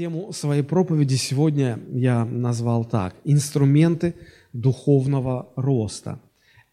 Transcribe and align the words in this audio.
Тему 0.00 0.32
своей 0.32 0.62
проповеди 0.62 1.16
сегодня 1.16 1.78
я 1.92 2.24
назвал 2.24 2.86
так. 2.86 3.14
Инструменты 3.24 4.14
духовного 4.54 5.52
роста. 5.56 6.22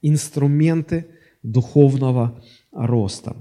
Инструменты 0.02 1.08
духовного 1.43 2.42
роста. 2.71 3.35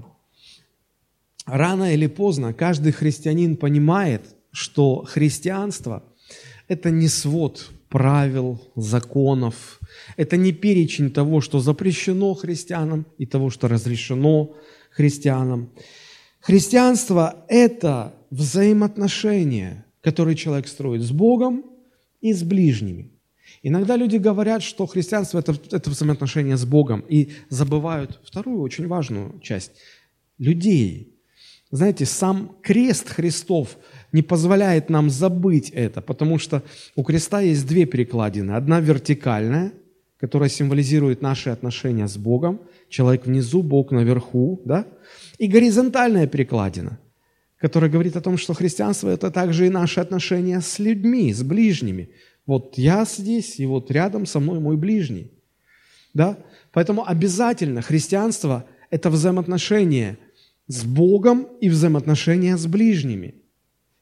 Рано 1.45 1.93
или 1.93 2.07
поздно 2.07 2.53
каждый 2.53 2.91
христианин 2.91 3.55
понимает, 3.55 4.23
что 4.51 5.05
христианство– 5.05 6.03
это 6.67 6.91
не 6.91 7.07
свод 7.07 7.69
правил, 7.87 8.59
законов, 8.75 9.79
это 10.17 10.35
не 10.35 10.51
перечень 10.51 11.11
того, 11.11 11.39
что 11.39 11.61
запрещено 11.61 12.33
христианам 12.33 13.05
и 13.17 13.25
того, 13.25 13.49
что 13.49 13.69
разрешено 13.69 14.53
христианам. 14.91 15.69
Христианство– 16.41 17.45
это 17.47 18.16
взаимоотношения, 18.29 19.85
которые 20.01 20.35
человек 20.35 20.67
строит 20.67 21.01
с 21.01 21.11
Богом 21.11 21.65
и 22.21 22.33
с 22.33 22.43
ближними. 22.43 23.11
Иногда 23.63 23.95
люди 23.95 24.17
говорят, 24.17 24.61
что 24.63 24.85
христианство 24.85 25.39
это,– 25.39 25.55
это 25.71 25.89
взаимоотношения 25.89 26.57
с 26.57 26.65
Богом, 26.65 27.03
и 27.07 27.31
забывают 27.49 28.19
вторую 28.23 28.61
очень 28.61 28.87
важную 28.87 29.39
часть– 29.41 29.71
людей. 30.37 31.15
Знаете, 31.71 32.05
сам 32.05 32.55
крест 32.61 33.09
Христов 33.09 33.77
не 34.11 34.21
позволяет 34.21 34.89
нам 34.89 35.09
забыть 35.09 35.69
это, 35.71 36.01
потому 36.01 36.37
что 36.37 36.63
у 36.95 37.03
креста 37.03 37.41
есть 37.41 37.67
две 37.67 37.85
перекладины. 37.85 38.51
Одна 38.51 38.79
вертикальная, 38.79 39.73
которая 40.17 40.49
символизирует 40.49 41.21
наши 41.21 41.49
отношения 41.49 42.07
с 42.07 42.17
Богом, 42.17 42.61
человек 42.89 43.25
внизу, 43.25 43.63
Бог 43.63 43.91
наверху, 43.91 44.61
да? 44.63 44.85
И 45.39 45.47
горизонтальная 45.47 46.27
перекладина– 46.27 46.99
который 47.59 47.89
говорит 47.89 48.15
о 48.15 48.21
том, 48.21 48.37
что 48.37 48.53
христианство– 48.53 49.09
это 49.09 49.31
также 49.31 49.65
и 49.65 49.69
наши 49.69 49.99
отношения 49.99 50.61
с 50.61 50.79
людьми, 50.79 51.33
с 51.33 51.43
ближними. 51.43 52.09
Вот 52.45 52.77
я 52.77 53.05
здесь, 53.05 53.59
и 53.59 53.65
вот 53.65 53.91
рядом 53.91 54.25
со 54.25 54.39
мной 54.39 54.59
мой 54.59 54.77
ближний. 54.77 55.31
Да? 56.13 56.37
Поэтому 56.71 57.07
обязательно 57.07 57.81
христианство– 57.81 58.65
это 58.89 59.09
взаимоотношения 59.09 60.17
с 60.67 60.83
Богом 60.83 61.47
и 61.59 61.69
взаимоотношения 61.69 62.57
с 62.57 62.65
ближними. 62.67 63.35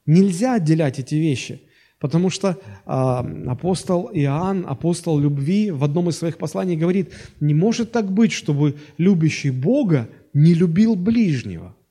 Нельзя 0.05 0.55
отделять 0.55 0.99
эти 0.99 1.15
вещи, 1.15 1.61
потому 1.99 2.29
что 2.29 2.49
э, 2.49 2.57
апостол 2.85 4.11
Иоанн, 4.13 4.65
апостол 4.67 5.17
любви, 5.17 5.71
в 5.71 5.83
одном 5.83 6.09
из 6.09 6.17
своих 6.17 6.37
посланий 6.37 6.75
говорит, 6.75 7.13
не 7.39 7.53
может 7.53 7.91
так 7.91 8.11
быть, 8.11 8.33
чтобы 8.33 8.75
любящий 8.97 9.49
Бога 9.49 10.09
не 10.33 10.53
любил 10.53 10.95
ближнего– 10.95 11.73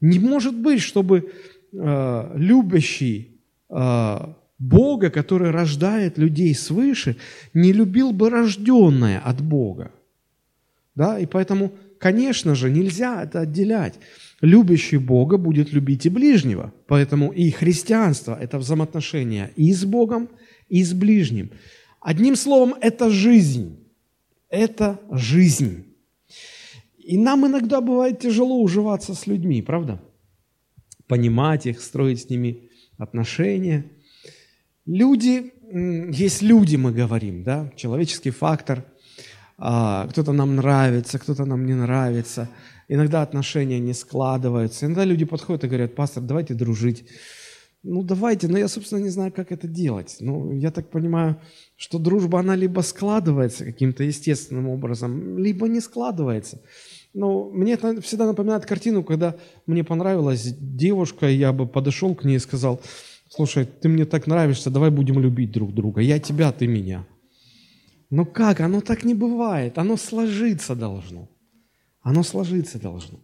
не 0.00 0.18
может 0.18 0.54
быть, 0.54 0.80
чтобы 0.80 1.32
э, 1.72 2.32
любящий 2.36 3.40
э, 3.68 4.18
Бога, 4.58 5.10
который 5.10 5.50
рождает 5.50 6.18
людей 6.18 6.54
свыше, 6.54 7.16
не 7.54 7.72
любил 7.72 8.12
бы 8.12 8.30
рожденное 8.30 9.20
от 9.20 9.42
Бога. 9.42 9.90
Да? 10.94 11.18
И 11.18 11.26
поэтому, 11.26 11.72
конечно 11.98 12.54
же, 12.54 12.70
нельзя 12.70 13.22
это 13.22 13.40
отделять. 13.40 13.94
Любящий 14.40 14.98
Бога 14.98 15.36
будет 15.38 15.72
любить 15.72 16.06
и 16.06 16.10
ближнего. 16.10 16.72
Поэтому 16.86 17.32
и 17.32 17.50
христианство– 17.50 18.36
это 18.40 18.58
взаимоотношения 18.58 19.50
и 19.56 19.72
с 19.72 19.84
Богом, 19.84 20.28
и 20.68 20.82
с 20.82 20.92
ближним. 20.92 21.50
Одним 22.00 22.36
словом, 22.36 22.74
это 22.80 23.10
жизнь. 23.10 23.78
Это 24.48 25.00
жизнь. 25.10 25.95
И 27.06 27.16
нам 27.16 27.46
иногда 27.46 27.80
бывает 27.80 28.18
тяжело 28.18 28.60
уживаться 28.60 29.14
с 29.14 29.28
людьми, 29.28 29.62
правда? 29.62 30.02
Понимать 31.06 31.66
их, 31.66 31.80
строить 31.80 32.22
с 32.22 32.30
ними 32.30 32.68
отношения. 32.98 33.84
Люди, 34.86 35.52
есть 36.12 36.42
люди, 36.42 36.74
мы 36.74 36.90
говорим, 36.90 37.44
да, 37.44 37.70
человеческий 37.76 38.30
фактор. 38.30 38.84
А, 39.56 40.08
кто-то 40.08 40.32
нам 40.32 40.56
нравится, 40.56 41.20
кто-то 41.20 41.44
нам 41.44 41.64
не 41.64 41.74
нравится. 41.74 42.48
Иногда 42.88 43.22
отношения 43.22 43.78
не 43.78 43.94
складываются. 43.94 44.86
Иногда 44.86 45.04
люди 45.04 45.24
подходят 45.24 45.62
и 45.62 45.68
говорят, 45.68 45.94
пастор, 45.94 46.24
давайте 46.24 46.54
дружить. 46.54 47.04
Ну, 47.84 48.02
давайте, 48.02 48.48
но 48.48 48.58
я, 48.58 48.66
собственно, 48.66 48.98
не 48.98 49.10
знаю, 49.10 49.32
как 49.32 49.52
это 49.52 49.68
делать. 49.68 50.16
Ну, 50.18 50.50
я 50.50 50.72
так 50.72 50.90
понимаю, 50.90 51.36
что 51.76 52.00
дружба, 52.00 52.40
она 52.40 52.56
либо 52.56 52.80
складывается 52.80 53.64
каким-то 53.64 54.02
естественным 54.02 54.68
образом, 54.68 55.38
либо 55.38 55.68
не 55.68 55.80
складывается. 55.80 56.60
Ну, 57.16 57.50
мне 57.50 57.72
это 57.72 58.02
всегда 58.02 58.26
напоминает 58.26 58.66
картину, 58.66 59.02
когда 59.02 59.36
мне 59.64 59.82
понравилась 59.82 60.54
девушка, 60.60 61.26
я 61.26 61.50
бы 61.50 61.66
подошел 61.66 62.14
к 62.14 62.24
ней 62.24 62.36
и 62.36 62.38
сказал, 62.40 62.78
слушай, 63.30 63.64
ты 63.64 63.88
мне 63.88 64.04
так 64.04 64.26
нравишься, 64.26 64.70
давай 64.70 64.90
будем 64.90 65.18
любить 65.18 65.50
друг 65.50 65.72
друга. 65.72 66.02
Я 66.02 66.18
тебя, 66.18 66.52
ты 66.52 66.66
меня. 66.66 67.06
Но 68.10 68.26
как? 68.26 68.60
Оно 68.60 68.82
так 68.82 69.02
не 69.04 69.14
бывает. 69.14 69.78
Оно 69.78 69.96
сложиться 69.96 70.74
должно. 70.74 71.30
Оно 72.02 72.22
сложиться 72.22 72.78
должно. 72.78 73.18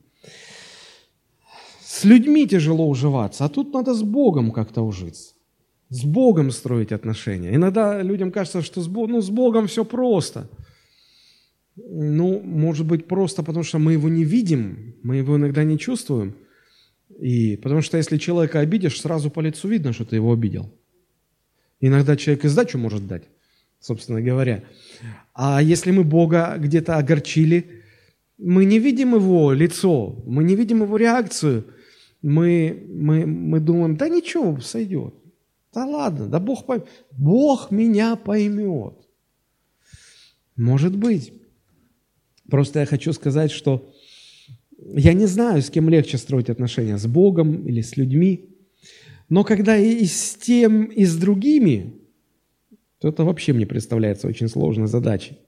С 1.84 2.04
людьми 2.04 2.48
тяжело 2.48 2.88
уживаться, 2.88 3.44
а 3.44 3.50
тут 3.50 3.75
надо 3.75 3.92
с 3.92 4.02
Богом 4.02 4.52
как-то 4.52 4.81
ужиться. 4.81 5.34
С 5.91 6.02
Богом 6.04 6.50
строить 6.50 6.92
отношения. 6.92 7.54
Иногда 7.54 8.00
людям 8.00 8.32
кажется, 8.32 8.62
что 8.62 8.81
с 8.81 8.88
ну, 8.88 9.20
с 9.20 9.28
Богом 9.28 9.66
все 9.66 9.84
просто– 9.84 10.48
ну, 11.76 12.40
может 12.40 12.86
быть, 12.86 13.06
просто 13.06 13.42
потому 13.42 13.64
что 13.64 13.78
мы 13.78 13.92
его 13.92 14.08
не 14.08 14.24
видим, 14.24 14.94
мы 15.02 15.16
его 15.16 15.36
иногда 15.36 15.64
не 15.64 15.78
чувствуем. 15.78 16.34
И 17.18 17.56
потому 17.56 17.82
что 17.82 17.96
если 17.96 18.18
человека 18.18 18.60
обидишь, 18.60 19.00
сразу 19.00 19.30
по 19.30 19.40
лицу 19.40 19.68
видно, 19.68 19.92
что 19.92 20.04
ты 20.04 20.16
его 20.16 20.32
обидел. 20.32 20.70
Иногда 21.80 22.16
человек 22.16 22.44
и 22.44 22.48
сдачу 22.48 22.78
может 22.78 23.06
дать, 23.06 23.24
собственно 23.80 24.20
говоря. 24.20 24.64
А 25.34 25.62
если 25.62 25.90
мы 25.90 26.04
Бога 26.04 26.56
где-то 26.58 26.96
огорчили, 26.96 27.82
мы 28.38 28.64
не 28.64 28.78
видим 28.78 29.14
его 29.14 29.52
лицо, 29.52 30.22
мы 30.26 30.44
не 30.44 30.56
видим 30.56 30.82
его 30.82 30.96
реакцию. 30.96 31.66
Мы, 32.22 32.86
мы, 32.88 33.26
мы 33.26 33.60
думаем, 33.60 33.96
да 33.96 34.08
ничего, 34.08 34.60
сойдет. 34.60 35.14
Да 35.74 35.86
ладно, 35.86 36.28
да 36.28 36.38
Бог 36.38 36.66
поймет. 36.66 36.86
Бог 37.10 37.70
меня 37.70 38.14
поймет. 38.16 38.94
Может 40.56 40.96
быть. 40.96 41.32
Просто 42.52 42.80
я 42.80 42.86
хочу 42.86 43.14
сказать, 43.14 43.50
что 43.50 43.90
я 44.94 45.14
не 45.14 45.24
знаю, 45.24 45.62
с 45.62 45.70
кем 45.70 45.88
легче 45.88 46.18
строить 46.18 46.50
отношения, 46.50 46.98
с 46.98 47.06
Богом 47.06 47.66
или 47.66 47.80
с 47.80 47.96
людьми. 47.96 48.50
Но 49.30 49.42
когда 49.42 49.78
и 49.78 50.04
с 50.04 50.34
тем, 50.34 50.84
и 50.84 51.06
с 51.06 51.16
другими, 51.16 51.94
то 52.98 53.08
это 53.08 53.24
вообще 53.24 53.54
мне 53.54 53.66
представляется 53.66 54.28
очень 54.28 54.48
сложной 54.48 54.86
задачей. 54.86 55.38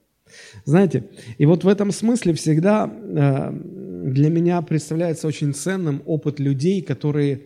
Знаете, 0.65 1.03
и 1.37 1.45
вот 1.45 1.63
в 1.63 1.67
этом 1.67 1.91
смысле 1.91 2.33
всегда 2.33 2.91
э, 2.91 3.51
для 4.11 4.31
меня 4.31 4.59
представляется 4.63 5.27
очень 5.27 5.53
ценным 5.53 6.01
опыт 6.07 6.39
людей, 6.39 6.81
которые 6.81 7.41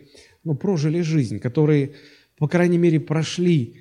ну, 0.45 0.55
прожили 0.55 1.01
жизнь, 1.01 1.39
которые, 1.39 1.95
по 2.37 2.47
крайней 2.47 2.77
мере, 2.77 3.01
прошли 3.01 3.75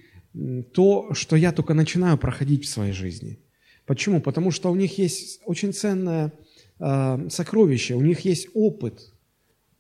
то, 0.73 1.15
что 1.15 1.37
я 1.37 1.53
только 1.53 1.73
начинаю 1.75 2.19
проходить 2.19 2.65
в 2.65 2.69
своей 2.69 2.93
жизни– 2.93 3.39
Почему? 3.89 4.21
Потому 4.21 4.51
что 4.51 4.71
у 4.71 4.77
них 4.77 4.99
есть 4.99 5.41
очень 5.47 5.73
ценное 5.73 6.31
э, 6.79 7.31
сокровище, 7.31 7.95
у 7.95 8.03
них 8.03 8.21
есть 8.21 8.49
опыт. 8.55 9.15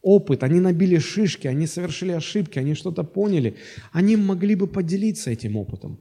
Опыт, 0.00 0.42
они 0.42 0.60
набили 0.60 0.98
шишки, 0.98 1.46
они 1.46 1.66
совершили 1.66 2.12
ошибки, 2.12 2.58
они 2.58 2.74
что-то 2.74 3.04
поняли. 3.04 3.56
Они 3.92 4.16
могли 4.16 4.54
бы 4.54 4.66
поделиться 4.66 5.30
этим 5.30 5.56
опытом. 5.56 5.98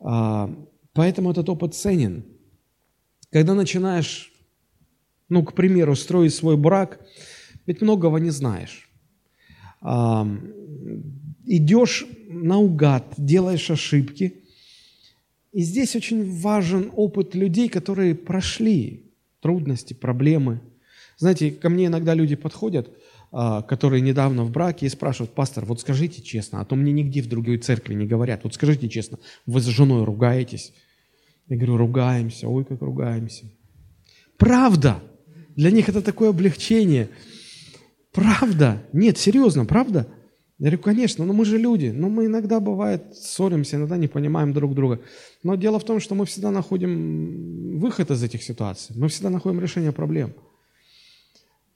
Э, 0.00 0.48
поэтому 0.94 1.30
этот 1.30 1.50
опыт 1.50 1.74
ценен. 1.74 2.24
Когда 3.30 3.54
начинаешь, 3.54 4.32
ну, 5.28 5.44
к 5.44 5.52
примеру, 5.52 5.96
строить 5.96 6.34
свой 6.34 6.56
брак, 6.56 7.06
ведь 7.66 7.82
многого 7.82 8.18
не 8.20 8.30
знаешь. 8.30 8.88
Э, 9.82 10.24
идешь 11.44 12.06
наугад, 12.30 13.04
делаешь 13.18 13.70
ошибки– 13.70 14.40
и 15.56 15.62
здесь 15.62 15.96
очень 15.96 16.38
важен 16.38 16.92
опыт 16.94 17.34
людей, 17.34 17.70
которые 17.70 18.14
прошли 18.14 19.10
трудности, 19.40 19.94
проблемы. 19.94 20.60
Знаете, 21.16 21.50
ко 21.50 21.70
мне 21.70 21.86
иногда 21.86 22.12
люди 22.12 22.36
подходят, 22.36 22.90
а, 23.32 23.62
которые 23.62 24.02
недавно 24.02 24.44
в 24.44 24.50
браке, 24.50 24.84
и 24.84 24.90
спрашивают, 24.90 25.32
пастор, 25.32 25.64
вот 25.64 25.80
скажите 25.80 26.20
честно, 26.20 26.60
а 26.60 26.66
то 26.66 26.76
мне 26.76 26.92
нигде 26.92 27.22
в 27.22 27.28
другой 27.30 27.56
церкви 27.56 27.94
не 27.94 28.04
говорят, 28.04 28.44
вот 28.44 28.52
скажите 28.52 28.90
честно, 28.90 29.18
вы 29.46 29.62
с 29.62 29.64
женой 29.64 30.04
ругаетесь? 30.04 30.74
Я 31.48 31.56
говорю, 31.56 31.78
ругаемся, 31.78 32.48
ой, 32.48 32.66
как 32.66 32.82
ругаемся. 32.82 33.46
Правда! 34.36 35.02
Для 35.56 35.70
них 35.70 35.88
это 35.88 36.02
такое 36.02 36.28
облегчение. 36.28 37.08
Правда! 38.12 38.82
Нет, 38.92 39.16
серьезно, 39.16 39.64
правда? 39.64 40.06
Я 40.58 40.70
говорю, 40.70 40.78
конечно, 40.78 41.24
но 41.26 41.34
мы 41.34 41.44
же 41.44 41.58
люди, 41.58 41.92
но 41.94 42.08
мы 42.08 42.26
иногда, 42.26 42.60
бывает, 42.60 43.14
ссоримся, 43.14 43.76
иногда 43.76 43.98
не 43.98 44.08
понимаем 44.08 44.54
друг 44.54 44.74
друга. 44.74 45.00
Но 45.42 45.54
дело 45.54 45.78
в 45.78 45.84
том, 45.84 46.00
что 46.00 46.14
мы 46.14 46.24
всегда 46.24 46.50
находим 46.50 47.78
выход 47.78 48.10
из 48.10 48.22
этих 48.22 48.42
ситуаций, 48.42 48.96
мы 48.98 49.08
всегда 49.08 49.28
находим 49.28 49.60
решение 49.60 49.92
проблем. 49.92 50.32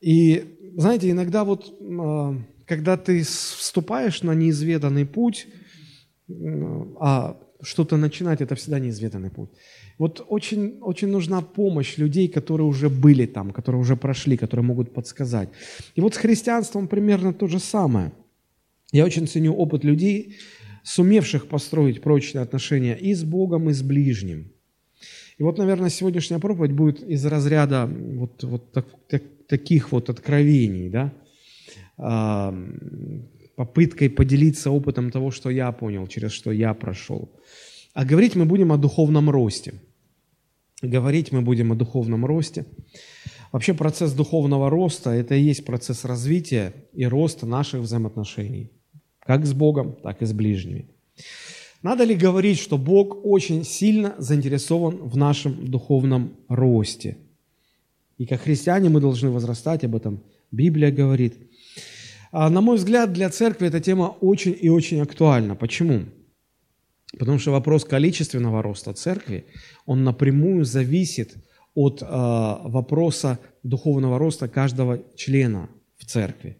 И, 0.00 0.56
знаете, 0.76 1.10
иногда 1.10 1.44
вот, 1.44 1.74
а, 1.80 2.34
когда 2.64 2.96
ты 2.96 3.22
вступаешь 3.22 4.22
на 4.22 4.34
неизведанный 4.34 5.04
путь, 5.04 5.46
а 7.00 7.36
что-то 7.62 7.98
начинать– 7.98 8.40
это 8.42 8.54
всегда 8.54 8.78
неизведанный 8.78 9.30
путь. 9.30 9.50
Вот 9.98 10.24
очень, 10.28 10.78
очень 10.80 11.08
нужна 11.08 11.42
помощь 11.42 11.98
людей, 11.98 12.28
которые 12.28 12.66
уже 12.66 12.88
были 12.88 13.26
там, 13.26 13.50
которые 13.50 13.80
уже 13.80 13.96
прошли, 13.96 14.38
которые 14.38 14.64
могут 14.64 14.94
подсказать. 14.94 15.50
И 15.96 16.00
вот 16.00 16.14
с 16.14 16.16
христианством 16.16 16.88
примерно 16.88 17.34
то 17.34 17.46
же 17.46 17.58
самое. 17.58 18.12
Я 18.92 19.04
очень 19.04 19.26
ценю 19.26 19.54
опыт 19.54 19.84
людей, 19.84 20.36
сумевших 20.82 21.46
построить 21.46 22.02
прочные 22.02 22.42
отношения 22.42 22.96
и 22.96 23.14
с 23.14 23.22
Богом, 23.22 23.70
и 23.70 23.72
с 23.72 23.82
ближним. 23.82 24.52
И 25.38 25.42
вот, 25.42 25.58
наверное, 25.58 25.90
сегодняшняя 25.90 26.38
проповедь 26.38 26.72
будет 26.72 27.02
из 27.02 27.24
разряда 27.24 27.86
вот, 27.86 28.44
вот 28.44 28.72
так, 28.72 28.86
так, 29.08 29.22
таких 29.48 29.92
вот 29.92 30.10
откровений, 30.10 30.90
да, 30.90 31.12
а, 31.96 32.54
попыткой 33.56 34.10
поделиться 34.10 34.70
опытом 34.70 35.10
того, 35.10 35.30
что 35.30 35.50
я 35.50 35.72
понял, 35.72 36.06
через 36.06 36.32
что 36.32 36.50
я 36.50 36.74
прошел. 36.74 37.30
А 37.94 38.04
говорить 38.04 38.36
мы 38.36 38.44
будем 38.44 38.72
о 38.72 38.76
духовном 38.76 39.30
росте. 39.30 39.74
Говорить 40.82 41.32
мы 41.32 41.42
будем 41.42 41.72
о 41.72 41.74
духовном 41.74 42.24
росте. 42.24 42.64
Вообще 43.52 43.74
процесс 43.74 44.12
духовного 44.12 44.70
роста– 44.70 45.10
это 45.10 45.34
и 45.34 45.42
есть 45.42 45.64
процесс 45.64 46.04
развития 46.04 46.72
и 46.92 47.04
роста 47.04 47.46
наших 47.46 47.80
взаимоотношений, 47.80 48.70
как 49.30 49.46
с 49.46 49.52
Богом, 49.52 49.96
так 50.02 50.22
и 50.22 50.26
с 50.26 50.32
ближними. 50.32 50.86
Надо 51.82 52.04
ли 52.04 52.14
говорить, 52.14 52.58
что 52.58 52.78
Бог 52.78 53.24
очень 53.24 53.64
сильно 53.64 54.14
заинтересован 54.18 54.96
в 54.96 55.16
нашем 55.16 55.66
духовном 55.70 56.32
росте? 56.48 57.16
И 58.18 58.26
как 58.26 58.40
христиане 58.40 58.88
мы 58.88 59.00
должны 59.00 59.30
возрастать, 59.30 59.84
об 59.84 59.94
этом 59.94 60.20
Библия 60.50 60.90
говорит– 60.90 61.34
а, 62.32 62.48
на 62.48 62.60
мой 62.60 62.76
взгляд, 62.76 63.12
для 63.12 63.28
церкви 63.28 63.66
эта 63.66 63.80
тема 63.80 64.16
очень 64.20 64.56
и 64.60 64.68
очень 64.68 65.00
актуальна. 65.00 65.56
Почему? 65.56 66.04
Потому 67.18 67.38
что 67.38 67.50
вопрос 67.50 67.84
количественного 67.84 68.62
роста 68.62 68.92
церкви, 68.92 69.44
он 69.84 70.04
напрямую 70.04 70.64
зависит 70.64 71.34
от 71.74 72.02
э, 72.02 72.06
вопроса 72.06 73.38
духовного 73.64 74.18
роста 74.18 74.48
каждого 74.48 75.02
члена 75.16 75.68
в 75.96 76.06
церкви. 76.06 76.56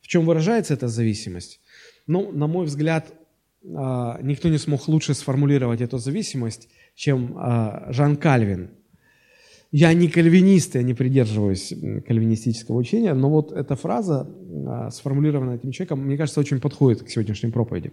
В 0.00 0.08
чем 0.08 0.26
выражается 0.26 0.74
эта 0.74 0.88
зависимость? 0.88 1.60
Ну, 2.06 2.32
на 2.32 2.46
мой 2.46 2.66
взгляд, 2.66 3.12
э, 3.62 3.66
никто 4.22 4.48
не 4.48 4.58
смог 4.58 4.88
лучше 4.88 5.14
сформулировать 5.14 5.80
эту 5.80 5.98
зависимость, 5.98 6.68
чем 6.94 7.36
э, 7.36 7.92
Жан 7.92 8.16
Кальвин– 8.16 8.70
я 9.72 9.92
не 9.92 10.08
кальвинист, 10.08 10.76
я 10.76 10.82
не 10.82 10.94
придерживаюсь 10.94 11.74
кальвинистического 12.06 12.76
учения, 12.76 13.12
но 13.14 13.28
вот 13.28 13.52
эта 13.52 13.74
фраза, 13.74 14.26
а, 14.66 14.90
сформулированная 14.90 15.56
этим 15.56 15.72
человеком, 15.72 16.00
мне 16.06 16.16
кажется, 16.16 16.40
очень 16.40 16.60
подходит 16.60 17.02
к 17.02 17.10
сегодняшней 17.10 17.50
проповеди. 17.50 17.92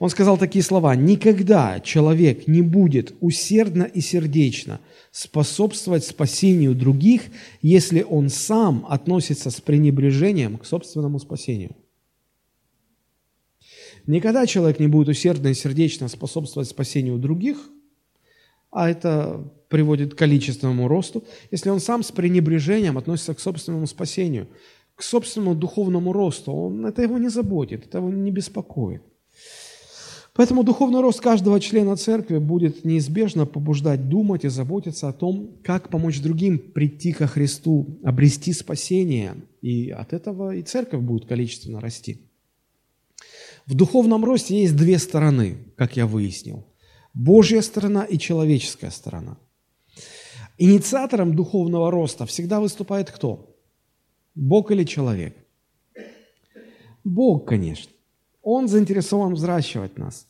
Он 0.00 0.10
сказал 0.10 0.36
такие 0.36 0.62
слова. 0.62 0.94
«Никогда 0.96 1.80
человек 1.80 2.46
не 2.48 2.62
будет 2.62 3.14
усердно 3.20 3.84
и 3.84 4.00
сердечно 4.00 4.80
способствовать 5.10 6.04
спасению 6.04 6.74
других, 6.74 7.22
если 7.62 8.02
он 8.02 8.28
сам 8.28 8.84
относится 8.88 9.50
с 9.50 9.60
пренебрежением 9.60 10.58
к 10.58 10.66
собственному 10.66 11.20
спасению». 11.20 11.76
Никогда 14.08 14.46
человек 14.46 14.80
не 14.80 14.88
будет 14.88 15.08
усердно 15.08 15.48
и 15.48 15.54
сердечно 15.54 16.08
способствовать 16.08 16.66
спасению 16.66 17.18
других, 17.18 17.58
а 18.70 18.88
это 18.88 19.52
приводит 19.68 20.14
к 20.14 20.18
количественному 20.18 20.88
росту, 20.88 21.24
если 21.50 21.68
он 21.68 21.78
сам 21.78 22.02
с 22.02 22.10
пренебрежением 22.10 22.96
относится 22.96 23.34
к 23.34 23.40
собственному 23.40 23.86
спасению, 23.86 24.48
к 24.94 25.02
собственному 25.02 25.54
духовному 25.54 26.14
росту. 26.14 26.52
Он, 26.52 26.86
это 26.86 27.02
его 27.02 27.18
не 27.18 27.28
заботит, 27.28 27.84
это 27.84 27.98
его 27.98 28.08
не 28.08 28.30
беспокоит. 28.30 29.02
Поэтому 30.32 30.62
духовный 30.62 31.00
рост 31.00 31.20
каждого 31.20 31.60
члена 31.60 31.94
церкви 31.96 32.38
будет 32.38 32.86
неизбежно 32.86 33.44
побуждать 33.44 34.08
думать 34.08 34.44
и 34.44 34.48
заботиться 34.48 35.10
о 35.10 35.12
том, 35.12 35.50
как 35.62 35.90
помочь 35.90 36.22
другим 36.22 36.58
прийти 36.58 37.12
ко 37.12 37.26
Христу, 37.26 37.98
обрести 38.02 38.54
спасение. 38.54 39.34
И 39.60 39.90
от 39.90 40.14
этого 40.14 40.54
и 40.54 40.62
церковь 40.62 41.02
будет 41.02 41.26
количественно 41.26 41.80
расти. 41.82 42.27
В 43.68 43.74
духовном 43.74 44.24
росте 44.24 44.60
есть 44.60 44.76
две 44.76 44.98
стороны, 44.98 45.58
как 45.76 45.96
я 45.96 46.06
выяснил. 46.06 46.66
Божья 47.14 47.60
сторона 47.62 48.04
и 48.04 48.18
человеческая 48.18 48.90
сторона– 48.90 49.36
Инициатором 50.60 51.36
духовного 51.36 51.90
роста 51.90 52.26
всегда 52.26 52.58
выступает 52.58 53.12
кто? 53.12 53.56
Бог 54.34 54.72
или 54.72 54.82
человек? 54.82 55.36
Бог, 57.04 57.48
конечно. 57.48 57.92
Он 58.42 58.66
заинтересован 58.66 59.34
взращивать 59.34 59.98
нас. 59.98 60.26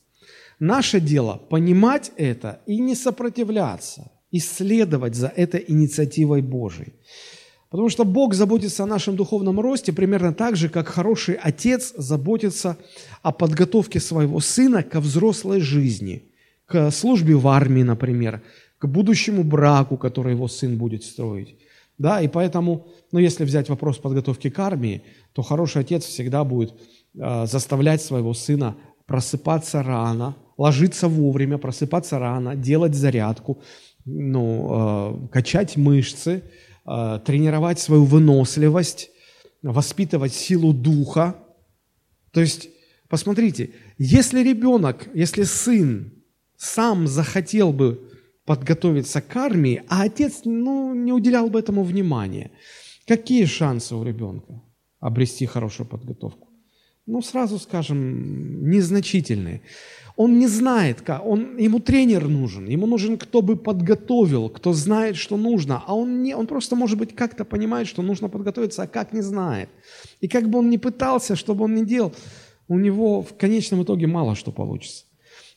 Наше 0.60 1.00
дело– 1.00 1.40
понимать 1.50 2.12
это 2.16 2.60
и 2.66 2.78
не 2.78 2.94
сопротивляться, 2.94 4.10
исследовать 4.30 5.14
за 5.14 5.28
этой 5.28 5.64
инициативой 5.66 6.42
Божией. 6.42 6.92
Потому 7.70 7.90
что 7.90 8.04
Бог 8.04 8.34
заботится 8.34 8.84
о 8.84 8.86
нашем 8.86 9.16
духовном 9.16 9.60
росте 9.60 9.92
примерно 9.92 10.32
так 10.32 10.56
же, 10.56 10.68
как 10.68 10.88
хороший 10.88 11.34
отец 11.34 11.92
заботится 11.96 12.78
о 13.22 13.32
подготовке 13.32 14.00
своего 14.00 14.40
сына 14.40 14.82
ко 14.82 15.00
взрослой 15.00 15.60
жизни, 15.60 16.22
к 16.64 16.90
службе 16.90 17.34
в 17.34 17.46
армии, 17.46 17.82
например, 17.82 18.42
к 18.78 18.86
будущему 18.86 19.44
браку, 19.44 19.96
который 19.96 20.32
его 20.32 20.48
сын 20.48 20.78
будет 20.78 21.04
строить. 21.04 21.56
Да, 21.98 22.22
и 22.22 22.28
поэтому, 22.28 22.86
ну, 23.12 23.18
если 23.18 23.44
взять 23.44 23.68
вопрос 23.68 23.98
подготовки 23.98 24.50
к 24.50 24.58
армии, 24.60 25.02
то 25.32 25.42
хороший 25.42 25.82
отец 25.82 26.04
всегда 26.04 26.44
будет 26.44 26.72
э, 27.18 27.46
заставлять 27.46 28.00
своего 28.00 28.34
сына 28.34 28.76
просыпаться 29.06 29.82
рано, 29.82 30.36
ложиться 30.56 31.08
вовремя, 31.08 31.58
просыпаться 31.58 32.18
рано, 32.18 32.54
делать 32.54 32.94
зарядку, 32.94 33.58
ну, 34.04 34.68
э, 34.70 35.28
качать 35.32 35.76
мышцы, 35.76 36.44
тренировать 37.24 37.78
свою 37.78 38.04
выносливость, 38.04 39.10
воспитывать 39.62 40.32
силу 40.32 40.72
духа. 40.72 41.36
То 42.32 42.40
есть, 42.40 42.70
посмотрите, 43.08 43.74
если 43.98 44.42
ребенок, 44.42 45.08
если 45.14 45.42
сын 45.42 46.12
сам 46.56 47.06
захотел 47.06 47.72
бы 47.72 48.10
подготовиться 48.48 49.20
к 49.20 49.36
армии, 49.36 49.82
а 49.88 50.04
отец 50.04 50.40
ну, 50.44 50.94
не 50.94 51.12
уделял 51.12 51.50
бы 51.50 51.58
этому 51.58 51.82
внимания. 51.82 52.50
Какие 53.06 53.44
шансы 53.44 53.94
у 53.94 54.02
ребенка 54.02 54.62
обрести 55.00 55.44
хорошую 55.46 55.86
подготовку? 55.86 56.47
Ну, 57.08 57.22
сразу 57.22 57.58
скажем, 57.58 58.68
незначительные. 58.68 59.62
Он 60.16 60.38
не 60.38 60.46
знает, 60.46 61.00
как, 61.00 61.24
он, 61.24 61.56
ему 61.56 61.80
тренер 61.80 62.28
нужен, 62.28 62.68
ему 62.68 62.86
нужен, 62.86 63.16
кто 63.16 63.40
бы 63.40 63.56
подготовил, 63.56 64.50
кто 64.50 64.74
знает, 64.74 65.16
что 65.16 65.38
нужно, 65.38 65.82
а 65.86 65.94
он, 65.94 66.22
не, 66.22 66.36
он 66.36 66.46
просто, 66.46 66.76
может 66.76 66.98
быть, 66.98 67.14
как-то 67.14 67.46
понимает, 67.46 67.88
что 67.88 68.02
нужно 68.02 68.28
подготовиться, 68.28 68.82
а 68.82 68.86
как 68.86 69.14
не 69.14 69.22
знает. 69.22 69.70
И 70.20 70.28
как 70.28 70.50
бы 70.50 70.58
он 70.58 70.68
ни 70.68 70.76
пытался, 70.76 71.34
что 71.34 71.54
бы 71.54 71.64
он 71.64 71.76
ни 71.76 71.84
делал, 71.84 72.12
у 72.68 72.78
него 72.78 73.22
в 73.22 73.38
конечном 73.38 73.84
итоге 73.84 74.06
мало 74.06 74.34
что 74.34 74.52
получится. 74.52 75.06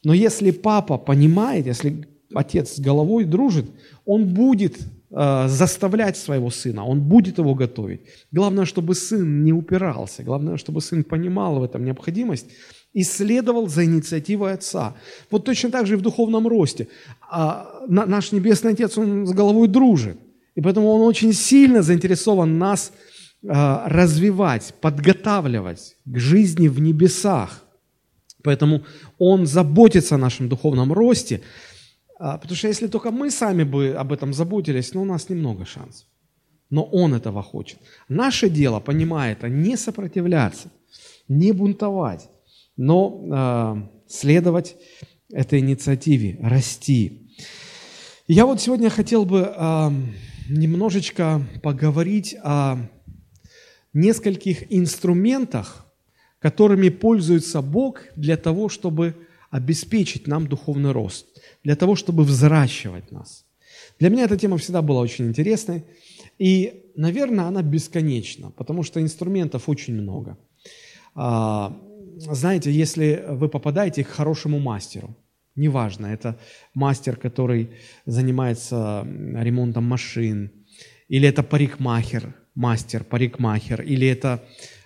Но 0.06 0.14
если 0.14 0.52
папа 0.52 0.98
понимает, 0.98 1.66
если 1.66 2.08
отец 2.34 2.76
с 2.76 2.80
головой 2.80 3.26
дружит, 3.26 3.70
он 4.06 4.34
будет 4.34 4.80
э, 5.12 5.48
заставлять 5.48 6.18
своего 6.18 6.50
сына, 6.50 6.86
он 6.86 7.02
будет 7.02 7.38
его 7.38 7.56
готовить. 7.56 8.02
Главное, 8.32 8.66
чтобы 8.66 8.96
сын 8.96 9.44
не 9.44 9.54
упирался, 9.54 10.24
главное, 10.24 10.58
чтобы 10.58 10.82
сын 10.82 11.04
понимал 11.04 11.60
в 11.60 11.64
этом 11.64 11.86
необходимость 11.86 12.48
и 12.94 13.04
следовал 13.04 13.68
за 13.68 13.86
инициативой 13.86 14.54
отца. 14.54 14.96
Вот 15.30 15.46
точно 15.46 15.72
так 15.72 15.88
же 15.88 15.94
и 15.94 15.98
в 15.98 16.02
духовном 16.02 16.48
росте. 16.48 16.88
А, 17.30 17.84
на, 17.88 18.06
наш 18.06 18.32
Небесный 18.32 18.74
Отец, 18.74 18.98
он 18.98 19.26
с 19.26 19.32
головой 19.32 19.68
дружит. 19.68 20.18
И 20.56 20.62
поэтому 20.62 20.88
он 20.88 21.02
очень 21.02 21.34
сильно 21.34 21.82
заинтересован 21.82 22.58
нас 22.58 22.92
а, 23.48 23.88
развивать, 23.88 24.74
подготавливать 24.82 25.96
к 26.06 26.18
жизни 26.18 26.68
в 26.68 26.80
небесах. 26.80 27.64
Поэтому 28.44 28.84
он 29.18 29.46
заботится 29.46 30.16
о 30.16 30.18
нашем 30.18 30.50
духовном 30.50 30.92
росте, 30.92 31.42
потому 32.22 32.56
что 32.56 32.68
если 32.68 32.88
только 32.88 33.10
мы 33.10 33.32
сами 33.32 33.64
бы 33.64 33.96
об 33.98 34.14
этом 34.14 34.34
заботились, 34.34 34.94
ну, 34.94 35.02
у 35.02 35.06
нас 35.06 35.30
немного 35.30 35.66
шансов. 35.66 36.06
Но 36.70 36.84
Он 36.84 37.16
этого 37.16 37.42
хочет. 37.42 37.80
Наше 38.10 38.48
дело, 38.48 38.80
понимая 38.80 39.32
это, 39.32 39.50
не 39.50 39.76
сопротивляться, 39.76 40.70
не 41.28 41.52
бунтовать, 41.52 42.30
но 42.78 43.90
э, 44.08 44.08
следовать 44.08 44.76
этой 45.32 45.60
инициативе, 45.60 46.38
расти. 46.42 47.34
Я 48.28 48.46
вот 48.46 48.62
сегодня 48.62 48.92
хотел 48.92 49.26
бы 49.26 49.52
э, 49.58 49.90
немножечко 50.48 51.42
поговорить 51.64 52.36
о 52.44 52.78
нескольких 53.94 54.72
инструментах, 54.72 55.88
которыми 56.38 56.90
пользуется 56.90 57.64
Бог 57.64 58.02
для 58.16 58.38
того, 58.38 58.70
чтобы 58.70 59.16
обеспечить 59.50 60.28
нам 60.28 60.48
духовный 60.48 60.92
рост 60.92 61.31
для 61.64 61.76
того, 61.76 61.96
чтобы 61.96 62.24
взращивать 62.24 63.12
нас. 63.12 63.46
Для 64.00 64.10
меня 64.10 64.26
эта 64.26 64.38
тема 64.38 64.58
всегда 64.58 64.82
была 64.82 65.02
очень 65.02 65.28
интересной, 65.28 65.84
и, 66.40 66.84
наверное, 66.96 67.46
она 67.46 67.62
бесконечна, 67.62 68.52
потому 68.52 68.84
что 68.84 69.00
инструментов 69.02 69.70
очень 69.70 69.94
много. 69.94 70.38
А, 71.16 71.78
знаете, 72.18 72.72
если 72.72 73.24
вы 73.30 73.50
попадаете 73.50 74.04
к 74.04 74.08
хорошему 74.08 74.60
мастеру, 74.60 75.16
неважно, 75.56 76.08
это 76.08 76.40
мастер, 76.74 77.16
который 77.16 77.70
занимается 78.06 79.06
ремонтом 79.06 79.84
машин, 79.84 80.52
или 81.08 81.28
это 81.28 81.44
парикмахер, 81.44 82.36
мастер, 82.56 83.04
парикмахер, 83.04 83.82
или 83.82 84.08
это 84.08 84.44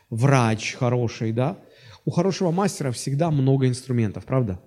врач 0.09 0.73
хороший, 0.73 1.31
да, 1.31 1.57
у 2.05 2.11
хорошего 2.11 2.51
мастера 2.51 2.91
всегда 2.91 3.31
много 3.31 3.67
инструментов, 3.67 4.25
правда? 4.25 4.59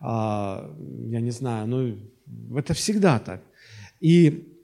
А, 0.00 0.74
я 1.08 1.20
не 1.20 1.30
знаю, 1.30 1.66
ну, 1.66 2.58
это 2.58 2.74
всегда 2.74 3.18
так. 3.18 3.42
И 4.00 4.56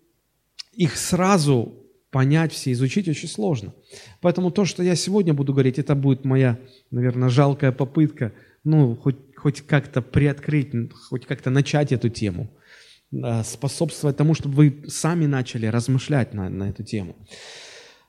их 0.72 0.96
сразу 0.96 1.74
понять 2.10 2.52
все, 2.52 2.72
изучить 2.72 3.08
очень 3.08 3.28
сложно. 3.28 3.74
Поэтому 4.20 4.50
то, 4.50 4.64
что 4.64 4.82
я 4.82 4.96
сегодня 4.96 5.34
буду 5.34 5.52
говорить, 5.52 5.78
это 5.78 5.94
будет 5.94 6.24
моя, 6.24 6.58
наверное, 6.90 7.28
жалкая 7.28 7.72
попытка, 7.72 8.32
ну, 8.64 8.96
хоть, 8.96 9.16
хоть 9.36 9.60
как-то 9.60 10.00
приоткрыть, 10.02 10.72
хоть 11.08 11.26
как-то 11.26 11.50
начать 11.50 11.92
эту 11.92 12.08
тему, 12.08 12.48
способствовать 13.44 14.16
тому, 14.16 14.34
чтобы 14.34 14.54
вы 14.54 14.84
сами 14.88 15.26
начали 15.26 15.66
размышлять 15.66 16.34
на, 16.34 16.48
на 16.48 16.70
эту 16.70 16.82
тему. 16.82 17.14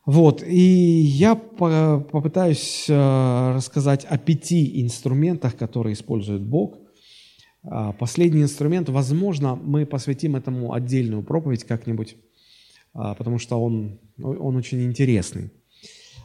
Вот, 0.06 0.42
и 0.42 0.62
я 0.62 1.36
попытаюсь 1.36 2.86
э, 2.88 3.54
рассказать 3.54 4.06
о 4.06 4.18
пяти 4.18 4.82
инструментах, 4.82 5.58
которые 5.58 5.94
использует 5.94 6.42
Бог. 6.42 6.78
А, 7.64 7.92
последний 7.94 8.42
инструмент, 8.42 8.90
возможно, 8.90 9.56
мы 9.56 9.86
посвятим 9.86 10.36
этому 10.36 10.74
отдельную 10.74 11.24
проповедь 11.24 11.64
как-нибудь, 11.64 12.18
а, 12.94 13.16
потому 13.16 13.40
что 13.40 13.62
он, 13.62 14.00
он 14.22 14.56
очень 14.56 14.84
интересный. 14.84 15.52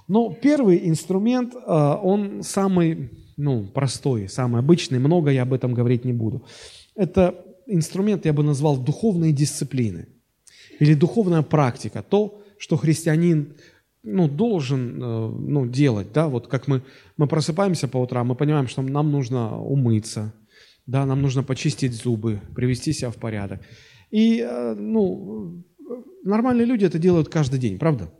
Но 0.09 0.33
первый 0.33 0.89
инструмент, 0.89 1.55
а, 1.67 1.97
он 1.97 2.43
самый 2.43 3.11
ну, 3.37 3.65
простой, 3.65 4.29
самый 4.29 4.61
обычный, 4.61 4.99
много 4.99 5.31
я 5.31 5.43
об 5.43 5.53
этом 5.53 5.75
говорить 5.75 6.05
не 6.05 6.13
буду. 6.13 6.45
Это 6.95 7.45
инструмент, 7.67 8.25
я 8.27 8.33
бы 8.33 8.43
назвал, 8.43 8.77
духовной 8.77 9.33
дисциплины 9.33 10.09
или 10.79 10.95
духовная 10.95 11.43
практика, 11.43 12.03
то, 12.03 12.43
что 12.59 12.77
христианин 12.77 13.55
ну, 14.03 14.29
должен 14.29 15.03
э, 15.03 15.29
ну, 15.29 15.67
делать, 15.67 16.13
да, 16.13 16.29
вот 16.29 16.49
как 16.49 16.69
мы, 16.69 16.83
мы 17.17 17.27
просыпаемся 17.27 17.89
по 17.89 17.99
утрам, 17.99 18.27
мы 18.27 18.35
понимаем, 18.35 18.69
что 18.69 18.83
нам 18.83 19.11
нужно 19.11 19.59
умыться, 19.59 20.33
да, 20.87 21.07
нам 21.07 21.23
нужно 21.23 21.43
почистить 21.43 21.93
зубы, 21.93 22.41
привести 22.55 22.93
себя 22.93 23.11
в 23.11 23.17
порядок. 23.17 23.61
И, 24.11 24.41
э, 24.41 24.75
ну, 24.75 25.65
нормальные 26.25 26.67
люди 26.67 26.85
это 26.85 26.99
делают 26.99 27.29
каждый 27.29 27.59
день, 27.59 27.79
правда? 27.79 28.13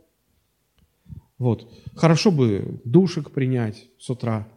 Вот. 1.37 1.71
Хорошо 1.95 2.31
бы 2.31 2.81
душик 2.85 3.31
принять 3.31 3.87
с 3.99 4.09
утра, 4.09 4.47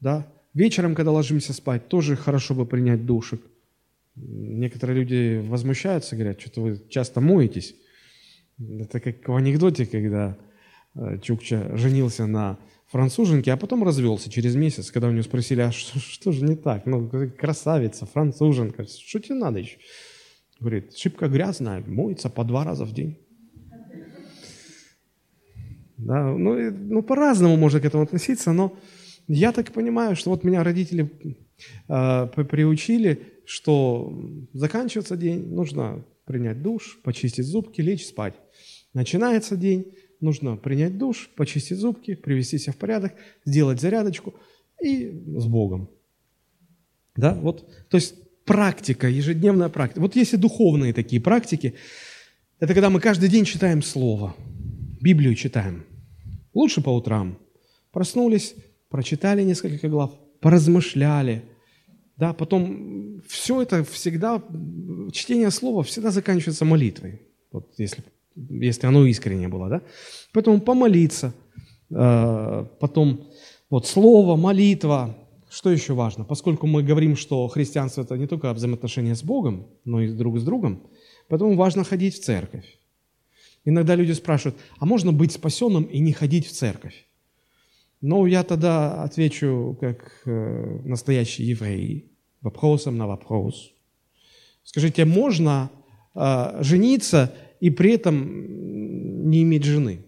да. 0.00 0.32
Вечером, 0.54 0.94
когда 0.94 1.10
ложимся 1.10 1.52
спать, 1.52 1.88
тоже 1.88 2.16
хорошо 2.16 2.54
бы 2.54 2.66
принять 2.66 3.04
душик. 3.04 3.42
Некоторые 4.14 5.00
люди 5.00 5.46
возмущаются, 5.46 6.16
говорят, 6.16 6.40
что-то 6.40 6.62
вы 6.62 6.82
часто 6.88 7.20
моетесь. 7.20 7.74
Это 8.58 9.00
как 9.00 9.28
в 9.28 9.36
анекдоте, 9.36 9.84
когда 9.84 10.38
Э, 10.96 11.18
Чукча 11.22 11.76
женился 11.76 12.26
на 12.26 12.58
француженке, 12.86 13.52
а 13.52 13.56
потом 13.56 13.82
развелся 13.82 14.30
через 14.30 14.54
месяц, 14.54 14.90
когда 14.90 15.08
у 15.08 15.10
него 15.10 15.22
спросили, 15.22 15.60
а 15.60 15.72
что, 15.72 15.98
что 15.98 16.32
же 16.32 16.44
не 16.44 16.56
так? 16.56 16.86
Ну, 16.86 17.10
красавица, 17.38 18.06
француженка, 18.06 18.84
что 18.84 19.18
тебе 19.18 19.34
надо 19.34 19.58
еще? 19.58 19.78
Говорит, 20.60 20.96
шибко 20.96 21.28
грязная, 21.28 21.82
моется 21.86 22.30
по 22.30 22.44
два 22.44 22.64
раза 22.64 22.84
в 22.84 22.92
день. 22.92 23.18
Да, 25.98 26.32
ну, 26.32 26.70
ну 26.70 27.02
по-разному 27.02 27.56
можно 27.56 27.80
к 27.80 27.84
этому 27.84 28.04
относиться, 28.04 28.52
но 28.52 28.78
я 29.28 29.52
так 29.52 29.72
понимаю, 29.72 30.14
что 30.14 30.30
вот 30.30 30.44
меня 30.44 30.62
родители 30.62 31.10
э, 31.88 32.26
приучили, 32.28 33.40
что 33.44 34.12
заканчивается 34.52 35.16
день, 35.16 35.48
нужно 35.54 36.04
принять 36.26 36.62
душ, 36.62 37.00
почистить 37.02 37.46
зубки, 37.46 37.80
лечь 37.80 38.06
спать. 38.06 38.34
Начинается 38.92 39.56
день, 39.56 39.94
нужно 40.20 40.56
принять 40.56 40.98
душ, 40.98 41.30
почистить 41.36 41.78
зубки, 41.78 42.14
привести 42.14 42.58
себя 42.58 42.72
в 42.72 42.76
порядок, 42.76 43.14
сделать 43.44 43.80
зарядочку 43.80 44.34
и 44.82 45.08
с 45.36 45.46
Богом. 45.46 45.88
Да, 47.16 47.34
вот, 47.34 47.68
то 47.88 47.96
есть 47.96 48.14
практика, 48.44 49.08
ежедневная 49.08 49.68
практика. 49.68 50.00
Вот 50.00 50.16
если 50.16 50.36
духовные 50.36 50.92
такие 50.92 51.20
практики, 51.20 51.74
это 52.60 52.72
когда 52.74 52.90
мы 52.90 53.00
каждый 53.00 53.28
день 53.28 53.44
читаем 53.44 53.82
Слово, 53.82 54.34
Библию 55.00 55.34
читаем. 55.34 55.84
Лучше 56.54 56.80
по 56.80 56.90
утрам. 56.90 57.38
Проснулись, 57.92 58.54
прочитали 58.88 59.42
несколько 59.42 59.88
глав, 59.88 60.12
поразмышляли. 60.40 61.44
Да, 62.16 62.32
потом 62.32 63.20
все 63.28 63.62
это 63.62 63.84
всегда, 63.84 64.42
чтение 65.12 65.50
Слова 65.50 65.82
всегда 65.82 66.10
заканчивается 66.10 66.64
молитвой. 66.64 67.20
Вот 67.52 67.74
если 67.76 68.02
если 68.36 68.86
оно 68.86 69.06
искренне 69.06 69.48
было, 69.48 69.68
да? 69.68 69.82
Поэтому 70.32 70.60
помолиться, 70.60 71.32
э, 71.90 72.66
потом 72.80 73.26
вот 73.70 73.86
слово, 73.86 74.36
молитва, 74.36 75.16
что 75.50 75.70
еще 75.70 75.94
важно? 75.94 76.24
Поскольку 76.24 76.66
мы 76.66 76.82
говорим, 76.82 77.16
что 77.16 77.48
христианство 77.48 78.02
это 78.02 78.16
не 78.16 78.26
только 78.26 78.52
взаимоотношения 78.52 79.14
с 79.14 79.22
Богом, 79.22 79.66
но 79.84 80.02
и 80.02 80.08
друг 80.08 80.38
с 80.38 80.44
другом, 80.44 80.82
поэтому 81.28 81.56
важно 81.56 81.84
ходить 81.84 82.14
в 82.14 82.24
церковь. 82.24 82.78
Иногда 83.64 83.96
люди 83.96 84.12
спрашивают, 84.12 84.56
а 84.78 84.86
можно 84.86 85.12
быть 85.12 85.32
спасенным 85.32 85.84
и 85.84 85.98
не 85.98 86.12
ходить 86.12 86.46
в 86.46 86.52
церковь? 86.52 87.06
Ну, 88.00 88.26
я 88.26 88.44
тогда 88.44 89.02
отвечу 89.02 89.76
как 89.80 90.22
э, 90.26 90.80
настоящий 90.84 91.44
еврей, 91.44 92.12
вопросом 92.42 92.98
на 92.98 93.06
вопрос. 93.06 93.72
Скажите, 94.62 95.04
можно 95.04 95.70
э, 96.14 96.58
жениться 96.60 97.34
и 97.60 97.70
при 97.70 97.92
этом 97.92 99.28
не 99.30 99.42
иметь 99.42 99.64
жены? 99.64 100.04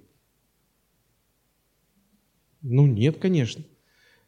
Ну 2.62 2.86
нет, 2.86 3.18
конечно. 3.18 3.64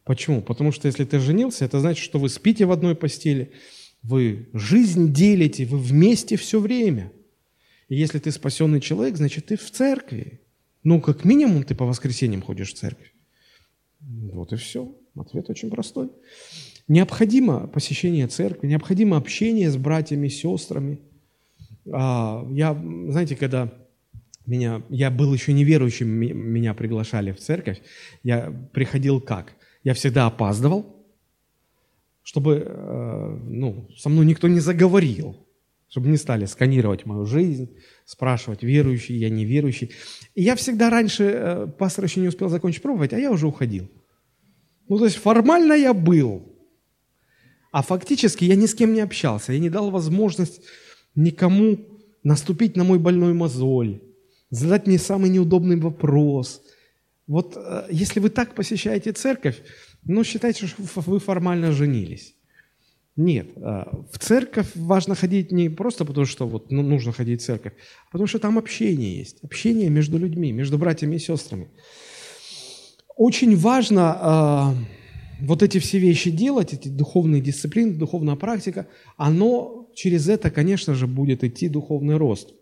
Почему? 0.05 0.43
Потому 0.43 0.73
что 0.73 0.89
если 0.89 1.05
ты 1.05 1.19
женился, 1.19 1.65
это 1.65 1.81
значит, 1.81 2.03
что 2.03 2.19
вы 2.19 2.29
спите 2.29 2.65
в 2.65 2.73
одной 2.73 2.95
постели, 2.95 3.53
вы 4.03 4.49
жизнь 4.53 5.13
делите, 5.13 5.67
вы 5.67 5.79
вместе 5.79 6.37
все 6.37 6.59
время. 6.61 7.13
И 7.89 7.97
если 7.97 8.19
ты 8.19 8.31
спасенный 8.31 8.81
человек, 8.81 9.17
значит, 9.17 9.47
ты 9.47 9.57
в 9.57 9.71
церкви. 9.71 10.41
Ну, 10.83 11.01
как 11.01 11.25
минимум, 11.25 11.65
ты 11.65 11.75
по 11.75 11.85
воскресеньям 11.85 12.41
ходишь 12.41 12.73
в 12.73 12.77
церковь. 12.77 13.13
Вот 14.01 14.53
и 14.53 14.57
все. 14.57 14.97
Ответ 15.15 15.51
очень 15.51 15.71
простой. 15.71 16.11
Необходимо 16.89 17.67
посещение 17.67 18.27
церкви, 18.27 18.69
необходимо 18.69 19.17
общение 19.17 19.71
с 19.71 19.77
братьями, 19.77 20.29
сестрами– 20.29 21.01
я, 21.85 22.75
знаете, 23.09 23.37
когда 23.37 23.73
меня, 24.47 24.83
я 24.91 25.11
был 25.11 25.33
еще 25.33 25.53
неверующим, 25.53 26.09
меня 26.09 26.75
приглашали 26.75 27.33
в 27.33 27.39
церковь, 27.39 27.81
я 28.23 28.53
приходил 28.73 29.21
как? 29.21 29.55
Я 29.85 29.95
всегда 29.95 30.27
опаздывал, 30.27 30.97
чтобы 32.23 32.65
э, 32.67 33.39
ну, 33.45 33.89
со 33.97 34.09
мной 34.09 34.27
никто 34.27 34.49
не 34.49 34.61
заговорил, 34.61 35.37
чтобы 35.89 36.09
не 36.09 36.17
стали 36.17 36.45
сканировать 36.45 37.07
мою 37.07 37.27
жизнь, 37.27 37.71
спрашивать, 38.05 38.63
верующий 38.63 39.17
я, 39.17 39.31
неверующий. 39.31 39.93
И 40.35 40.43
я 40.43 40.55
всегда 40.57 40.91
раньше, 40.91 41.25
э, 41.25 41.67
пастор 41.79 42.05
еще 42.05 42.21
не 42.21 42.29
успел 42.29 42.49
закончить 42.49 42.83
пробовать, 42.83 43.13
а 43.13 43.19
я 43.19 43.31
уже 43.31 43.47
уходил. 43.47 43.91
Ну, 44.89 44.99
то 44.99 45.05
есть 45.05 45.17
формально 45.17 45.75
я 45.75 45.95
был, 45.95 46.57
а 47.73 47.83
фактически 47.83 48.45
я 48.45 48.57
ни 48.57 48.67
с 48.67 48.75
кем 48.75 48.93
не 48.93 49.01
общался, 49.01 49.53
я 49.53 49.59
не 49.59 49.71
дал 49.71 49.91
возможность 49.91 50.61
никому 51.21 51.79
наступить 52.23 52.77
на 52.77 52.85
мой 52.85 52.99
больной 52.99 53.33
мозоль, 53.35 54.01
задать 54.51 54.87
мне 54.87 54.99
самый 54.99 55.31
неудобный 55.31 55.77
вопрос. 55.77 56.63
Вот 57.27 57.57
э, 57.57 57.87
если 57.91 58.21
вы 58.21 58.31
так 58.31 58.55
посещаете 58.55 59.13
церковь, 59.13 59.57
ну, 60.05 60.25
считайте, 60.25 60.67
что 60.67 60.83
вы 61.07 61.19
формально 61.21 61.73
женились. 61.73 62.35
Нет, 63.17 63.49
э, 63.57 63.85
в 64.13 64.19
церковь 64.19 64.67
важно 64.75 65.15
ходить 65.15 65.53
не 65.53 65.69
просто 65.69 66.05
потому, 66.05 66.27
что 66.27 66.49
вот, 66.49 66.73
ну, 66.73 66.83
нужно 66.83 67.13
ходить 67.13 67.43
в 67.43 67.45
церковь, 67.45 67.73
а 68.09 68.13
потому 68.13 68.27
что 68.27 68.39
там 68.39 68.59
общение 68.59 69.19
есть, 69.19 69.45
общение 69.45 69.91
между 69.91 70.19
людьми, 70.19 70.53
между 70.53 70.79
братьями 70.79 71.17
и 71.17 71.19
сестрами. 71.19 71.69
Очень 73.17 73.57
важно 73.57 74.75
э, 75.41 75.47
вот 75.47 75.63
эти 75.63 75.79
все 75.79 75.99
вещи 75.99 76.31
делать, 76.31 76.73
эти 76.73 76.89
духовные 76.89 77.43
дисциплины, 77.43 77.93
духовная 77.93 78.37
практика, 78.37 78.87
оно 79.17 79.80
через 80.01 80.29
это, 80.29 80.51
конечно 80.51 80.95
же, 80.95 81.07
будет 81.07 81.45
идти 81.45 81.69
духовный 81.69 82.17
рост. 82.17 82.55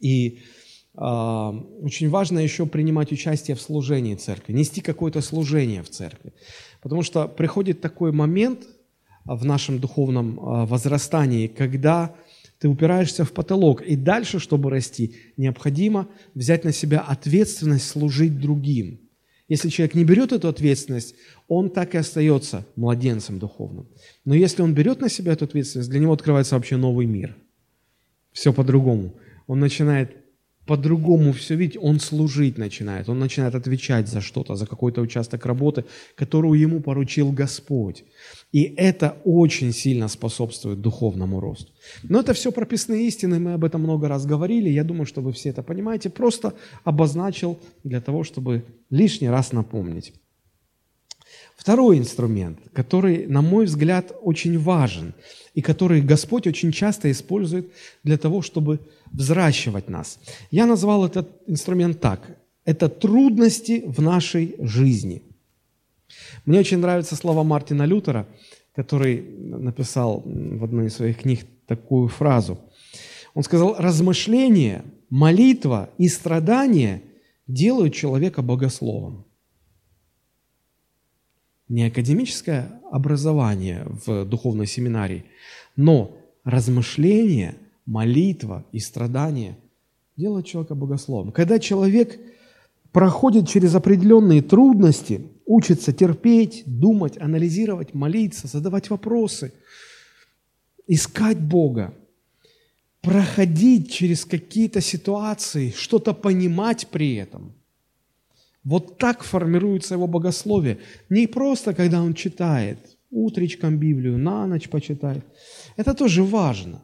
И 0.00 0.40
э, 0.94 1.00
очень 1.82 2.08
важно 2.08 2.40
еще 2.40 2.66
принимать 2.66 3.12
участие 3.12 3.54
в 3.54 3.60
служении 3.60 4.16
церкви, 4.16 4.54
нести 4.54 4.80
какое-то 4.80 5.20
служение 5.20 5.82
в 5.82 5.88
церкви. 5.88 6.32
Потому 6.82 7.02
что 7.04 7.28
приходит 7.28 7.80
такой 7.80 8.10
момент 8.10 8.66
в 9.24 9.44
нашем 9.44 9.78
духовном 9.78 10.38
э, 10.38 10.66
возрастании, 10.66 11.46
когда 11.46 12.16
ты 12.58 12.68
упираешься 12.68 13.24
в 13.24 13.30
потолок, 13.32 13.82
и 13.82 13.94
дальше, 13.94 14.40
чтобы 14.40 14.70
расти, 14.70 15.14
необходимо 15.36 16.08
взять 16.34 16.64
на 16.64 16.72
себя 16.72 17.00
ответственность 17.00 17.88
служить 17.88 18.40
другим. 18.40 18.98
Если 19.48 19.70
человек 19.70 19.94
не 19.94 20.04
берет 20.04 20.32
эту 20.32 20.48
ответственность, 20.48 21.14
он 21.48 21.70
так 21.70 21.94
и 21.94 21.98
остается 21.98 22.66
младенцем 22.76 23.38
духовным. 23.38 23.88
Но 24.24 24.34
если 24.34 24.62
он 24.62 24.74
берет 24.74 25.00
на 25.00 25.08
себя 25.08 25.32
эту 25.32 25.46
ответственность, 25.46 25.88
для 25.90 26.00
него 26.00 26.12
открывается 26.12 26.54
вообще 26.54 26.76
новый 26.76 27.06
мир. 27.06 27.36
Все 28.32 28.52
по-другому. 28.52 29.18
Он 29.46 29.58
начинает 29.58 30.17
по-другому 30.68 31.32
все 31.32 31.56
видеть, 31.56 31.78
он 31.82 31.98
служить 31.98 32.58
начинает, 32.58 33.08
он 33.08 33.18
начинает 33.18 33.54
отвечать 33.54 34.06
за 34.08 34.20
что-то, 34.20 34.54
за 34.54 34.66
какой-то 34.66 35.00
участок 35.00 35.46
работы, 35.46 35.84
которую 36.14 36.60
ему 36.60 36.80
поручил 36.80 37.32
Господь. 37.32 38.04
И 38.52 38.74
это 38.76 39.16
очень 39.24 39.72
сильно 39.72 40.08
способствует 40.08 40.80
духовному 40.80 41.40
росту. 41.40 41.72
Но 42.02 42.20
это 42.20 42.34
все 42.34 42.52
прописные 42.52 43.08
истины, 43.08 43.38
мы 43.38 43.54
об 43.54 43.64
этом 43.64 43.80
много 43.80 44.08
раз 44.08 44.26
говорили, 44.26 44.68
я 44.68 44.84
думаю, 44.84 45.06
что 45.06 45.22
вы 45.22 45.32
все 45.32 45.48
это 45.48 45.62
понимаете, 45.62 46.10
просто 46.10 46.52
обозначил 46.84 47.58
для 47.84 48.00
того, 48.00 48.22
чтобы 48.22 48.62
лишний 48.90 49.30
раз 49.30 49.52
напомнить. 49.52 50.12
Второй 51.58 51.98
инструмент, 51.98 52.60
который, 52.72 53.26
на 53.26 53.42
мой 53.42 53.64
взгляд, 53.66 54.12
очень 54.22 54.58
важен 54.60 55.12
и 55.54 55.60
который 55.60 56.00
Господь 56.00 56.46
очень 56.46 56.70
часто 56.70 57.10
использует 57.10 57.72
для 58.04 58.16
того, 58.16 58.42
чтобы 58.42 58.78
взращивать 59.10 59.88
нас. 59.88 60.20
Я 60.52 60.66
назвал 60.66 61.04
этот 61.04 61.28
инструмент 61.48 62.00
так. 62.00 62.38
Это 62.64 62.88
трудности 62.88 63.82
в 63.84 64.00
нашей 64.00 64.54
жизни. 64.60 65.22
Мне 66.44 66.60
очень 66.60 66.78
нравятся 66.78 67.16
слова 67.16 67.42
Мартина 67.42 67.82
Лютера, 67.86 68.28
который 68.76 69.20
написал 69.20 70.22
в 70.24 70.62
одной 70.62 70.86
из 70.86 70.94
своих 70.94 71.22
книг 71.22 71.40
такую 71.66 72.06
фразу. 72.06 72.56
Он 73.34 73.42
сказал, 73.42 73.74
размышление, 73.78 74.84
молитва 75.10 75.90
и 75.98 76.08
страдания 76.08 77.02
делают 77.48 77.94
человека 77.94 78.42
богословом. 78.42 79.24
Не 81.68 81.86
академическое 81.86 82.80
образование 82.90 83.86
в 84.06 84.24
духовной 84.24 84.66
семинарии, 84.66 85.24
но 85.76 86.16
размышление– 86.44 87.54
молитва 87.88 88.66
и 88.70 88.80
страдания 88.80 89.58
делают 90.16 90.46
человека 90.46 90.74
богословом. 90.74 91.32
Когда 91.32 91.58
человек 91.58 92.20
проходит 92.92 93.48
через 93.48 93.74
определенные 93.74 94.42
трудности, 94.42 95.22
учится 95.46 95.92
терпеть, 95.92 96.62
думать, 96.66 97.16
анализировать, 97.18 97.94
молиться, 97.94 98.46
задавать 98.46 98.90
вопросы, 98.90 99.54
искать 100.86 101.40
Бога, 101.40 101.94
проходить 103.00 103.90
через 103.90 104.26
какие-то 104.26 104.82
ситуации, 104.82 105.72
что-то 105.74 106.12
понимать 106.12 106.88
при 106.88 107.14
этом. 107.14 107.54
Вот 108.64 108.98
так 108.98 109.22
формируется 109.22 109.94
его 109.94 110.06
богословие. 110.06 110.78
Не 111.08 111.26
просто, 111.26 111.74
когда 111.74 112.02
он 112.02 112.14
читает, 112.14 112.78
утречком 113.10 113.78
Библию, 113.78 114.18
на 114.18 114.46
ночь 114.46 114.68
почитает. 114.68 115.24
Это 115.76 115.94
тоже 115.94 116.22
важно. 116.22 116.82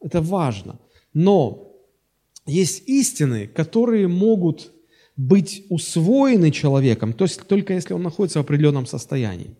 Это 0.00 0.20
важно. 0.20 0.78
Но 1.14 1.72
есть 2.46 2.88
истины, 2.88 3.46
которые 3.46 4.08
могут 4.08 4.72
быть 5.16 5.66
усвоены 5.68 6.50
человеком, 6.50 7.12
то 7.12 7.24
есть 7.24 7.46
только 7.46 7.74
если 7.74 7.94
он 7.94 8.02
находится 8.02 8.38
в 8.38 8.42
определенном 8.42 8.86
состоянии. 8.86 9.54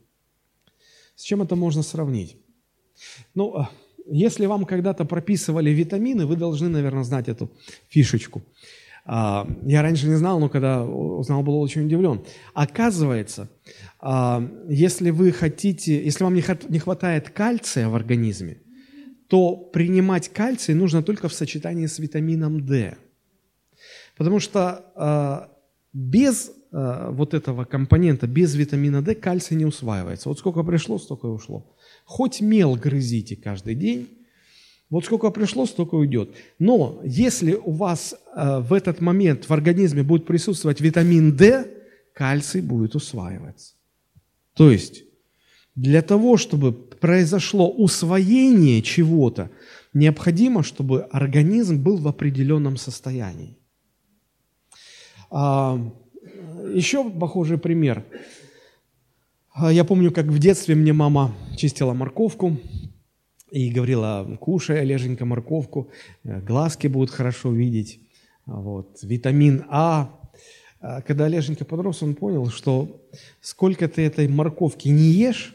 С 1.14 1.22
чем 1.22 1.42
это 1.42 1.56
можно 1.56 1.82
сравнить? 1.82 2.36
Ну, 3.34 3.54
а, 3.54 3.70
если 4.06 4.46
вам 4.46 4.64
когда-то 4.64 5.04
прописывали 5.04 5.70
витамины, 5.70 6.26
вы 6.26 6.36
должны, 6.36 6.68
наверное, 6.68 7.04
знать 7.04 7.28
эту 7.28 7.50
фишечку. 7.88 8.42
А, 9.04 9.48
я 9.64 9.82
раньше 9.82 10.06
не 10.06 10.14
знал, 10.14 10.38
но 10.38 10.48
когда 10.48 10.84
узнал, 10.84 11.42
был 11.42 11.58
очень 11.60 11.86
удивлен. 11.86 12.22
Оказывается, 12.54 13.48
а, 14.00 14.48
если 14.68 15.10
вы 15.10 15.32
хотите, 15.32 16.04
если 16.04 16.24
вам 16.24 16.34
не 16.34 16.78
хватает 16.78 17.30
кальция 17.30 17.88
в 17.88 17.94
организме, 17.94 18.58
то 19.28 19.56
принимать 19.56 20.28
кальций 20.28 20.74
нужно 20.74 21.02
только 21.02 21.28
в 21.28 21.32
сочетании 21.32 21.86
с 21.86 21.98
витамином 21.98 22.66
D. 22.66 22.96
Потому 24.16 24.40
что 24.40 24.84
э, 24.94 25.48
без 25.94 26.52
вот 26.70 27.34
этого 27.34 27.64
компонента, 27.64 28.26
без 28.26 28.54
витамина 28.54 29.02
D 29.02 29.14
кальций 29.14 29.56
не 29.56 29.66
усваивается. 29.66 30.30
Вот 30.30 30.38
сколько 30.38 30.62
пришло, 30.62 30.98
столько 30.98 31.26
и 31.26 31.30
ушло. 31.30 31.76
Хоть 32.04 32.40
мел 32.40 32.76
грызите 32.76 33.36
каждый 33.36 33.74
день, 33.74 34.08
вот 34.92 35.06
сколько 35.06 35.30
пришло, 35.30 35.64
столько 35.64 35.94
уйдет. 35.94 36.34
Но 36.58 37.00
если 37.02 37.54
у 37.54 37.70
вас 37.70 38.14
э, 38.36 38.58
в 38.58 38.74
этот 38.74 39.00
момент 39.00 39.48
в 39.48 39.52
организме 39.52 40.02
будет 40.02 40.26
присутствовать 40.26 40.82
витамин 40.82 41.34
D, 41.34 41.66
кальций 42.12 42.60
будет 42.60 42.94
усваиваться. 42.94 43.72
То 44.54 44.70
есть 44.70 45.04
для 45.74 46.02
того, 46.02 46.36
чтобы 46.36 46.72
произошло 46.72 47.70
усвоение 47.70 48.82
чего-то, 48.82 49.50
необходимо, 49.94 50.62
чтобы 50.62 51.04
организм 51.10 51.82
был 51.82 51.96
в 51.96 52.06
определенном 52.06 52.76
состоянии. 52.76 53.56
А, 55.30 55.80
еще 56.74 57.10
похожий 57.10 57.56
пример. 57.56 58.04
А, 59.54 59.72
я 59.72 59.84
помню, 59.84 60.12
как 60.12 60.26
в 60.26 60.38
детстве 60.38 60.74
мне 60.74 60.92
мама 60.92 61.34
чистила 61.56 61.94
морковку 61.94 62.58
и 63.52 63.70
говорила, 63.70 64.38
кушай, 64.40 64.80
Олеженька, 64.80 65.26
морковку, 65.26 65.90
э, 66.24 66.40
глазки 66.40 66.86
будут 66.86 67.10
хорошо 67.10 67.52
видеть, 67.52 68.00
вот, 68.46 68.98
витамин 69.02 69.64
А. 69.68 70.18
а 70.80 71.02
когда 71.02 71.26
Олеженька 71.26 71.66
подрос, 71.66 72.02
он 72.02 72.14
понял, 72.14 72.48
что 72.48 73.02
сколько 73.42 73.88
ты 73.88 74.02
этой 74.02 74.26
морковки 74.26 74.88
не 74.88 75.10
ешь, 75.12 75.54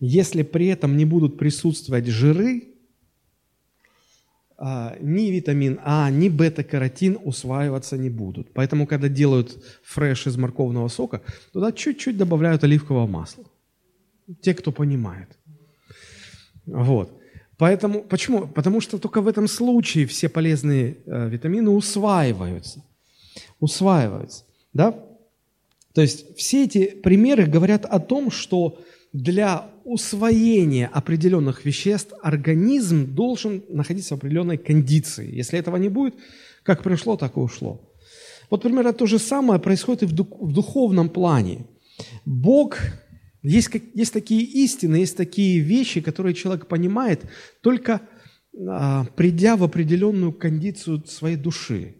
если 0.00 0.42
при 0.42 0.68
этом 0.68 0.96
не 0.96 1.04
будут 1.04 1.38
присутствовать 1.38 2.06
жиры, 2.06 2.64
а, 4.56 4.96
ни 5.00 5.30
витамин 5.30 5.78
А, 5.84 6.10
ни 6.10 6.30
бета-каротин 6.30 7.18
усваиваться 7.22 7.98
не 7.98 8.08
будут. 8.08 8.54
Поэтому, 8.54 8.86
когда 8.86 9.08
делают 9.08 9.62
фреш 9.84 10.26
из 10.26 10.38
морковного 10.38 10.88
сока, 10.88 11.20
туда 11.52 11.72
чуть-чуть 11.72 12.16
добавляют 12.16 12.64
оливкового 12.64 13.06
масла. 13.06 13.44
Те, 14.40 14.54
кто 14.54 14.72
понимает. 14.72 15.28
Вот. 16.66 17.17
Поэтому, 17.58 18.02
почему? 18.02 18.46
Потому 18.46 18.80
что 18.80 18.98
только 18.98 19.20
в 19.20 19.28
этом 19.28 19.48
случае 19.48 20.06
все 20.06 20.28
полезные 20.28 20.98
э, 21.06 21.28
витамины 21.28 21.70
усваиваются. 21.70 22.84
Усваиваются. 23.60 24.44
Да? 24.72 24.94
То 25.92 26.02
есть 26.02 26.36
все 26.36 26.64
эти 26.64 26.86
примеры 26.86 27.46
говорят 27.46 27.84
о 27.84 27.98
том, 27.98 28.30
что 28.30 28.78
для 29.12 29.66
усвоения 29.84 30.88
определенных 30.92 31.64
веществ 31.64 32.12
организм 32.22 33.14
должен 33.14 33.64
находиться 33.68 34.14
в 34.14 34.18
определенной 34.18 34.58
кондиции. 34.58 35.34
Если 35.34 35.58
этого 35.58 35.76
не 35.76 35.88
будет, 35.88 36.14
как 36.62 36.82
пришло, 36.82 37.16
так 37.16 37.36
и 37.36 37.40
ушло. 37.40 37.80
Вот 38.50 38.62
примерно 38.62 38.92
то 38.92 39.06
же 39.06 39.18
самое 39.18 39.58
происходит 39.58 40.02
и 40.02 40.06
в, 40.06 40.12
духовном 40.12 41.08
плане. 41.08 41.66
Бог, 42.24 42.76
есть, 43.42 43.70
есть 43.94 44.12
такие 44.12 44.42
истины, 44.42 44.96
есть 44.96 45.16
такие 45.16 45.60
вещи, 45.60 46.00
которые 46.00 46.34
человек 46.34 46.66
понимает, 46.66 47.24
только 47.62 48.00
а, 48.66 49.04
придя 49.16 49.56
в 49.56 49.64
определенную 49.64 50.32
кондицию 50.32 51.04
своей 51.06 51.36
души. 51.36 51.96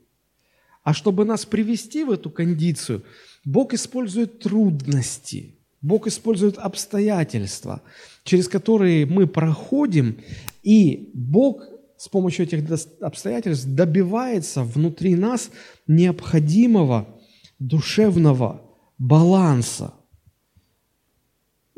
А 0.82 0.94
чтобы 0.94 1.24
нас 1.24 1.44
привести 1.44 2.04
в 2.04 2.10
эту 2.10 2.30
кондицию, 2.30 3.04
Бог 3.44 3.74
использует 3.74 4.40
трудности– 4.40 5.54
Бог 5.80 6.06
использует 6.06 6.58
обстоятельства, 6.58 7.82
через 8.24 8.48
которые 8.48 9.06
мы 9.06 9.26
проходим, 9.26 10.18
и 10.62 11.10
Бог 11.14 11.62
с 11.96 12.08
помощью 12.08 12.46
этих 12.46 12.64
обстоятельств 13.00 13.66
добивается 13.66 14.62
внутри 14.62 15.14
нас 15.14 15.50
необходимого 15.86 17.08
душевного 17.58 18.62
баланса. 18.98 19.94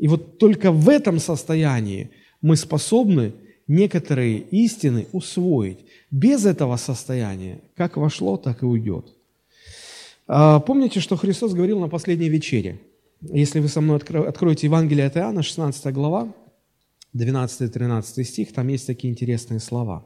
И 0.01 0.07
вот 0.07 0.37
только 0.37 0.71
в 0.71 0.89
этом 0.89 1.19
состоянии 1.19 2.09
мы 2.41 2.57
способны 2.57 3.31
некоторые 3.67 4.39
истины 4.39 5.07
усвоить. 5.13 5.79
Без 6.11 6.45
этого 6.45 6.75
состояния 6.75 7.61
как 7.77 7.95
вошло, 7.95 8.35
так 8.35 8.63
и 8.63 8.65
уйдет. 8.65 9.05
А, 10.27 10.59
помните, 10.59 10.99
что 10.99 11.15
Христос 11.15 11.53
говорил 11.53 11.79
на 11.79 11.87
последней 11.87 12.29
вечере– 12.29 12.81
если 13.21 13.59
вы 13.59 13.67
со 13.67 13.81
мной 13.81 13.97
откроете 13.97 14.65
Евангелие 14.65 15.05
от 15.05 15.15
Иоанна, 15.15 15.43
16 15.43 15.93
глава, 15.93 16.33
12-13 17.15 18.23
стих, 18.23 18.51
там 18.51 18.67
есть 18.67 18.87
такие 18.87 19.11
интересные 19.11 19.59
слова. 19.59 20.03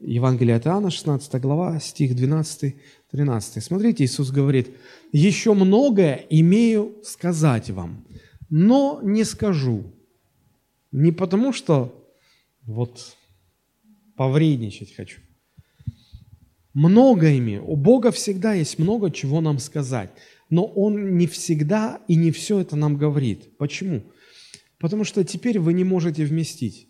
Евангелие 0.00 0.56
от 0.56 0.66
Иоанна, 0.66 0.90
16 0.90 1.40
глава, 1.42 1.78
стих 1.80 2.12
12-13. 2.12 2.72
Смотрите, 3.60 4.04
Иисус 4.04 4.30
говорит, 4.30 4.70
«Еще 5.12 5.52
многое 5.52 6.24
имею 6.30 6.94
сказать 7.04 7.68
вам, 7.68 8.06
но 8.50 9.00
не 9.02 9.24
скажу». 9.24 9.84
Не 10.92 11.10
потому, 11.10 11.52
что 11.52 11.92
вот 12.62 13.16
повредничать 14.16 14.94
хочу. 14.94 15.20
Много 16.72 17.36
имею. 17.38 17.64
У 17.68 17.74
Бога 17.76 18.12
всегда 18.12 18.54
есть 18.54 18.78
много 18.78 19.10
чего 19.10 19.40
нам 19.40 19.58
сказать– 19.58 20.10
но 20.50 20.66
Он 20.66 21.16
не 21.16 21.26
всегда 21.26 22.00
и 22.08 22.14
не 22.14 22.30
все 22.30 22.60
это 22.60 22.76
нам 22.76 22.96
говорит. 22.96 23.56
Почему? 23.58 24.02
Потому 24.78 25.04
что 25.04 25.24
теперь 25.24 25.58
вы 25.58 25.72
не 25.72 25.84
можете 25.84 26.24
вместить. 26.24 26.88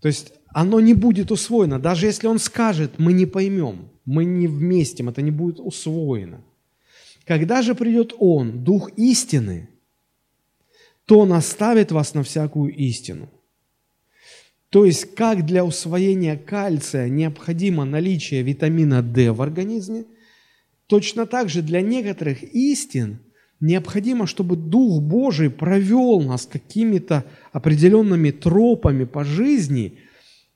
То 0.00 0.08
есть 0.08 0.32
оно 0.48 0.80
не 0.80 0.94
будет 0.94 1.30
усвоено. 1.30 1.78
Даже 1.78 2.06
если 2.06 2.26
Он 2.26 2.38
скажет, 2.38 2.98
мы 2.98 3.12
не 3.12 3.26
поймем, 3.26 3.88
мы 4.04 4.24
не 4.24 4.46
вместим, 4.46 5.08
это 5.08 5.22
не 5.22 5.30
будет 5.30 5.60
усвоено. 5.60 6.42
Когда 7.26 7.60
же 7.62 7.74
придет 7.74 8.14
Он, 8.18 8.62
Дух 8.62 8.90
истины, 8.96 9.68
то 11.06 11.18
Он 11.18 11.32
оставит 11.32 11.90
вас 11.90 12.14
на 12.14 12.22
всякую 12.22 12.74
истину. 12.74 13.28
То 14.70 14.84
есть, 14.84 15.14
как 15.14 15.44
для 15.44 15.64
усвоения 15.64 16.36
кальция 16.36 17.08
необходимо 17.08 17.84
наличие 17.84 18.42
витамина 18.42 19.02
D 19.02 19.32
в 19.32 19.42
организме, 19.42 20.04
точно 20.86 21.26
так 21.26 21.48
же 21.48 21.62
для 21.62 21.80
некоторых 21.80 22.42
истин 22.42 23.18
необходимо, 23.58 24.26
чтобы 24.26 24.56
Дух 24.56 25.02
Божий 25.02 25.50
провел 25.50 26.20
нас 26.20 26.46
какими-то 26.46 27.24
определенными 27.52 28.30
тропами 28.30 29.04
по 29.04 29.24
жизни, 29.24 29.98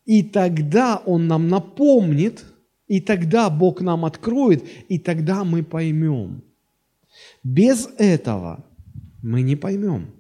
и 0.05 0.23
тогда 0.23 1.03
Он 1.05 1.27
нам 1.27 1.49
напомнит, 1.49 2.45
и 2.87 3.01
тогда 3.01 3.51
Бог 3.51 3.81
нам 3.81 4.05
откроет, 4.05 4.65
и 4.89 4.99
тогда 4.99 5.45
мы 5.45 5.65
поймем. 5.65 6.43
Без 7.43 7.89
этого 7.99 8.65
мы 9.23 9.43
не 9.43 9.57
поймем. 9.57 10.13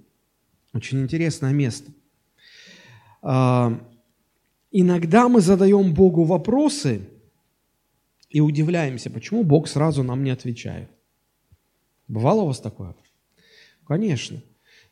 Очень 0.72 1.02
интересное 1.02 1.52
место. 1.52 1.90
А, 3.22 3.78
иногда 4.70 5.28
мы 5.28 5.40
задаем 5.40 5.94
Богу 5.94 6.24
вопросы 6.24 7.08
и 8.28 8.40
удивляемся, 8.40 9.10
почему 9.10 9.42
Бог 9.42 9.68
сразу 9.68 10.02
нам 10.02 10.22
не 10.22 10.30
отвечает. 10.30 10.88
Бывало 12.08 12.42
у 12.42 12.46
вас 12.46 12.60
такое? 12.60 12.94
Конечно. 13.86 14.42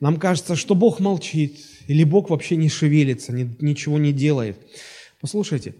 Нам 0.01 0.19
кажется, 0.19 0.55
что 0.55 0.75
Бог 0.75 1.01
молчит, 1.01 1.59
или 1.89 2.05
Бог 2.05 2.31
вообще 2.31 2.57
не 2.57 2.69
шевелится, 2.69 3.33
ничего 3.33 3.99
не 3.99 4.13
делает. 4.13 4.57
Послушайте, 5.21 5.75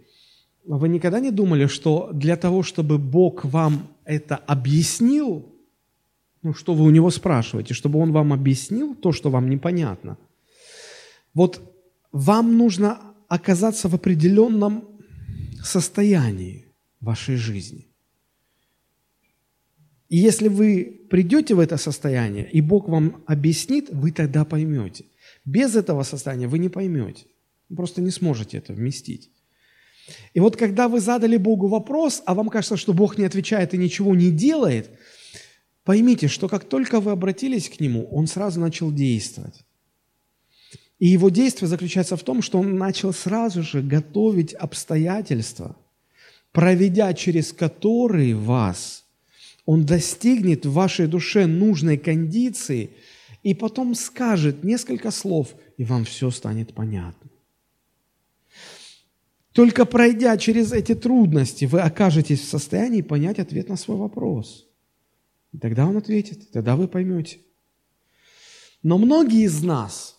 вы 0.65 0.89
никогда 0.89 1.21
не 1.21 1.31
думали, 1.31 1.67
что 1.67 2.11
для 2.13 2.37
того, 2.37 2.63
чтобы 2.63 2.99
Бог 2.99 3.45
вам 3.45 3.89
это 4.05 4.37
объяснил, 4.37 5.47
ну, 6.43 6.55
что 6.55 6.75
вы 6.75 6.85
у 6.85 6.91
него 6.91 7.11
спрашиваете, 7.11 7.75
чтобы 7.75 7.99
он 7.99 8.13
вам 8.13 8.33
объяснил 8.33 8.95
то, 8.95 9.13
что 9.13 9.31
вам 9.31 9.51
непонятно. 9.51 10.17
Вот 11.35 11.61
вам 12.13 12.57
нужно 12.57 13.01
оказаться 13.29 13.89
в 13.89 13.95
определенном 13.95 14.85
состоянии 15.63 16.67
вашей 17.01 17.37
жизни. 17.37 17.89
И 20.09 20.17
если 20.17 20.49
вы 20.49 21.03
придете 21.11 21.55
в 21.55 21.61
это 21.61 21.77
состояние, 21.77 22.49
и 22.51 22.61
Бог 22.61 22.89
вам 22.89 23.23
объяснит, 23.27 23.89
вы 23.91 24.11
тогда 24.11 24.45
поймете. 24.45 25.05
Без 25.45 25.77
этого 25.77 26.03
состояния 26.03 26.49
вы 26.49 26.59
не 26.59 26.69
поймете. 26.69 27.27
Вы 27.69 27.77
просто 27.77 28.01
не 28.01 28.11
сможете 28.11 28.59
это 28.59 28.73
вместить. 28.73 29.31
И 30.33 30.41
вот 30.41 30.57
когда 30.57 30.89
вы 30.89 31.01
задали 31.01 31.37
Богу 31.37 31.69
вопрос, 31.69 32.23
а 32.25 32.35
вам 32.35 32.49
кажется, 32.49 32.79
что 32.79 32.95
Бог 32.95 33.19
не 33.19 33.27
отвечает 33.27 33.75
и 33.75 33.79
ничего 33.79 34.15
не 34.15 34.31
делает, 34.31 34.91
поймите, 35.89 36.29
что 36.29 36.49
как 36.49 36.65
только 36.65 37.01
вы 37.01 37.13
обратились 37.13 37.71
к 37.71 37.81
Нему, 37.81 38.07
Он 38.11 38.27
сразу 38.27 38.61
начал 38.61 38.93
действовать. 38.93 39.65
И 40.99 41.07
его 41.07 41.31
действие 41.31 41.67
заключается 41.67 42.19
в 42.19 42.23
том, 42.23 42.43
что 42.43 42.59
он 42.59 42.77
начал 42.77 43.15
сразу 43.15 43.63
же 43.63 43.81
готовить 43.81 44.53
обстоятельства, 44.53 45.77
проведя 46.53 47.15
через 47.15 47.55
которые 47.55 48.35
вас, 48.35 49.07
он 49.65 49.87
достигнет 49.87 50.67
в 50.67 50.73
вашей 50.73 51.07
душе 51.07 51.47
нужной 51.47 51.97
кондиции 51.97 52.91
и 53.43 53.55
потом 53.55 53.95
скажет 53.95 54.65
несколько 54.65 55.11
слов, 55.11 55.55
и 55.79 55.85
вам 55.85 56.05
все 56.05 56.31
станет 56.31 56.75
понятно. 56.75 57.31
Только 59.53 59.87
пройдя 59.87 60.37
через 60.37 60.71
эти 60.71 60.95
трудности, 60.95 61.65
вы 61.65 61.81
окажетесь 61.81 62.41
в 62.43 62.49
состоянии 62.51 63.01
понять 63.01 63.39
ответ 63.39 63.71
на 63.71 63.79
свой 63.79 63.97
вопрос. 63.97 64.68
И 65.53 65.59
тогда 65.59 65.87
он 65.87 65.97
ответит, 65.97 66.51
тогда 66.51 66.77
вы 66.77 66.89
поймете. 66.89 67.39
Но 68.83 68.99
многие 68.99 69.45
из 69.45 69.63
нас 69.63 70.15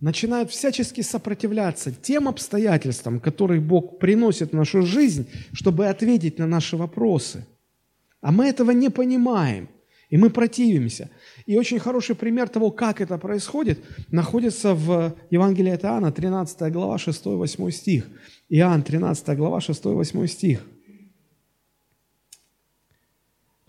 начинают 0.00 0.50
всячески 0.50 1.02
сопротивляться 1.02 1.92
тем 1.92 2.28
обстоятельствам, 2.28 3.20
которые 3.20 3.60
Бог 3.60 3.98
приносит 3.98 4.50
в 4.50 4.56
нашу 4.56 4.82
жизнь, 4.82 5.28
чтобы 5.52 5.88
ответить 5.88 6.38
на 6.38 6.46
наши 6.46 6.76
вопросы. 6.76 7.46
А 8.20 8.32
мы 8.32 8.46
этого 8.46 8.70
не 8.70 8.90
понимаем, 8.90 9.68
и 10.08 10.16
мы 10.16 10.30
противимся. 10.30 11.10
И 11.46 11.56
очень 11.56 11.78
хороший 11.78 12.14
пример 12.14 12.48
того, 12.48 12.70
как 12.70 13.00
это 13.00 13.18
происходит, 13.18 13.78
находится 14.10 14.74
в 14.74 15.14
Евангелии 15.30 15.72
от 15.72 15.84
Иоанна, 15.84 16.12
13 16.12 16.72
глава, 16.72 16.96
6-8 16.96 17.70
стих. 17.70 18.06
Иоанн, 18.48 18.82
13 18.82 19.36
глава, 19.36 19.58
6-8 19.58 20.26
стих. 20.26 20.60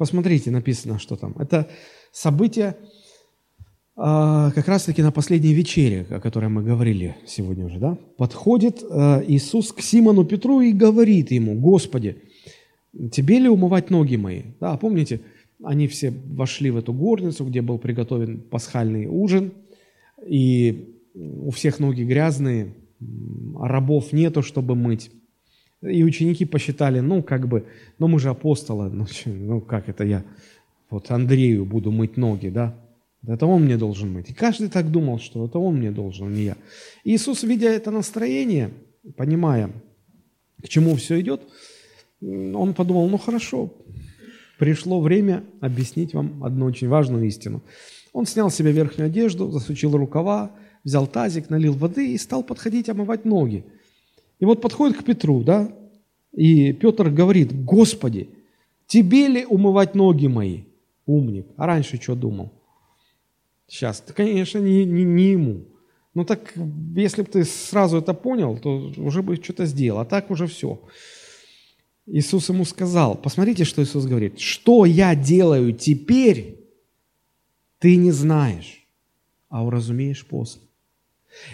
Посмотрите, 0.01 0.49
написано, 0.49 0.97
что 0.97 1.15
там. 1.15 1.35
Это 1.37 1.69
событие 2.11 2.75
а, 3.95 4.49
как 4.49 4.67
раз-таки 4.67 5.03
на 5.03 5.11
последней 5.11 5.53
вечере, 5.53 6.07
о 6.09 6.19
которой 6.19 6.49
мы 6.49 6.63
говорили 6.63 7.17
сегодня 7.27 7.67
уже, 7.67 7.77
да, 7.77 7.99
подходит 8.17 8.83
а, 8.89 9.23
Иисус 9.27 9.71
к 9.71 9.79
Симону 9.81 10.25
Петру 10.25 10.59
и 10.59 10.73
говорит 10.73 11.29
ему, 11.29 11.53
«Господи, 11.53 12.17
тебе 13.11 13.37
ли 13.37 13.47
умывать 13.47 13.91
ноги 13.91 14.15
мои?» 14.15 14.41
Да, 14.59 14.75
помните, 14.75 15.21
они 15.63 15.87
все 15.87 16.09
вошли 16.09 16.71
в 16.71 16.77
эту 16.77 16.93
горницу, 16.93 17.45
где 17.45 17.61
был 17.61 17.77
приготовлен 17.77 18.41
пасхальный 18.41 19.05
ужин, 19.05 19.53
и 20.25 20.97
у 21.13 21.51
всех 21.51 21.77
ноги 21.77 22.01
грязные, 22.01 22.73
а 23.55 23.67
рабов 23.67 24.13
нету, 24.13 24.41
чтобы 24.41 24.73
мыть. 24.73 25.11
И 25.81 26.03
ученики 26.03 26.45
посчитали, 26.45 26.99
ну, 26.99 27.23
как 27.23 27.47
бы, 27.47 27.65
ну, 27.97 28.07
мы 28.07 28.19
же 28.19 28.29
апостолы, 28.29 28.89
ну, 28.89 29.05
ну 29.25 29.61
как 29.61 29.89
это 29.89 30.03
я 30.03 30.23
вот 30.89 31.09
Андрею 31.09 31.65
буду 31.65 31.91
мыть 31.91 32.17
ноги, 32.17 32.49
да? 32.49 32.75
Это 33.25 33.45
он 33.45 33.63
мне 33.63 33.77
должен 33.77 34.11
мыть. 34.11 34.29
И 34.29 34.33
каждый 34.33 34.69
так 34.69 34.91
думал, 34.91 35.19
что 35.19 35.45
это 35.45 35.59
он 35.59 35.77
мне 35.77 35.91
должен, 35.91 36.27
а 36.27 36.31
не 36.31 36.43
я. 36.43 36.57
Иисус, 37.03 37.43
видя 37.43 37.69
это 37.69 37.91
настроение, 37.91 38.71
понимая, 39.15 39.71
к 40.61 40.67
чему 40.67 40.95
все 40.95 41.19
идет, 41.21 41.41
он 42.21 42.73
подумал, 42.73 43.07
ну 43.09 43.17
хорошо, 43.17 43.73
пришло 44.59 45.01
время 45.01 45.43
объяснить 45.59 46.13
вам 46.13 46.43
одну 46.43 46.65
очень 46.65 46.87
важную 46.87 47.25
истину. 47.25 47.63
Он 48.13 48.25
снял 48.25 48.51
себе 48.51 48.71
верхнюю 48.71 49.07
одежду, 49.07 49.49
засучил 49.49 49.95
рукава, 49.95 50.51
взял 50.83 51.07
тазик, 51.07 51.49
налил 51.49 51.73
воды 51.73 52.13
и 52.13 52.17
стал 52.17 52.43
подходить 52.43 52.89
омывать 52.89 53.25
ноги. 53.25 53.63
И 54.41 54.45
вот 54.45 54.61
подходит 54.61 54.97
к 54.97 55.05
Петру, 55.05 55.43
да, 55.43 55.73
и 56.33 56.73
Петр 56.73 57.09
говорит, 57.09 57.63
Господи, 57.63 58.27
тебе 58.87 59.29
ли 59.29 59.45
умывать 59.45 59.95
ноги 59.95 60.27
мои? 60.27 60.63
Умник. 61.05 61.47
А 61.55 61.65
раньше 61.65 62.01
что 62.01 62.15
думал? 62.15 62.51
сейчас, 63.71 64.01
то, 64.01 64.13
конечно, 64.13 64.59
не, 64.59 64.83
не, 64.83 65.05
не 65.05 65.31
ему. 65.31 65.65
Ну 66.13 66.25
так, 66.25 66.53
если 66.93 67.21
бы 67.21 67.29
ты 67.29 67.45
сразу 67.45 67.97
это 67.97 68.13
понял, 68.13 68.57
то 68.57 68.91
уже 68.97 69.21
бы 69.21 69.37
что-то 69.37 69.65
сделал. 69.65 70.01
А 70.01 70.05
так 70.05 70.29
уже 70.29 70.45
все. 70.47 70.81
Иисус 72.05 72.49
ему 72.49 72.65
сказал, 72.65 73.15
посмотрите, 73.15 73.63
что 73.63 73.81
Иисус 73.81 74.05
говорит, 74.05 74.39
что 74.39 74.85
я 74.85 75.15
делаю 75.15 75.71
теперь, 75.71 76.59
ты 77.79 77.95
не 77.95 78.11
знаешь, 78.11 78.85
а 79.47 79.63
уразумеешь 79.63 80.25
после. 80.25 80.61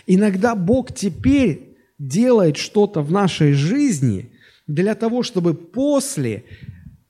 Иногда 0.07 0.55
Бог 0.55 0.91
теперь 0.91 1.76
делает 1.99 2.57
что-то 2.57 3.01
в 3.01 3.11
нашей 3.11 3.53
жизни 3.53 4.31
для 4.67 4.95
того, 4.95 5.23
чтобы 5.23 5.53
после 5.53 6.43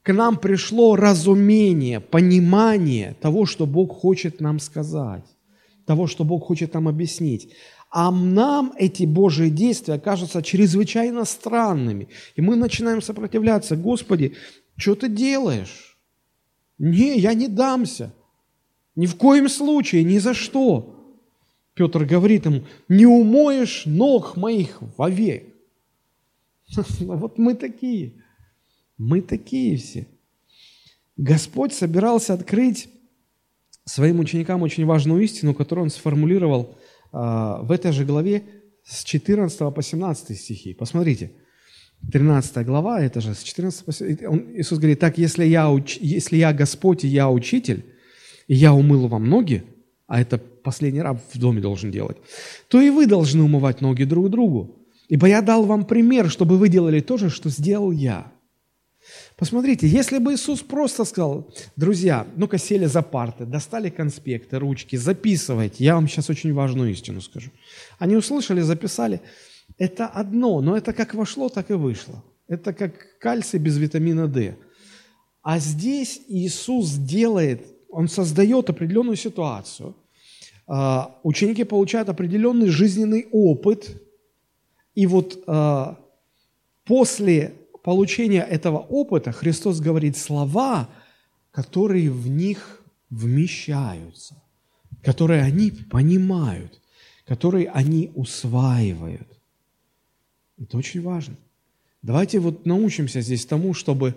к 0.03 0.13
нам 0.13 0.37
пришло 0.37 0.95
разумение, 0.95 1.99
понимание 1.99 3.15
того, 3.19 3.45
что 3.45 3.65
Бог 3.65 3.91
хочет 3.91 4.39
нам 4.39 4.59
сказать, 4.59 5.25
того, 5.85 6.07
что 6.07 6.23
Бог 6.23 6.45
хочет 6.45 6.73
нам 6.73 6.87
объяснить. 6.87 7.53
А 7.89 8.11
нам 8.11 8.73
эти 8.77 9.03
Божьи 9.03 9.49
действия 9.49 9.99
кажутся 9.99 10.41
чрезвычайно 10.41 11.25
странными. 11.25 12.09
И 12.35 12.41
мы 12.41 12.55
начинаем 12.55 13.01
сопротивляться. 13.01 13.75
Господи, 13.75 14.35
что 14.77 14.95
ты 14.95 15.09
делаешь? 15.09 15.97
Не, 16.77 17.17
я 17.17 17.33
не 17.33 17.47
дамся. 17.47 18.13
Ни 18.95 19.05
в 19.05 19.15
коем 19.15 19.49
случае, 19.49 20.03
ни 20.03 20.19
за 20.19 20.33
что. 20.33 20.96
Петр 21.77 22.05
говорит 22.05 22.45
ему, 22.45 22.63
не 22.89 23.05
умоешь 23.05 23.83
ног 23.85 24.35
моих 24.35 24.81
вовек. 24.97 25.53
Вот 26.99 27.37
мы 27.37 27.53
такие– 27.55 28.13
мы 28.97 29.21
такие 29.21 29.77
все. 29.77 30.07
Господь 31.15 31.73
собирался 31.73 32.33
открыть 32.33 32.89
своим 33.85 34.19
ученикам 34.19 34.63
очень 34.63 34.85
важную 34.85 35.21
истину, 35.23 35.53
которую 35.53 35.85
Он 35.85 35.89
сформулировал 35.89 36.77
а, 37.11 37.61
в 37.61 37.71
этой 37.71 37.91
же 37.91 38.05
главе 38.05 38.43
с 38.83 39.03
14 39.03 39.73
по 39.73 39.81
17 39.81 40.37
стихи. 40.37 40.73
Посмотрите. 40.73 41.31
13 42.11 42.63
глава, 42.65 43.01
это 43.01 43.21
же 43.21 43.33
с 43.33 43.41
14 43.41 43.85
по 43.85 43.91
Иисус 43.91 44.77
говорит, 44.77 44.99
так, 44.99 45.17
если 45.17 45.45
я, 45.45 45.71
уч, 45.71 45.97
если 45.97 46.37
я 46.37 46.53
Господь 46.53 47.03
и 47.03 47.07
я 47.07 47.27
учитель, 47.27 47.85
и 48.47 48.53
я 48.53 48.73
умыл 48.73 49.07
вам 49.07 49.27
ноги, 49.27 49.63
а 50.07 50.21
это 50.21 50.37
последний 50.37 51.01
раб 51.01 51.19
в 51.33 51.37
доме 51.37 51.61
должен 51.61 51.91
делать, 51.91 52.17
то 52.69 52.81
и 52.81 52.89
вы 52.89 53.05
должны 53.05 53.43
умывать 53.43 53.81
ноги 53.81 54.03
друг 54.03 54.29
другу. 54.29 54.75
Ибо 55.09 55.27
я 55.27 55.41
дал 55.41 55.63
вам 55.63 55.85
пример, 55.85 56.29
чтобы 56.29 56.57
вы 56.57 56.69
делали 56.69 56.99
то 57.01 57.17
же, 57.17 57.29
что 57.29 57.49
сделал 57.49 57.91
я. 57.91 58.31
Посмотрите, 59.37 59.87
если 59.87 60.17
бы 60.17 60.33
Иисус 60.33 60.61
просто 60.61 61.05
сказал, 61.05 61.49
друзья, 61.75 62.27
ну-ка 62.35 62.57
сели 62.57 62.85
за 62.85 63.01
парты, 63.01 63.45
достали 63.45 63.89
конспекты, 63.89 64.59
ручки, 64.59 64.95
записывайте, 64.95 65.83
я 65.83 65.95
вам 65.95 66.07
сейчас 66.07 66.29
очень 66.29 66.53
важную 66.53 66.91
истину 66.91 67.21
скажу. 67.21 67.51
Они 67.99 68.15
услышали, 68.15 68.61
записали. 68.61 69.21
Это 69.77 70.07
одно, 70.07 70.59
но 70.61 70.75
это 70.75 70.91
как 70.91 71.13
вошло, 71.13 71.49
так 71.49 71.69
и 71.69 71.73
вышло. 71.73 72.23
Это 72.47 72.73
как 72.73 73.19
кальций 73.19 73.59
без 73.59 73.77
витамина 73.77 74.27
D. 74.27 74.57
А 75.41 75.59
здесь 75.59 76.21
Иисус 76.27 76.91
делает, 76.93 77.65
Он 77.97 78.07
создает 78.07 78.69
определенную 78.69 79.15
ситуацию. 79.15 79.95
А, 80.67 81.19
ученики 81.23 81.63
получают 81.63 82.09
определенный 82.09 82.67
жизненный 82.67 83.27
опыт. 83.31 83.99
И 84.93 85.07
вот 85.07 85.43
а, 85.47 85.97
после 86.85 87.55
получения 87.83 88.43
этого 88.43 88.77
опыта 88.77 89.31
Христос 89.31 89.79
говорит 89.79 90.15
слова, 90.15 90.89
которые 91.49 92.11
в 92.11 92.27
них 92.27 92.83
вмещаются, 93.09 94.35
которые 95.01 95.41
они 95.41 95.71
понимают, 95.71 96.79
которые 97.25 97.67
они 97.69 98.11
усваивают. 98.13 99.27
Это 100.59 100.77
очень 100.77 101.01
важно. 101.01 101.35
Давайте 102.03 102.37
вот 102.37 102.67
научимся 102.67 103.21
здесь 103.21 103.47
тому, 103.47 103.73
чтобы 103.73 104.13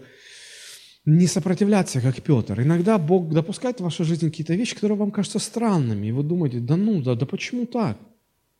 не 1.04 1.26
сопротивляться, 1.26 2.00
как 2.00 2.22
Петр. 2.22 2.60
Иногда 2.60 2.98
Бог 2.98 3.30
допускает 3.32 3.80
в 3.80 3.84
вашей 3.84 4.04
жизни 4.04 4.28
какие-то 4.28 4.54
вещи, 4.54 4.74
которые 4.74 4.98
вам 4.98 5.10
кажутся 5.10 5.38
странными, 5.38 6.06
и 6.08 6.12
вы 6.12 6.22
думаете, 6.22 6.60
да 6.60 6.76
ну, 6.76 7.02
да, 7.02 7.14
да 7.14 7.26
почему 7.26 7.66
так? 7.66 7.98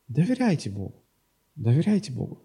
Доверяйте 0.09 0.71
Богу. 0.71 0.95
Доверяйте 1.55 2.13
Богу. 2.13 2.43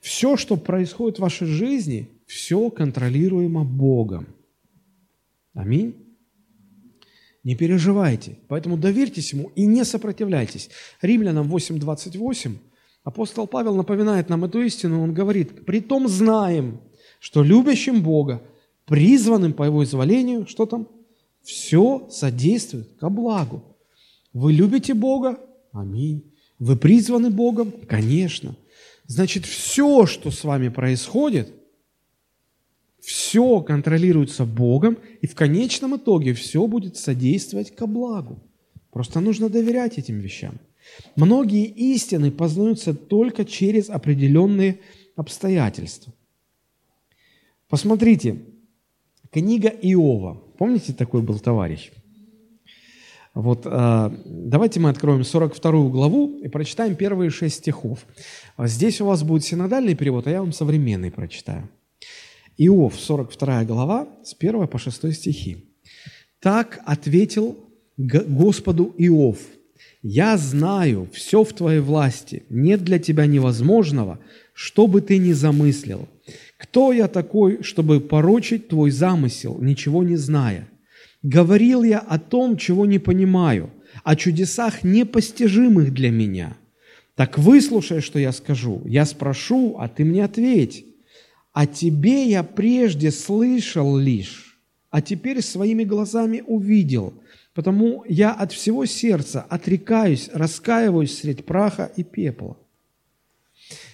Все, 0.00 0.36
что 0.36 0.56
происходит 0.56 1.18
в 1.18 1.22
вашей 1.22 1.46
жизни, 1.46 2.10
все 2.26 2.70
контролируемо 2.70 3.64
Богом. 3.64 4.26
Аминь. 5.54 5.94
Не 7.44 7.56
переживайте. 7.56 8.38
Поэтому 8.48 8.76
доверьтесь 8.76 9.32
Ему 9.32 9.50
и 9.56 9.66
не 9.66 9.84
сопротивляйтесь. 9.84 10.70
Римлянам 11.00 11.52
8.28 11.52 12.56
Апостол 13.04 13.48
Павел 13.48 13.74
напоминает 13.74 14.28
нам 14.28 14.44
эту 14.44 14.62
истину, 14.62 15.02
он 15.02 15.12
говорит, 15.12 15.64
«Притом 15.66 16.06
знаем, 16.08 16.80
что 17.18 17.42
любящим 17.42 18.02
Бога, 18.02 18.42
призванным 18.86 19.52
по 19.52 19.64
Его 19.64 19.84
изволению, 19.84 20.46
что 20.46 20.66
там? 20.66 20.88
Все 21.42 22.08
содействует 22.10 22.96
ко 22.98 23.08
благу». 23.08 23.64
Вы 24.32 24.52
любите 24.52 24.94
Бога? 24.94 25.38
Аминь. 25.72 26.32
Вы 26.58 26.76
призваны 26.76 27.30
Богом? 27.30 27.72
Конечно. 27.86 28.56
Значит, 29.06 29.44
все, 29.44 30.06
что 30.06 30.30
с 30.30 30.44
вами 30.44 30.68
происходит, 30.68 31.52
все 33.00 33.60
контролируется 33.60 34.44
Богом, 34.44 34.96
и 35.20 35.26
в 35.26 35.34
конечном 35.34 35.96
итоге 35.96 36.34
все 36.34 36.66
будет 36.66 36.96
содействовать 36.96 37.74
ко 37.74 37.86
благу. 37.86 38.40
Просто 38.90 39.20
нужно 39.20 39.48
доверять 39.48 39.98
этим 39.98 40.20
вещам. 40.20 40.58
Многие 41.16 41.66
истины 41.66 42.30
познаются 42.30 42.94
только 42.94 43.44
через 43.44 43.90
определенные 43.90 44.80
обстоятельства. 45.16 46.12
Посмотрите, 47.68 48.42
книга 49.32 49.68
Иова. 49.68 50.34
Помните, 50.58 50.92
такой 50.92 51.22
был 51.22 51.38
товарищ? 51.38 51.90
Вот, 53.34 53.62
а, 53.64 54.14
давайте 54.26 54.78
мы 54.78 54.90
откроем 54.90 55.24
42 55.24 55.88
главу 55.88 56.38
и 56.44 56.48
прочитаем 56.48 56.94
первые 56.94 57.30
шесть 57.30 57.56
стихов. 57.56 58.06
Здесь 58.58 59.00
у 59.00 59.06
вас 59.06 59.22
будет 59.22 59.44
синодальный 59.44 59.94
перевод, 59.94 60.26
а 60.26 60.30
я 60.30 60.40
вам 60.40 60.52
современный 60.52 61.10
прочитаю. 61.10 61.70
Иов, 62.58 63.00
42 63.00 63.64
глава, 63.64 64.08
с 64.22 64.36
1 64.38 64.68
по 64.68 64.78
6 64.78 65.14
стихи. 65.14 65.64
«Так 66.40 66.80
ответил 66.84 67.56
Господу 67.96 68.94
Иов, 68.98 69.38
я 70.02 70.36
знаю, 70.36 71.08
все 71.12 71.44
в 71.44 71.52
твоей 71.52 71.80
власти, 71.80 72.42
нет 72.50 72.82
для 72.82 72.98
тебя 72.98 73.26
невозможного, 73.26 74.18
что 74.52 74.86
бы 74.86 75.00
ты 75.00 75.18
ни 75.18 75.32
замыслил. 75.32 76.08
Кто 76.62 76.92
я 76.92 77.08
такой, 77.08 77.64
чтобы 77.64 78.00
порочить 78.00 78.68
твой 78.68 78.92
замысел, 78.92 79.58
ничего 79.60 80.04
не 80.04 80.14
зная? 80.14 80.68
Говорил 81.22 81.82
я 81.82 81.98
о 81.98 82.20
том, 82.20 82.56
чего 82.56 82.86
не 82.86 83.00
понимаю, 83.00 83.70
о 84.04 84.14
чудесах 84.14 84.84
непостижимых 84.84 85.92
для 85.92 86.10
меня. 86.10 86.56
Так 87.16 87.36
выслушай, 87.36 88.00
что 88.00 88.20
я 88.20 88.30
скажу. 88.30 88.80
Я 88.84 89.06
спрошу, 89.06 89.76
а 89.78 89.88
ты 89.88 90.04
мне 90.04 90.24
ответь. 90.24 90.86
О 91.52 91.66
тебе 91.66 92.30
я 92.30 92.44
прежде 92.44 93.10
слышал 93.10 93.96
лишь, 93.96 94.58
а 94.90 95.02
теперь 95.02 95.42
своими 95.42 95.82
глазами 95.82 96.44
увидел– 96.46 97.12
Потому 97.54 98.02
я 98.08 98.32
от 98.32 98.52
всего 98.52 98.86
сердца 98.86 99.44
отрекаюсь, 99.48 100.30
раскаиваюсь 100.32 101.18
средь 101.18 101.44
праха 101.44 101.90
и 101.96 102.02
пепла. 102.02 102.56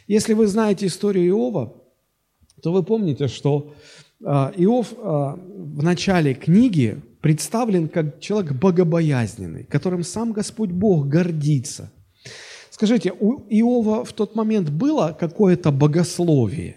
Если 0.06 0.32
вы 0.32 0.46
знаете 0.46 0.86
историю 0.86 1.28
Иова, 1.28 1.74
то 2.62 2.72
вы 2.72 2.82
помните, 2.82 3.28
что 3.28 3.72
а, 4.24 4.52
Иов 4.56 4.94
а, 4.98 5.36
в 5.36 5.82
начале 5.82 6.34
книги 6.34 7.00
представлен 7.20 7.88
как 7.88 8.20
человек 8.20 8.52
богобоязненный, 8.52 9.64
которым 9.64 10.02
сам 10.02 10.32
Господь 10.32 10.70
Бог 10.70 11.08
гордится. 11.08 11.90
Скажите, 12.70 13.12
у 13.18 13.40
Иова 13.48 14.04
в 14.04 14.12
тот 14.12 14.36
момент 14.36 14.70
было 14.70 15.16
какое-то 15.18 15.72
богословие? 15.72 16.76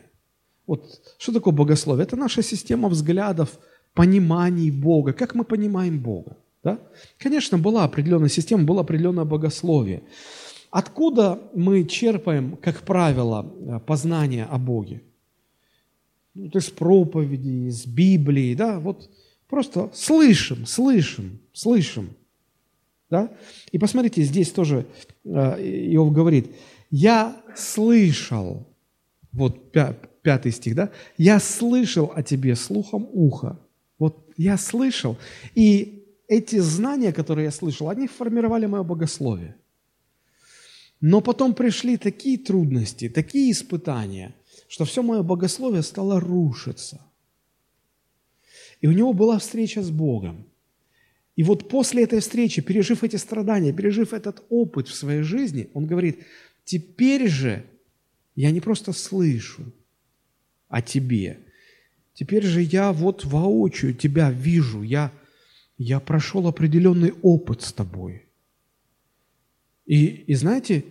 Вот 0.67 0.83
что 1.17 1.33
такое 1.33 1.53
богословие? 1.53 2.03
Это 2.03 2.15
наша 2.15 2.41
система 2.41 2.89
взглядов, 2.89 3.59
пониманий 3.93 4.71
Бога, 4.71 5.13
как 5.13 5.35
мы 5.35 5.43
понимаем 5.43 5.99
Бога. 5.99 6.37
Да? 6.63 6.79
Конечно, 7.17 7.57
была 7.57 7.83
определенная 7.83 8.29
система, 8.29 8.63
было 8.63 8.81
определенное 8.81 9.25
богословие. 9.25 10.03
Откуда 10.69 11.39
мы 11.53 11.83
черпаем, 11.83 12.57
как 12.61 12.81
правило, 12.81 13.45
э, 13.45 13.79
познание 13.85 14.45
о 14.45 14.57
Боге? 14.57 15.01
Ну, 16.33 16.49
из 16.49 16.69
проповеди, 16.69 17.67
из 17.67 17.85
Библии, 17.85 18.55
да, 18.55 18.79
вот 18.79 19.09
просто 19.47 19.89
слышим, 19.93 20.65
слышим, 20.65 21.39
слышим. 21.53 22.09
Да? 23.09 23.29
И 23.71 23.77
посмотрите, 23.77 24.23
здесь 24.23 24.51
тоже 24.51 24.85
э, 25.25 25.29
Иов 25.93 26.13
говорит, 26.13 26.55
я 26.89 27.35
слышал, 27.55 28.67
вот 29.33 29.73
пятый 30.21 30.51
стих, 30.51 30.75
да, 30.75 30.91
я 31.17 31.39
слышал 31.39 32.11
о 32.15 32.23
тебе 32.23 32.55
слухом 32.55 33.09
уха. 33.11 33.59
Вот 33.99 34.31
я 34.37 34.57
слышал, 34.57 35.17
и 35.53 36.05
эти 36.27 36.59
знания, 36.59 37.11
которые 37.11 37.45
я 37.45 37.51
слышал, 37.51 37.89
они 37.89 38.07
формировали 38.07 38.65
мое 38.65 38.83
богословие. 38.83 39.55
Но 41.01 41.19
потом 41.19 41.53
пришли 41.53 41.97
такие 41.97 42.37
трудности, 42.37 43.09
такие 43.09 43.51
испытания, 43.51 44.33
что 44.71 44.85
все 44.85 45.03
мое 45.03 45.21
богословие 45.21 45.81
стало 45.81 46.21
рушиться. 46.21 47.01
И 48.79 48.87
у 48.87 48.93
него 48.93 49.11
была 49.11 49.37
встреча 49.37 49.81
с 49.81 49.91
Богом. 49.91 50.45
И 51.35 51.43
вот 51.43 51.67
после 51.67 52.03
этой 52.03 52.21
встречи, 52.21 52.61
пережив 52.61 53.03
эти 53.03 53.17
страдания, 53.17 53.73
пережив 53.73 54.13
этот 54.13 54.45
опыт 54.47 54.87
в 54.87 54.95
своей 54.95 55.23
жизни, 55.23 55.69
он 55.73 55.87
говорит, 55.87 56.23
теперь 56.63 57.27
же 57.27 57.65
я 58.35 58.49
не 58.51 58.61
просто 58.61 58.93
слышу 58.93 59.73
о 60.69 60.81
тебе, 60.81 61.39
теперь 62.13 62.45
же 62.45 62.61
я 62.61 62.93
вот 62.93 63.25
воочию 63.25 63.93
тебя 63.93 64.31
вижу, 64.31 64.83
я 64.83 65.11
я 65.77 65.99
прошел 65.99 66.47
определенный 66.47 67.11
опыт 67.21 67.61
с 67.61 67.73
тобой. 67.73 68.25
И, 69.85 70.05
и 70.05 70.33
знаете, 70.33 70.85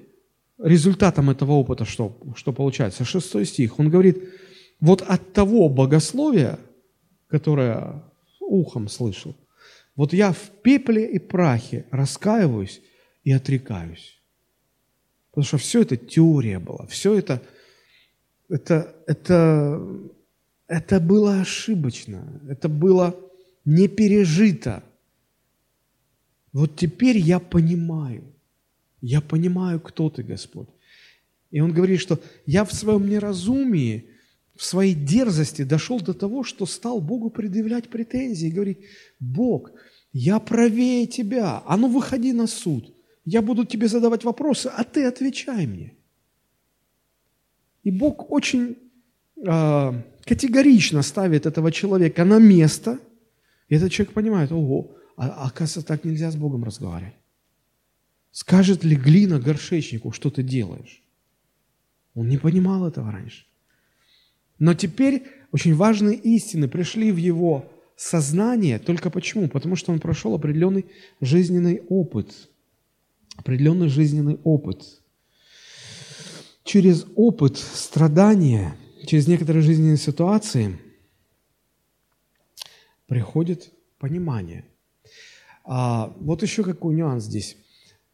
результатом 0.62 1.30
этого 1.30 1.52
опыта 1.52 1.84
что, 1.84 2.16
что 2.36 2.52
получается? 2.52 3.04
Шестой 3.04 3.46
стих. 3.46 3.78
Он 3.78 3.88
говорит, 3.90 4.22
вот 4.80 5.02
от 5.02 5.32
того 5.32 5.68
богословия, 5.68 6.58
которое 7.28 8.02
ухом 8.40 8.88
слышал, 8.88 9.36
вот 9.96 10.12
я 10.12 10.32
в 10.32 10.50
пепле 10.62 11.10
и 11.10 11.18
прахе 11.18 11.86
раскаиваюсь 11.90 12.80
и 13.24 13.32
отрекаюсь. 13.32 14.20
Потому 15.30 15.44
что 15.44 15.58
все 15.58 15.82
это 15.82 15.96
теория 15.96 16.58
была, 16.58 16.86
все 16.86 17.14
это, 17.14 17.42
это, 18.48 18.96
это, 19.06 19.80
это 20.66 21.00
было 21.00 21.40
ошибочно, 21.40 22.40
это 22.48 22.68
было 22.68 23.14
не 23.64 23.88
пережито. 23.88 24.82
Вот 26.52 26.76
теперь 26.76 27.18
я 27.18 27.38
понимаю, 27.38 28.24
я 29.00 29.20
понимаю, 29.20 29.80
кто 29.80 30.10
ты, 30.10 30.22
Господь. 30.22 30.68
И 31.50 31.60
он 31.60 31.72
говорит, 31.72 32.00
что 32.00 32.20
я 32.46 32.64
в 32.64 32.72
своем 32.72 33.08
неразумии 33.08 34.10
в 34.60 34.64
своей 34.64 34.94
дерзости 34.94 35.64
дошел 35.64 36.00
до 36.00 36.12
того, 36.12 36.44
что 36.44 36.66
стал 36.66 37.00
Богу 37.00 37.30
предъявлять 37.30 37.88
претензии 37.88 38.48
и 38.48 38.52
говорить, 38.52 38.78
Бог, 39.18 39.70
я 40.12 40.38
правее 40.38 41.06
тебя, 41.06 41.62
а 41.64 41.76
ну 41.78 41.88
выходи 41.88 42.34
на 42.34 42.46
суд, 42.46 42.94
я 43.24 43.40
буду 43.40 43.64
тебе 43.64 43.88
задавать 43.88 44.22
вопросы, 44.24 44.66
а 44.66 44.84
ты 44.84 45.06
отвечай 45.06 45.66
мне. 45.66 45.94
И 47.84 47.90
Бог 47.90 48.30
очень 48.30 48.76
э, 49.36 49.92
категорично 50.24 51.02
ставит 51.02 51.46
этого 51.46 51.72
человека 51.72 52.26
на 52.26 52.38
место, 52.38 52.98
и 53.70 53.76
этот 53.76 53.90
человек 53.92 54.12
понимает, 54.12 54.52
ого, 54.52 54.94
а, 55.16 55.46
оказывается, 55.46 55.86
так 55.86 56.04
нельзя 56.04 56.30
с 56.30 56.36
Богом 56.36 56.64
разговаривать. 56.64 57.14
Скажет 58.32 58.84
ли 58.84 58.96
глина 58.96 59.40
горшечнику, 59.40 60.12
что 60.12 60.30
ты 60.30 60.42
делаешь? 60.42 61.02
Он 62.14 62.28
не 62.28 62.38
понимал 62.38 62.86
этого 62.86 63.10
раньше. 63.10 63.46
Но 64.58 64.74
теперь 64.74 65.24
очень 65.52 65.74
важные 65.74 66.16
истины 66.16 66.68
пришли 66.68 67.10
в 67.12 67.16
его 67.16 67.72
сознание. 67.96 68.78
Только 68.78 69.10
почему? 69.10 69.48
Потому 69.48 69.74
что 69.74 69.92
он 69.92 70.00
прошел 70.00 70.34
определенный 70.34 70.86
жизненный 71.20 71.82
опыт. 71.88 72.48
Определенный 73.36 73.88
жизненный 73.88 74.38
опыт. 74.44 75.00
Через 76.62 77.06
опыт 77.16 77.56
страдания, 77.56 78.76
через 79.06 79.26
некоторые 79.26 79.62
жизненные 79.62 79.96
ситуации 79.96 80.78
приходит 83.06 83.72
понимание. 83.98 84.66
А, 85.64 86.14
вот 86.20 86.42
еще 86.42 86.62
какой 86.62 86.94
нюанс 86.94 87.24
здесь. 87.24 87.56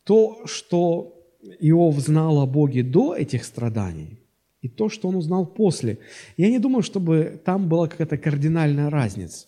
То, 0.06 0.46
что 0.46 1.12
Иов 1.60 1.98
знал 1.98 2.40
о 2.40 2.46
Боге 2.46 2.82
до 2.82 3.14
этих 3.14 3.44
страданий– 3.44 4.20
и 4.66 4.68
то, 4.68 4.88
что 4.88 5.08
он 5.08 5.14
узнал 5.14 5.46
после. 5.46 5.98
Я 6.36 6.50
не 6.50 6.58
думаю, 6.58 6.82
чтобы 6.82 7.40
там 7.44 7.68
была 7.68 7.86
какая-то 7.86 8.18
кардинальная 8.18 8.90
разница. 8.90 9.46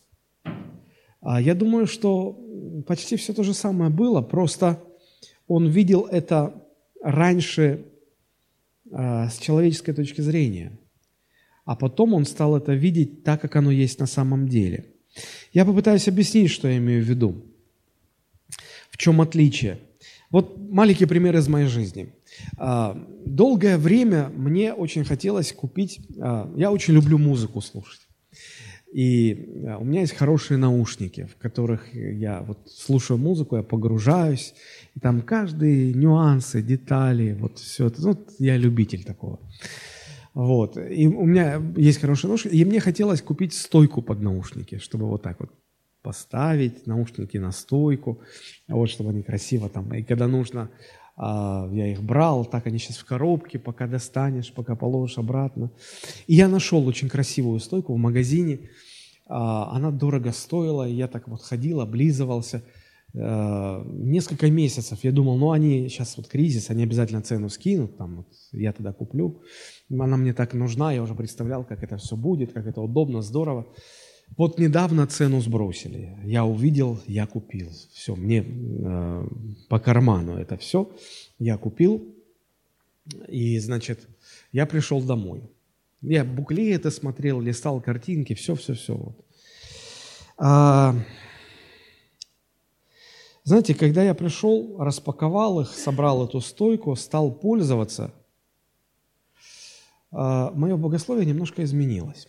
А 1.20 1.40
я 1.40 1.54
думаю, 1.56 1.88
что 1.88 2.38
почти 2.86 3.16
все 3.16 3.32
то 3.32 3.42
же 3.42 3.52
самое 3.52 3.90
было, 3.90 4.22
просто 4.22 4.80
он 5.48 5.66
видел 5.66 6.02
это 6.02 6.54
раньше 7.02 7.86
а, 8.92 9.28
с 9.28 9.38
человеческой 9.38 9.92
точки 9.92 10.20
зрения, 10.20 10.78
а 11.64 11.74
потом 11.74 12.14
он 12.14 12.24
стал 12.24 12.56
это 12.56 12.72
видеть 12.74 13.24
так, 13.24 13.40
как 13.40 13.56
оно 13.56 13.72
есть 13.72 13.98
на 13.98 14.06
самом 14.06 14.48
деле. 14.48 14.94
Я 15.52 15.64
попытаюсь 15.64 16.06
объяснить, 16.06 16.50
что 16.50 16.68
я 16.68 16.76
имею 16.76 17.02
в 17.02 17.08
виду. 17.08 17.42
В 18.90 18.96
чем 18.96 19.20
отличие? 19.20 19.80
Вот 20.30 20.58
маленький 20.58 21.06
пример 21.06 21.36
из 21.36 21.48
моей 21.48 21.68
жизни– 21.68 22.12
а, 22.56 22.96
долгое 23.24 23.78
время 23.78 24.30
мне 24.34 24.72
очень 24.72 25.04
хотелось 25.04 25.52
купить, 25.52 26.00
а, 26.20 26.52
я 26.56 26.70
очень 26.70 26.94
люблю 26.94 27.18
музыку 27.18 27.60
слушать. 27.60 28.00
И 28.92 29.64
а, 29.66 29.78
у 29.78 29.84
меня 29.84 30.00
есть 30.00 30.14
хорошие 30.14 30.58
наушники, 30.58 31.28
в 31.32 31.36
которых 31.40 31.94
я 31.94 32.42
вот 32.42 32.58
слушаю 32.66 33.18
музыку, 33.18 33.56
я 33.56 33.62
погружаюсь, 33.62 34.54
и 34.94 35.00
там 35.00 35.22
каждые 35.22 35.92
нюансы, 35.94 36.62
детали, 36.62 37.36
вот 37.38 37.58
все 37.58 37.86
это, 37.86 38.02
ну, 38.02 38.26
я 38.38 38.56
любитель 38.56 39.04
такого. 39.04 39.38
Вот. 40.34 40.76
И 40.76 41.08
у 41.08 41.24
меня 41.24 41.60
есть 41.76 42.00
хорошие 42.00 42.28
наушники, 42.28 42.54
и 42.54 42.64
мне 42.64 42.80
хотелось 42.80 43.22
купить 43.22 43.54
стойку 43.54 44.02
под 44.02 44.20
наушники, 44.20 44.78
чтобы 44.78 45.06
вот 45.06 45.22
так 45.22 45.40
вот 45.40 45.50
поставить 46.02 46.86
наушники 46.86 47.36
на 47.38 47.52
стойку, 47.52 48.20
вот, 48.68 48.88
чтобы 48.90 49.10
они 49.10 49.22
красиво 49.22 49.68
там, 49.68 49.92
и 49.94 50.02
когда 50.02 50.26
нужно 50.26 50.70
а, 51.20 51.68
я 51.72 51.88
их 51.88 52.02
брал, 52.02 52.44
так 52.44 52.66
они 52.66 52.78
сейчас 52.78 52.98
в 52.98 53.04
коробке, 53.04 53.58
пока 53.58 53.88
достанешь, 53.88 54.52
пока 54.52 54.76
положишь 54.76 55.18
обратно. 55.18 55.72
И 56.28 56.36
я 56.36 56.46
нашел 56.46 56.86
очень 56.86 57.08
красивую 57.08 57.58
стойку 57.58 57.92
в 57.92 57.98
магазине, 57.98 58.70
а, 59.26 59.74
она 59.74 59.90
дорого 59.90 60.30
стоила, 60.32 60.88
и 60.88 60.94
я 60.94 61.08
так 61.08 61.26
вот 61.26 61.42
ходил, 61.42 61.80
облизывался. 61.80 62.62
А, 63.16 63.84
несколько 63.84 64.48
месяцев 64.48 65.02
я 65.02 65.10
думал, 65.10 65.38
ну 65.38 65.50
они 65.50 65.88
сейчас 65.88 66.16
вот 66.16 66.28
кризис, 66.28 66.70
они 66.70 66.84
обязательно 66.84 67.20
цену 67.20 67.48
скинут, 67.48 67.96
там 67.96 68.18
вот 68.18 68.28
я 68.52 68.72
тогда 68.72 68.92
куплю. 68.92 69.42
Она 69.90 70.16
мне 70.16 70.32
так 70.32 70.54
нужна, 70.54 70.92
я 70.92 71.02
уже 71.02 71.16
представлял, 71.16 71.64
как 71.64 71.82
это 71.82 71.96
все 71.96 72.14
будет, 72.14 72.52
как 72.52 72.66
это 72.66 72.80
удобно, 72.80 73.22
здорово. 73.22 73.66
Вот 74.36 74.58
недавно 74.58 75.06
цену 75.06 75.40
сбросили. 75.40 76.16
Я 76.24 76.44
увидел, 76.44 77.00
я 77.06 77.26
купил. 77.26 77.70
Все, 77.92 78.14
мне 78.14 78.44
э, 78.44 79.28
по 79.68 79.80
карману 79.80 80.36
это 80.36 80.56
все. 80.56 80.90
Я 81.38 81.58
купил. 81.58 82.14
И, 83.26 83.58
значит, 83.58 84.06
я 84.52 84.66
пришел 84.66 85.02
домой. 85.02 85.42
Я 86.00 86.24
буклеты 86.24 86.90
смотрел, 86.90 87.40
листал 87.40 87.80
картинки, 87.80 88.34
все-все-все. 88.34 88.94
Вот. 88.94 89.24
А, 90.36 90.94
знаете, 93.42 93.74
когда 93.74 94.04
я 94.04 94.14
пришел, 94.14 94.76
распаковал 94.78 95.60
их, 95.60 95.74
собрал 95.74 96.24
эту 96.24 96.40
стойку, 96.40 96.94
стал 96.94 97.32
пользоваться, 97.32 98.14
а, 100.12 100.52
мое 100.52 100.76
богословие 100.76 101.26
немножко 101.26 101.64
изменилось. 101.64 102.28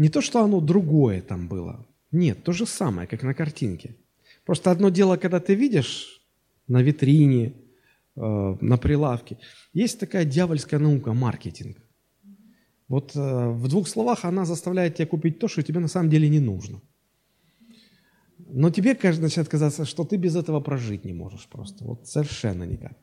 Не 0.00 0.08
то, 0.08 0.22
что 0.22 0.42
оно 0.42 0.60
другое 0.60 1.20
там 1.20 1.46
было. 1.46 1.86
Нет, 2.10 2.42
то 2.42 2.52
же 2.52 2.64
самое, 2.64 3.06
как 3.06 3.22
на 3.22 3.34
картинке. 3.34 3.96
Просто 4.46 4.70
одно 4.70 4.88
дело, 4.88 5.18
когда 5.18 5.40
ты 5.40 5.54
видишь 5.54 6.22
на 6.68 6.80
витрине, 6.82 7.52
э, 8.16 8.56
на 8.60 8.78
прилавке, 8.78 9.36
есть 9.74 10.00
такая 10.00 10.24
дьявольская 10.24 10.80
наука– 10.80 11.12
маркетинг. 11.14 11.76
Вот 12.88 13.14
э, 13.14 13.50
в 13.50 13.68
двух 13.68 13.88
словах 13.88 14.24
она 14.24 14.46
заставляет 14.46 14.94
тебя 14.94 15.06
купить 15.06 15.38
то, 15.38 15.48
что 15.48 15.62
тебе 15.62 15.80
на 15.80 15.88
самом 15.88 16.08
деле 16.08 16.30
не 16.30 16.40
нужно. 16.40 16.80
Но 18.38 18.70
тебе, 18.70 18.94
кажется, 18.94 19.22
начинает 19.22 19.50
казаться, 19.50 19.84
что 19.84 20.04
ты 20.04 20.16
без 20.16 20.34
этого 20.34 20.60
прожить 20.60 21.04
не 21.04 21.12
можешь 21.12 21.46
просто. 21.46 21.84
Вот 21.84 22.08
совершенно 22.08 22.64
никак. 22.64 22.96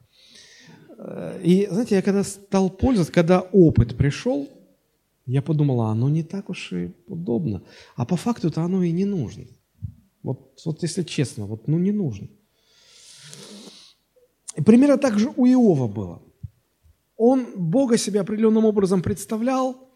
Э, 0.98 1.40
и, 1.44 1.68
знаете, 1.70 1.96
я 1.96 2.02
когда 2.02 2.24
стал 2.24 2.72
пользоваться, 2.72 3.14
когда 3.14 3.42
опыт 3.42 3.96
пришел, 3.96 4.50
я 5.28 5.42
подумала, 5.42 5.90
оно 5.92 6.10
не 6.10 6.24
так 6.24 6.50
уж 6.50 6.72
и 6.74 6.94
удобно. 7.08 7.62
А 7.96 8.06
по 8.06 8.16
факту-то 8.16 8.62
оно 8.62 8.82
и 8.84 8.92
не 8.92 9.06
нужно. 9.06 9.46
Вот, 10.24 10.60
вот 10.66 10.84
если 10.84 11.04
честно, 11.04 11.46
вот 11.46 11.68
ну 11.68 11.78
не 11.78 11.92
нужно. 11.92 12.28
И 14.56 14.64
примерно 14.64 14.98
так 14.98 15.20
же 15.20 15.30
у 15.36 15.46
Иова 15.46 15.88
было. 15.88 16.22
Он 17.18 17.46
Бога 17.56 17.98
себе 17.98 18.22
определенным 18.22 18.66
образом 18.66 19.02
представлял, 19.02 19.90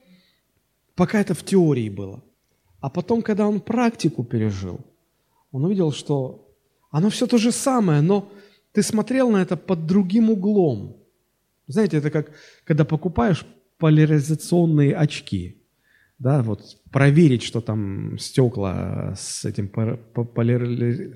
пока 0.95 1.21
это 1.21 1.33
в 1.33 1.43
теории 1.43 1.89
было. 1.89 2.21
А 2.81 2.89
потом, 2.89 3.21
когда 3.21 3.47
он 3.47 3.61
практику 3.61 4.23
пережил, 4.23 4.81
он 5.51 5.63
увидел, 5.65 5.91
что 5.93 6.53
оно 6.89 7.09
все 7.09 7.25
то 7.25 7.37
же 7.37 7.51
самое, 7.51 8.01
но 8.01 8.29
ты 8.73 8.83
смотрел 8.83 9.29
на 9.29 9.41
это 9.41 9.55
под 9.55 9.85
другим 9.85 10.29
углом. 10.29 10.97
Знаете, 11.67 11.97
это 11.97 12.11
как, 12.11 12.31
когда 12.65 12.83
покупаешь 12.83 13.45
поляризационные 13.81 14.95
очки. 14.95 15.57
Да, 16.19 16.43
вот 16.43 16.77
проверить, 16.91 17.41
что 17.41 17.61
там 17.61 18.19
стекла 18.19 19.15
с 19.17 19.43
этим 19.43 19.67
поляри... 19.67 21.15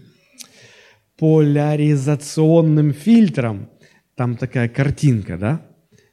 поляризационным 1.18 2.92
фильтром, 2.92 3.70
там 4.16 4.36
такая 4.36 4.68
картинка, 4.68 5.38
да, 5.38 5.62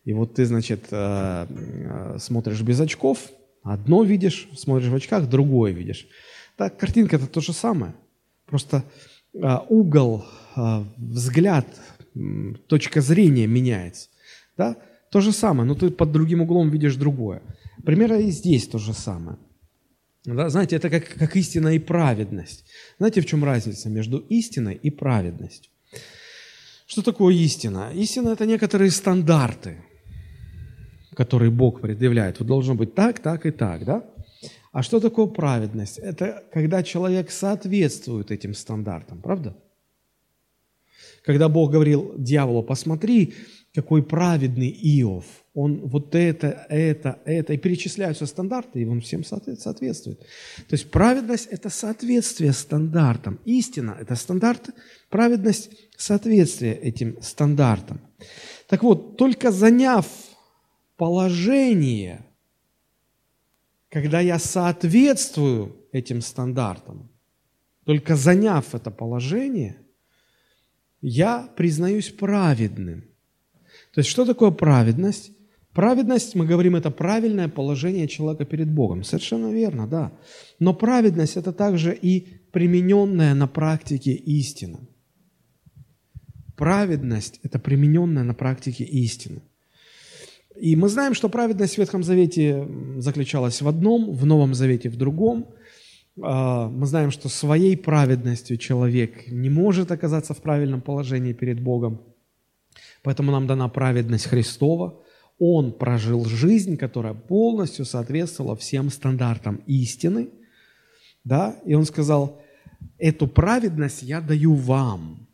и 0.05 0.13
вот 0.13 0.35
ты, 0.35 0.45
значит, 0.45 0.89
э, 0.91 1.47
э, 1.49 2.19
смотришь 2.19 2.61
без 2.61 2.81
очков, 2.81 3.31
одно 3.63 4.03
видишь, 4.03 4.47
смотришь 4.55 4.91
в 4.91 4.95
очках, 4.95 5.29
другое 5.31 5.73
видишь. 5.73 6.07
Так, 6.57 6.79
картинка 6.79 7.17
это 7.17 7.27
то 7.27 7.41
же 7.41 7.55
самое. 7.55 7.95
Просто 8.47 8.85
э, 9.33 9.59
угол, 9.71 10.27
взгляд, 10.99 11.67
точка 12.67 13.01
зрения 13.01 13.47
меняется. 13.47 14.11
Да? 14.59 14.77
То 15.13 15.21
же 15.21 15.33
самое, 15.33 15.69
но 15.69 15.75
ты 15.75 15.91
под 15.91 16.11
другим 16.11 16.41
углом 16.41 16.71
видишь 16.71 16.97
другое. 16.97 17.43
Примерно 17.85 18.17
и 18.17 18.31
здесь 18.31 18.67
то 18.67 18.79
же 18.79 18.95
самое. 18.95 19.37
Да, 20.25 20.49
знаете, 20.49 20.77
это 20.77 20.89
как, 20.89 21.07
как 21.19 21.37
истина 21.37 21.75
и 21.75 21.79
праведность. 21.79 22.65
Знаете, 22.99 23.21
в 23.21 23.27
чем 23.27 23.45
разница 23.45 23.91
между 23.91 24.19
истиной 24.31 24.75
и 24.75 24.91
праведностью? 24.91 25.71
Что 26.87 27.03
такое 27.03 27.35
истина? 27.35 27.91
Истина– 27.95 28.31
это 28.33 28.47
некоторые 28.47 28.91
стандарты, 28.91 29.77
которые 31.15 31.51
Бог 31.51 31.83
предъявляет. 31.83 32.39
Вот 32.39 32.49
должно 32.49 32.75
быть 32.75 32.95
так, 32.95 33.19
так 33.19 33.45
и 33.45 33.51
так, 33.51 33.85
да? 33.85 34.05
А 34.73 34.83
что 34.83 34.99
такое 35.01 35.27
праведность? 35.27 35.99
Это 35.99 36.43
когда 36.55 36.83
человек 36.83 37.31
соответствует 37.31 38.31
этим 38.31 38.55
стандартам, 38.55 39.21
правда? 39.21 39.55
Когда 41.23 41.49
Бог 41.49 41.71
говорил 41.71 42.15
дьяволу, 42.17 42.63
посмотри, 42.63 43.35
какой 43.75 44.03
праведный 44.03 44.69
Иов. 44.69 45.25
Он 45.55 45.81
вот 45.81 46.15
это, 46.15 46.67
это, 46.69 47.21
это. 47.25 47.55
И 47.55 47.57
перечисляются 47.57 48.27
стандарты, 48.27 48.83
и 48.83 48.85
он 48.85 49.01
всем 49.01 49.25
соответствует. 49.25 50.21
То 50.21 50.73
есть 50.73 50.91
праведность– 50.91 51.47
это 51.51 51.71
соответствие 51.71 52.53
стандартам. 52.53 53.39
Истина– 53.45 53.97
это 54.01 54.15
стандарт, 54.15 54.71
праведность– 55.09 55.71
соответствие 55.97 56.75
этим 56.77 57.21
стандартам. 57.23 58.01
Так 58.69 58.83
вот, 58.83 59.17
только 59.17 59.51
заняв 59.51 60.07
положение, 60.97 62.25
когда 63.89 64.21
я 64.21 64.39
соответствую 64.39 65.77
этим 65.93 66.21
стандартам, 66.21 67.11
только 67.85 68.17
заняв 68.17 68.75
это 68.75 68.91
положение, 68.91 69.79
я 71.01 71.49
признаюсь 71.57 72.11
праведным. 72.11 73.12
То 73.95 74.01
есть 74.01 74.11
что 74.11 74.25
такое 74.25 74.51
праведность? 74.51 75.33
Праведность, 75.73 76.35
мы 76.35 76.47
говорим, 76.47 76.77
это 76.77 76.91
правильное 76.91 77.49
положение 77.49 78.07
человека 78.07 78.45
перед 78.45 78.71
Богом. 78.71 79.05
Совершенно 79.05 79.53
верно, 79.53 79.87
да. 79.87 80.13
Но 80.59 80.75
праведность– 80.75 81.37
это 81.39 81.53
также 81.53 81.95
и 81.95 82.27
примененная 82.53 83.35
на 83.35 83.47
практике 83.47 84.13
истина. 84.13 84.81
Праведность– 86.57 87.41
это 87.43 87.59
примененная 87.59 88.25
на 88.25 88.35
практике 88.35 88.85
истина. 88.85 89.41
И 90.61 90.77
мы 90.77 90.89
знаем, 90.89 91.15
что 91.15 91.31
праведность 91.31 91.75
в 91.75 91.79
Ветхом 91.79 92.03
Завете 92.03 92.69
заключалась 92.99 93.63
в 93.63 93.69
одном, 93.69 94.13
в 94.13 94.27
Новом 94.27 94.53
Завете 94.55 94.91
в 94.91 94.97
другом. 94.97 95.47
А, 96.21 96.69
мы 96.69 96.87
знаем, 96.87 97.11
что 97.11 97.31
своей 97.31 97.77
праведностью 97.79 98.59
человек 98.59 99.27
не 99.29 99.49
может 99.49 99.91
оказаться 99.91 100.35
в 100.35 100.43
правильном 100.43 100.83
положении 100.83 101.33
перед 101.33 101.61
Богом. 101.61 102.12
Поэтому 103.03 103.33
нам 103.33 103.47
дана 103.47 103.69
праведность 103.69 104.27
Христова. 104.27 105.01
Он 105.39 105.73
прожил 105.73 106.25
жизнь, 106.25 106.77
которая 106.77 107.15
полностью 107.15 107.85
соответствовала 107.85 108.57
всем 108.57 108.91
стандартам 108.91 109.57
истины. 109.67 110.29
Да? 111.25 111.57
И 111.65 111.75
он 111.75 111.85
сказал, 111.85 112.41
эту 112.99 113.27
праведность 113.27 114.03
я 114.03 114.21
даю 114.21 114.55
вам. 114.55 115.27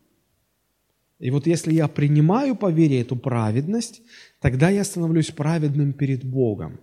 И 1.19 1.31
вот 1.31 1.47
если 1.47 1.75
я 1.75 1.89
принимаю 1.89 2.55
по 2.55 2.71
вере 2.71 3.01
эту 3.01 3.16
праведность, 3.16 4.03
тогда 4.41 4.71
я 4.71 4.85
становлюсь 4.85 5.31
праведным 5.31 5.93
перед 5.93 6.25
Богом. 6.25 6.81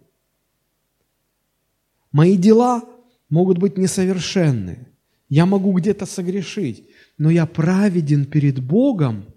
Мои 2.12 2.38
дела 2.38 2.84
могут 3.30 3.58
быть 3.58 3.78
несовершенны. 3.78 4.88
Я 5.30 5.46
могу 5.46 5.72
где-то 5.74 6.06
согрешить, 6.06 6.88
но 7.18 7.30
я 7.30 7.46
праведен 7.46 8.26
перед 8.26 8.64
Богом, 8.64 9.35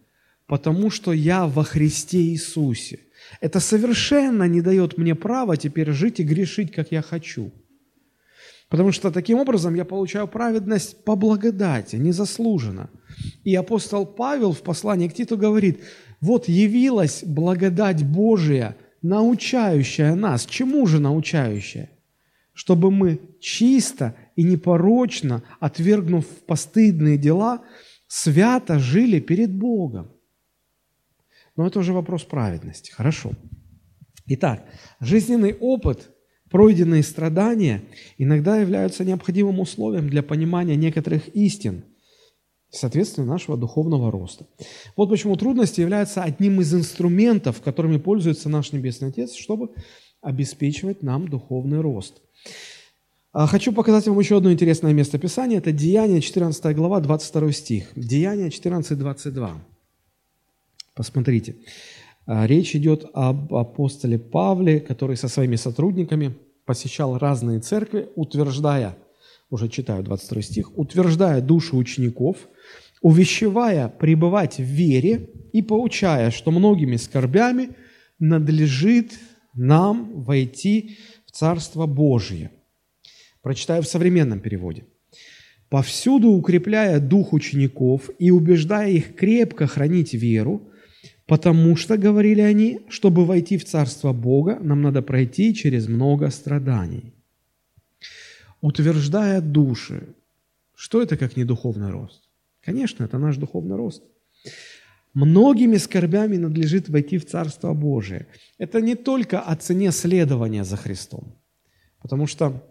потому 0.49 0.91
что 0.91 1.13
я 1.13 1.47
во 1.47 1.63
Христе 1.63 2.19
Иисусе. 2.19 3.01
Это 3.41 3.61
совершенно 3.61 4.45
не 4.45 4.63
дает 4.63 4.99
мне 4.99 5.15
права 5.15 5.57
теперь 5.57 5.93
жить 5.93 6.19
и 6.19 6.25
грешить, 6.25 6.73
как 6.73 6.91
я 6.91 7.03
хочу. 7.03 7.53
Потому 8.71 8.91
что 8.91 9.11
таким 9.11 9.39
образом 9.39 9.75
я 9.75 9.85
получаю 9.85 10.27
праведность 10.27 11.05
по 11.05 11.17
благодати, 11.17 11.97
незаслуженно. 11.97 12.91
И 13.45 13.55
апостол 13.55 14.07
Павел 14.07 14.53
в 14.53 14.63
послании 14.63 15.09
к 15.09 15.15
Титу 15.15 15.37
говорит, 15.37 15.81
вот 16.21 16.49
явилась 16.49 17.23
благодать 17.25 18.05
Божия, 18.05 18.77
научающая 19.03 20.15
нас. 20.15 20.47
Чему 20.47 20.87
же 20.87 20.99
научающая? 20.99 21.91
Чтобы 22.53 22.91
мы 22.91 23.21
чисто 23.41 24.15
и 24.35 24.43
непорочно, 24.43 25.43
отвергнув 25.61 26.27
постыдные 26.47 27.19
дела, 27.19 27.63
свято 28.07 28.79
жили 28.79 29.21
перед 29.21 29.55
Богом. 29.55 30.11
Но 31.59 31.67
это 31.67 31.81
уже 31.81 31.93
вопрос 31.93 32.23
праведности. 32.23 32.93
Хорошо. 32.93 33.33
Итак, 34.27 34.65
жизненный 35.01 35.57
опыт, 35.59 36.09
пройденные 36.51 37.03
страдания 37.03 37.83
иногда 38.17 38.59
являются 38.59 39.05
необходимым 39.05 39.59
условием 39.59 40.09
для 40.09 40.23
понимания 40.23 40.77
некоторых 40.77 41.27
истин, 41.35 41.83
соответственно, 42.71 43.27
нашего 43.27 43.57
духовного 43.57 44.13
роста. 44.13 44.47
Вот 44.97 45.11
почему 45.11 45.35
трудности 45.35 45.81
являются 45.81 46.23
одним 46.23 46.61
из 46.61 46.73
инструментов, 46.73 47.61
которыми 47.61 47.97
пользуется 47.97 48.49
наш 48.49 48.71
Небесный 48.71 49.09
Отец, 49.09 49.35
чтобы 49.35 49.71
обеспечивать 50.21 51.03
нам 51.03 51.27
духовный 51.27 51.81
рост. 51.81 52.23
А 53.33 53.49
хочу 53.49 53.73
показать 53.73 54.07
вам 54.07 54.21
еще 54.21 54.37
одно 54.37 54.53
интересное 54.53 54.93
место 54.93 55.19
Писания. 55.19 55.59
Это 55.59 55.73
Деяние, 55.73 56.21
14 56.21 56.77
глава, 56.77 57.01
22 57.01 57.51
стих. 57.51 57.89
Деяние 57.97 58.53
14, 58.53 58.97
22. 58.97 59.61
Посмотрите. 60.99 61.55
А, 62.27 62.45
речь 62.45 62.75
идет 62.75 63.07
об 63.15 63.55
апостоле 63.55 64.19
Павле, 64.19 64.81
который 64.81 65.17
со 65.17 65.29
своими 65.29 65.55
сотрудниками 65.55 66.35
посещал 66.65 67.19
разные 67.19 67.61
церкви, 67.61 68.09
утверждая, 68.17 68.97
уже 69.49 69.69
читаю 69.69 70.03
22 70.03 70.43
стих, 70.43 70.77
утверждая 70.77 71.41
души 71.41 71.77
учеников, 71.77 72.49
увещевая 73.01 73.89
пребывать 73.89 74.59
в 74.59 74.65
вере 74.65 75.31
и 75.53 75.63
поучая, 75.63 76.33
что 76.33 76.51
многими 76.51 76.97
скорбями 76.97 77.77
надлежит 78.19 79.21
нам 79.55 80.25
войти 80.25 80.99
в 81.27 81.31
Царство 81.31 81.87
Божье. 81.87 82.51
Прочитаю 83.41 83.85
в 83.85 83.89
современном 83.89 84.41
переводе. 84.41 84.83
«Повсюду 85.69 86.31
укрепляя 86.31 86.99
дух 86.99 87.33
учеников 87.33 88.11
и 88.19 88.33
убеждая 88.33 88.91
их 88.91 89.15
крепко 89.15 89.69
хранить 89.69 90.13
веру, 90.13 90.68
Потому 91.29 91.77
что, 91.77 91.99
говорили 91.99 92.41
они, 92.41 92.81
чтобы 92.89 93.27
войти 93.27 93.59
в 93.59 93.65
Царство 93.65 94.15
Бога, 94.15 94.59
нам 94.63 94.81
надо 94.81 95.03
пройти 95.03 95.55
через 95.55 95.87
много 95.87 96.31
страданий. 96.31 97.13
Утверждая 98.63 99.43
души, 99.43 100.15
что 100.75 101.03
это 101.03 101.19
как 101.19 101.37
не 101.37 101.45
духовный 101.45 101.91
рост? 101.91 102.23
Конечно, 102.65 103.05
это 103.05 103.19
наш 103.19 103.37
духовный 103.37 103.77
рост. 103.77 104.03
Многими 105.13 105.77
скорбями 105.77 106.39
надлежит 106.39 106.89
войти 106.89 107.19
в 107.19 107.27
Царство 107.27 107.75
Божие. 107.75 108.27
Это 108.57 108.81
не 108.81 108.95
только 108.95 109.39
о 109.39 109.55
цене 109.55 109.93
следования 109.93 110.65
за 110.65 110.77
Христом, 110.77 111.37
потому 112.01 112.27
что 112.27 112.63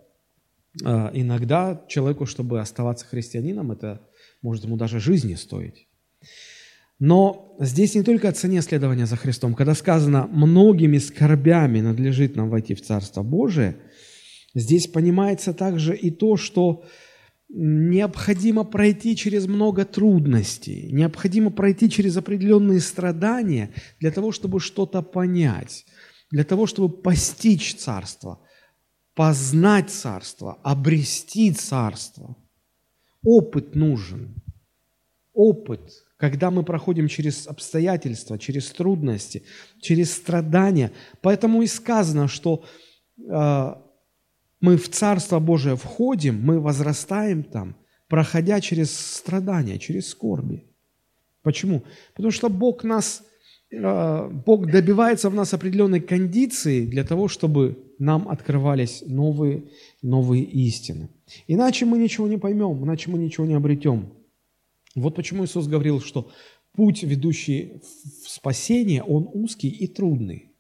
э, 0.84 1.12
иногда 1.14 1.80
человеку, 1.88 2.26
чтобы 2.26 2.60
оставаться 2.60 3.06
христианином, 3.06 3.72
это 3.72 4.02
может 4.42 4.64
ему 4.64 4.78
даже 4.78 5.00
жизни 5.00 5.36
стоить. 5.36 5.88
Но 7.00 7.56
здесь 7.60 7.96
не 7.96 8.04
только 8.04 8.30
о 8.30 8.34
цене 8.34 8.62
следования 8.62 9.06
за 9.06 9.16
Христом. 9.16 9.54
Когда 9.54 9.76
сказано 9.76 10.28
«многими 10.28 10.98
скорбями 10.98 11.82
надлежит 11.82 12.36
нам 12.36 12.50
войти 12.50 12.74
в 12.74 12.82
Царство 12.82 13.22
Божие», 13.24 13.78
здесь 14.56 14.88
понимается 14.88 15.54
также 15.54 15.96
и 15.96 16.10
то, 16.10 16.38
что 16.38 16.84
необходимо 17.50 18.64
пройти 18.64 19.16
через 19.16 19.48
много 19.48 19.86
трудностей, 19.86 20.92
необходимо 20.92 21.52
пройти 21.52 21.90
через 21.90 22.18
определенные 22.18 22.80
страдания 22.80 23.74
для 24.00 24.12
того, 24.12 24.32
чтобы 24.32 24.60
что-то 24.60 25.02
понять, 25.02 25.86
для 26.32 26.44
того, 26.44 26.66
чтобы 26.66 26.90
постичь 26.90 27.76
Царство, 27.76 28.42
познать 29.14 29.92
Царство, 29.92 30.60
обрести 30.64 31.52
Царство. 31.54 32.36
Опыт 33.24 33.76
нужен. 33.76 34.36
Опыт– 35.34 35.92
когда 36.18 36.50
мы 36.50 36.64
проходим 36.64 37.08
через 37.08 37.48
обстоятельства, 37.48 38.38
через 38.40 38.72
трудности, 38.72 39.44
через 39.80 40.14
страдания. 40.14 40.92
Поэтому 41.22 41.62
и 41.62 41.68
сказано, 41.68 42.28
что 42.28 42.64
э, 43.20 43.74
мы 44.60 44.78
в 44.78 44.90
Царство 44.90 45.40
Божие 45.40 45.76
входим, 45.76 46.42
мы 46.42 46.60
возрастаем 46.60 47.44
там, 47.44 47.76
проходя 48.08 48.60
через 48.62 48.92
страдания, 48.92 49.78
через 49.78 50.10
скорби. 50.10 50.66
Почему? 51.44 51.84
Потому 52.16 52.32
что 52.32 52.50
Бог 52.50 52.84
нас, 52.84 53.24
э, 53.72 54.30
Бог 54.46 54.72
добивается 54.72 55.30
в 55.30 55.36
нас 55.36 55.54
определенной 55.54 56.02
кондиции 56.02 56.88
для 56.88 57.04
того, 57.04 57.28
чтобы 57.28 57.78
нам 58.00 58.28
открывались 58.28 59.04
новые, 59.06 59.66
новые 60.02 60.44
истины. 60.44 61.10
Иначе 61.48 61.86
мы 61.86 62.00
ничего 62.00 62.28
не 62.28 62.38
поймем, 62.38 62.84
иначе 62.84 63.12
мы 63.12 63.20
ничего 63.20 63.46
не 63.46 63.54
обретем. 63.54 64.18
Вот 65.02 65.16
почему 65.16 65.46
Иисус 65.46 65.68
говорил, 65.68 66.02
что 66.02 66.32
путь, 66.74 67.04
ведущий 67.04 67.82
в 68.24 68.30
спасение, 68.30 69.04
он 69.04 69.30
узкий 69.32 69.70
и 69.70 69.88
трудный. 69.88 70.52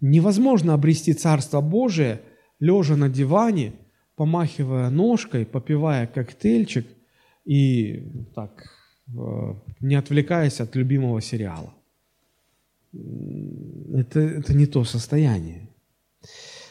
Невозможно 0.00 0.74
обрести 0.74 1.12
Царство 1.12 1.60
Божие, 1.60 2.20
лежа 2.60 2.96
на 2.96 3.08
диване, 3.08 3.72
помахивая 4.16 4.90
ножкой, 4.90 5.44
попивая 5.44 6.06
коктейльчик 6.06 6.86
и 7.44 8.06
так, 8.34 8.64
э, 9.08 9.54
не 9.80 9.96
отвлекаясь 9.96 10.60
от 10.60 10.76
любимого 10.76 11.20
сериала. 11.20 11.74
Это, 13.94 14.20
это 14.20 14.54
не 14.54 14.66
то 14.66 14.84
состояние. 14.84 15.68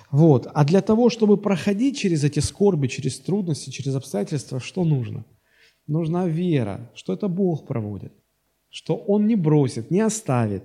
Вот. 0.10 0.48
А 0.54 0.64
для 0.64 0.82
того, 0.82 1.10
чтобы 1.10 1.38
проходить 1.38 1.98
через 1.98 2.24
эти 2.24 2.40
скорби, 2.40 2.88
через 2.88 3.20
трудности, 3.20 3.72
через 3.72 3.96
обстоятельства, 3.96 4.60
что 4.60 4.84
нужно? 4.84 5.26
Нужна 5.88 6.28
вера, 6.28 6.92
что 6.96 7.14
это 7.14 7.28
Бог 7.28 7.66
проводит, 7.66 8.14
что 8.70 8.96
Он 8.96 9.28
не 9.28 9.36
бросит, 9.36 9.92
не 9.92 10.02
оставит, 10.02 10.64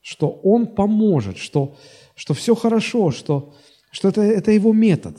что 0.00 0.28
Он 0.42 0.66
поможет, 0.66 1.36
что, 1.36 1.76
что 2.14 2.34
все 2.34 2.54
хорошо, 2.54 3.10
что, 3.10 3.54
что 3.90 4.08
это, 4.08 4.22
это 4.22 4.50
Его 4.50 4.72
метод. 4.72 5.16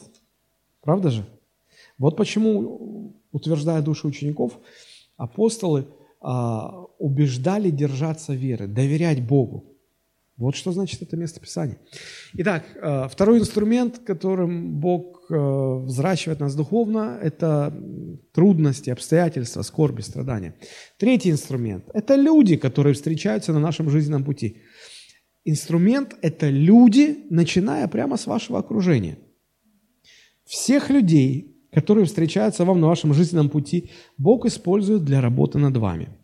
Правда 0.82 1.12
же? 1.12 1.26
Вот 1.98 2.18
почему, 2.18 3.14
утверждая 3.32 3.82
души 3.82 4.08
учеников, 4.08 4.60
апостолы 5.18 5.86
а, 6.20 6.86
убеждали 6.98 7.70
держаться 7.70 8.34
веры, 8.34 8.68
доверять 8.68 9.26
Богу. 9.26 9.71
Вот 10.42 10.56
что 10.56 10.72
значит 10.72 11.04
это 11.04 11.16
место 11.18 11.40
Писания. 11.40 11.78
Итак, 12.34 12.64
э, 12.76 13.08
второй 13.12 13.38
инструмент, 13.38 14.00
которым 14.00 14.80
Бог 14.80 15.30
э, 15.30 15.36
взращивает 15.86 16.40
нас 16.40 16.56
духовно, 16.56 17.20
это 17.22 17.72
трудности, 18.34 18.90
обстоятельства, 18.90 19.62
скорби, 19.62 20.02
страдания. 20.02 20.56
Третий 20.98 21.30
инструмент– 21.30 21.86
это 21.94 22.16
люди, 22.16 22.56
которые 22.58 22.96
встречаются 22.96 23.54
на 23.54 23.60
нашем 23.60 23.92
жизненном 23.92 24.24
пути. 24.24 24.64
Инструмент– 25.46 26.16
это 26.24 26.50
люди, 26.50 27.20
начиная 27.30 27.88
прямо 27.88 28.18
с 28.18 28.26
вашего 28.26 28.58
окружения. 28.58 29.20
Всех 30.46 30.90
людей, 30.90 31.56
которые 31.72 32.06
встречаются 32.06 32.66
вам 32.66 32.82
на 32.82 32.88
вашем 32.88 33.14
жизненном 33.14 33.50
пути, 33.50 33.92
Бог 34.18 34.48
использует 34.48 35.06
для 35.06 35.22
работы 35.22 35.60
над 35.60 35.78
вами– 35.78 36.10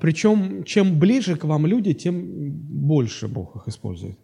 причем, 0.00 0.62
чем 0.62 0.98
ближе 1.00 1.36
к 1.36 1.44
вам 1.44 1.66
люди, 1.66 1.92
тем 1.92 2.52
больше 2.52 3.26
Бог 3.26 3.56
их 3.56 3.68
использует. 3.68 4.16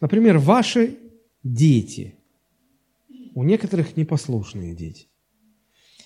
Например, 0.00 0.38
ваши 0.38 0.98
дети. 1.44 2.16
У 3.34 3.44
некоторых 3.44 3.96
непослушные 3.96 4.74
дети. 4.74 5.06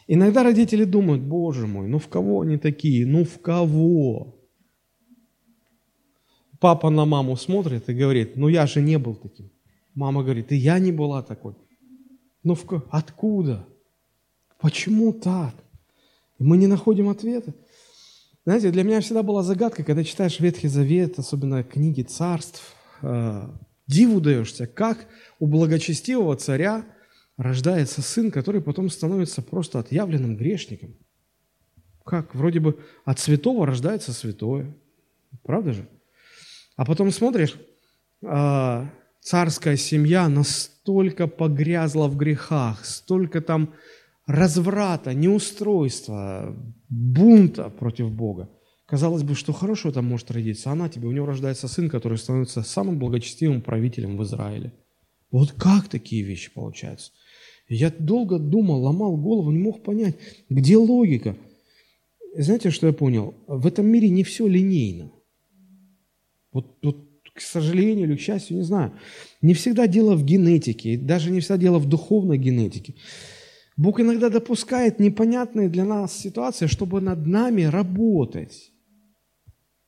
Иногда 0.07 0.43
родители 0.43 0.85
думают, 0.85 1.22
боже 1.22 1.66
мой, 1.66 1.89
ну 1.89 1.99
в 1.99 2.09
кого 2.09 2.43
они 2.43 2.59
такие? 2.59 3.07
Ну 3.07 3.24
в 3.24 3.41
кого? 3.41 4.37
Папа 6.61 6.91
на 6.91 7.07
маму 7.07 7.37
смотрит 7.37 7.89
и 7.89 7.95
говорит, 7.95 8.37
ну 8.37 8.49
я 8.49 8.66
же 8.66 8.83
не 8.83 8.99
был 8.99 9.14
таким. 9.14 9.51
Мама 9.95 10.22
говорит, 10.22 10.53
и 10.53 10.57
я 10.57 10.79
не 10.79 10.93
была 10.93 11.22
такой. 11.22 11.55
Ну 12.45 12.55
в... 12.55 12.83
откуда? 12.91 13.66
Почему 14.61 15.12
так? 15.12 15.55
Мы 16.39 16.59
не 16.59 16.66
находим 16.66 17.09
ответа. 17.09 17.55
Знаете, 18.47 18.70
для 18.70 18.84
меня 18.84 19.01
всегда 19.01 19.24
была 19.24 19.42
загадка, 19.42 19.82
когда 19.82 20.05
читаешь 20.05 20.38
Ветхий 20.38 20.68
Завет, 20.68 21.18
особенно 21.18 21.64
книги 21.64 22.03
царств, 22.03 22.76
э, 23.03 23.49
диву 23.88 24.20
даешься, 24.20 24.68
как 24.68 25.09
у 25.40 25.49
благочестивого 25.49 26.36
царя 26.36 26.84
рождается 27.36 28.03
сын, 28.03 28.30
который 28.30 28.61
потом 28.61 28.88
становится 28.88 29.42
просто 29.42 29.80
отъявленным 29.80 30.36
грешником. 30.36 30.94
Как? 32.05 32.36
Вроде 32.36 32.61
бы 32.61 32.78
от 33.05 33.18
святого 33.18 33.66
рождается 33.66 34.12
святое. 34.12 34.72
Правда 35.42 35.72
же? 35.72 35.88
А 36.76 36.84
потом 36.84 37.11
смотришь, 37.11 37.59
э, 38.22 38.86
царская 39.22 39.76
семья 39.76 40.28
настолько 40.28 41.26
погрязла 41.26 42.07
в 42.07 42.16
грехах, 42.16 42.84
столько 42.84 43.40
там 43.40 43.74
разврата, 44.27 45.14
неустройства, 45.14 46.57
бунта 46.89 47.70
против 47.70 48.11
Бога. 48.11 48.51
Казалось 48.87 49.22
бы, 49.22 49.35
что 49.35 49.53
хорошего 49.53 49.93
там 49.93 50.05
может 50.05 50.31
родиться. 50.31 50.70
Она 50.70 50.89
тебе, 50.89 51.09
у 51.09 51.12
него 51.12 51.27
рождается 51.27 51.68
сын, 51.68 51.89
который 51.89 52.18
становится 52.18 52.62
самым 52.62 52.99
благочестивым 52.99 53.61
правителем 53.61 54.16
в 54.16 54.22
Израиле. 54.22 54.72
Вот 55.31 55.53
как 55.53 55.89
такие 55.89 56.22
вещи 56.22 56.53
получаются? 56.53 57.11
Я 57.68 57.91
долго 57.91 58.39
думал, 58.39 58.83
ломал 58.83 59.16
голову, 59.16 59.51
не 59.51 59.59
мог 59.59 59.83
понять, 59.83 60.16
где 60.49 60.77
логика. 60.77 61.37
Знаете, 62.37 62.70
что 62.70 62.87
я 62.87 62.93
понял? 62.93 63.35
В 63.49 63.66
этом 63.66 63.87
мире 63.87 64.09
не 64.09 64.22
все 64.22 64.47
линейно. 64.47 65.11
Вот, 66.53 66.79
вот 66.83 66.97
к 67.35 67.41
сожалению 67.41 68.09
или 68.09 68.16
к 68.16 68.20
счастью, 68.20 68.59
не 68.59 68.62
знаю. 68.62 68.93
Не 69.43 69.55
всегда 69.55 69.89
дело 69.89 70.14
в 70.14 70.24
генетике, 70.24 70.97
даже 70.97 71.31
не 71.31 71.41
всегда 71.41 71.59
дело 71.59 71.79
в 71.79 71.89
духовной 71.89 72.39
генетике. 72.39 72.95
Бог 73.77 74.01
иногда 74.01 74.31
допускает 74.31 75.01
непонятные 75.01 75.68
для 75.68 75.85
нас 75.85 76.16
ситуации, 76.16 76.66
чтобы 76.66 77.01
над 77.01 77.27
нами 77.27 77.64
работать. 77.64 78.72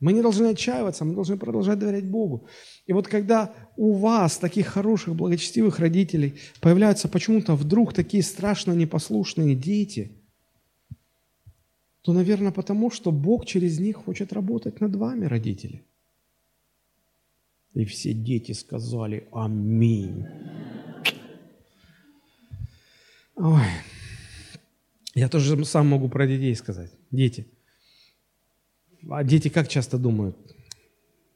Мы 0.00 0.12
не 0.12 0.22
должны 0.22 0.46
отчаиваться, 0.46 1.04
мы 1.04 1.14
должны 1.14 1.36
продолжать 1.36 1.78
доверять 1.78 2.08
Богу. 2.08 2.46
И 2.86 2.92
вот 2.92 3.08
когда 3.08 3.52
у 3.76 3.94
вас, 3.94 4.38
таких 4.38 4.66
хороших, 4.66 5.16
благочестивых 5.16 5.80
родителей, 5.80 6.34
появляются 6.60 7.08
почему-то 7.08 7.56
вдруг 7.56 7.94
такие 7.94 8.22
страшно 8.22 8.72
непослушные 8.72 9.56
дети, 9.56 10.12
то, 12.02 12.12
наверное, 12.12 12.52
потому 12.52 12.90
что 12.90 13.10
Бог 13.10 13.44
через 13.44 13.80
них 13.80 13.96
хочет 13.96 14.32
работать 14.32 14.80
над 14.80 14.94
вами, 14.94 15.26
родители. 15.26 15.82
И 17.74 17.84
все 17.84 18.12
дети 18.12 18.52
сказали 18.52 19.26
«Аминь». 19.32 20.26
Ой. 23.38 23.62
Я 25.14 25.28
тоже 25.28 25.64
сам 25.64 25.88
могу 25.88 26.08
про 26.08 26.26
детей 26.26 26.54
сказать. 26.54 26.90
Дети. 27.10 27.46
А 29.08 29.22
дети 29.22 29.48
как 29.48 29.68
часто 29.68 29.96
думают, 29.96 30.36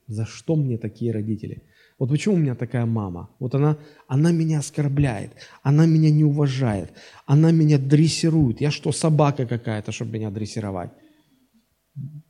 за 0.09 0.27
что 0.27 0.57
мне 0.57 0.79
такие 0.79 1.13
родители? 1.13 1.63
Вот 1.99 2.11
почему 2.11 2.35
у 2.35 2.39
меня 2.39 2.57
такая 2.57 2.87
мама? 2.87 3.31
Вот 3.39 3.55
она, 3.55 3.79
она 4.09 4.33
меня 4.33 4.59
оскорбляет, 4.59 5.31
она 5.63 5.87
меня 5.87 6.11
не 6.11 6.25
уважает, 6.25 6.93
она 7.25 7.53
меня 7.53 7.79
дрессирует. 7.79 8.61
Я 8.61 8.73
что, 8.73 8.91
собака 8.91 9.47
какая-то, 9.47 9.93
чтобы 9.93 10.13
меня 10.13 10.31
дрессировать? 10.31 10.91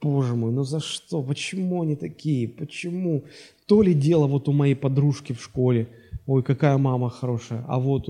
Боже 0.03 0.35
мой, 0.35 0.53
ну 0.53 0.65
за 0.65 0.81
что? 0.81 1.23
Почему 1.23 1.83
они 1.83 1.97
такие? 1.97 2.47
Почему? 2.47 3.25
То 3.67 3.81
ли 3.81 3.95
дело 3.95 4.27
вот 4.27 4.49
у 4.49 4.53
моей 4.53 4.75
подружки 4.75 5.33
в 5.33 5.43
школе– 5.43 5.89
ой, 6.27 6.43
какая 6.43 6.79
мама 6.79 7.11
хорошая, 7.11 7.65
а 7.69 7.79
вот 7.79 8.09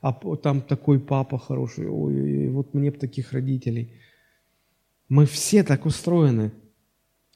а 0.00 0.12
там 0.36 0.60
такой 0.60 1.00
папа 1.00 1.38
хороший, 1.38 1.88
ой, 1.88 2.48
вот 2.48 2.74
мне 2.74 2.90
бы 2.90 2.98
таких 2.98 3.32
родителей. 3.32 3.92
Мы 5.08 5.24
все 5.24 5.62
так 5.62 5.86
устроены. 5.86 6.52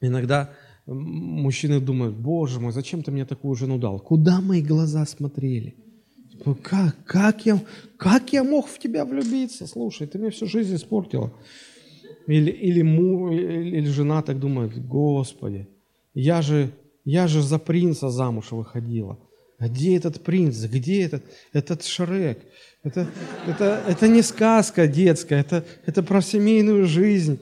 Иногда 0.00 0.50
мужчины 0.86 1.80
думают, 1.80 2.16
боже 2.16 2.58
мой, 2.60 2.72
зачем 2.72 3.02
ты 3.02 3.10
мне 3.12 3.24
такую 3.24 3.54
жену 3.54 3.78
дал? 3.78 4.00
Куда 4.00 4.40
мои 4.40 4.62
глаза 4.62 5.06
смотрели? 5.06 5.76
Типа, 6.32 6.54
как, 6.54 6.96
как, 7.04 7.46
я, 7.46 7.60
как 7.96 8.32
я 8.32 8.44
мог 8.44 8.66
в 8.66 8.78
тебя 8.78 9.04
влюбиться? 9.04 9.66
Слушай, 9.66 10.06
ты 10.06 10.18
мне 10.18 10.30
всю 10.30 10.46
жизнь 10.46 10.74
испортила. 10.74 11.32
Или, 12.26 12.50
или, 12.50 12.82
му, 12.82 13.30
или, 13.32 13.78
или 13.78 13.88
жена 13.88 14.22
так 14.22 14.38
думает, 14.38 14.86
Господи, 14.86 15.68
я 16.14 16.42
же, 16.42 16.70
я 17.04 17.28
же 17.28 17.42
за 17.42 17.58
принца 17.58 18.08
замуж 18.08 18.52
выходила. 18.52 19.18
Где 19.60 19.96
этот 19.96 20.22
принц? 20.22 20.64
Где 20.64 21.02
этот, 21.02 21.22
этот 21.52 21.84
Шрек? 21.84 22.38
Это, 22.82 23.06
это, 23.46 23.82
это 23.86 24.08
не 24.08 24.22
сказка 24.22 24.86
детская, 24.86 25.40
это, 25.40 25.64
это 25.84 26.02
про 26.02 26.22
семейную 26.22 26.86
жизнь. 26.86 27.38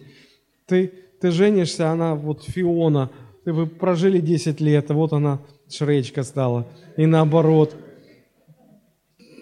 Ты, 0.66 0.92
ты 1.20 1.30
женишься, 1.30 1.90
она 1.90 2.16
вот 2.16 2.44
Фиона, 2.44 3.10
ты 3.44 3.52
вы 3.52 3.66
прожили 3.66 4.20
10 4.20 4.60
лет, 4.60 4.90
а 4.90 4.94
вот 4.94 5.12
она 5.12 5.40
Шречка 5.70 6.24
стала. 6.24 6.66
И 6.96 7.06
наоборот. 7.06 7.76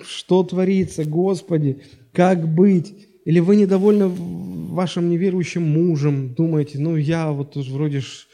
Что 0.05 0.45
творится, 0.45 1.05
Господи? 1.05 1.83
Как 2.12 2.47
быть? 2.47 2.95
Или 3.24 3.41
вы 3.41 3.57
недовольны 3.57 4.07
вашим 4.07 5.11
неверующим 5.11 5.62
мужем, 5.62 6.35
думаете, 6.35 6.79
ну 6.79 6.95
я 6.97 7.33
вот 7.33 7.57
вроде 7.57 8.01
ж 8.01 8.29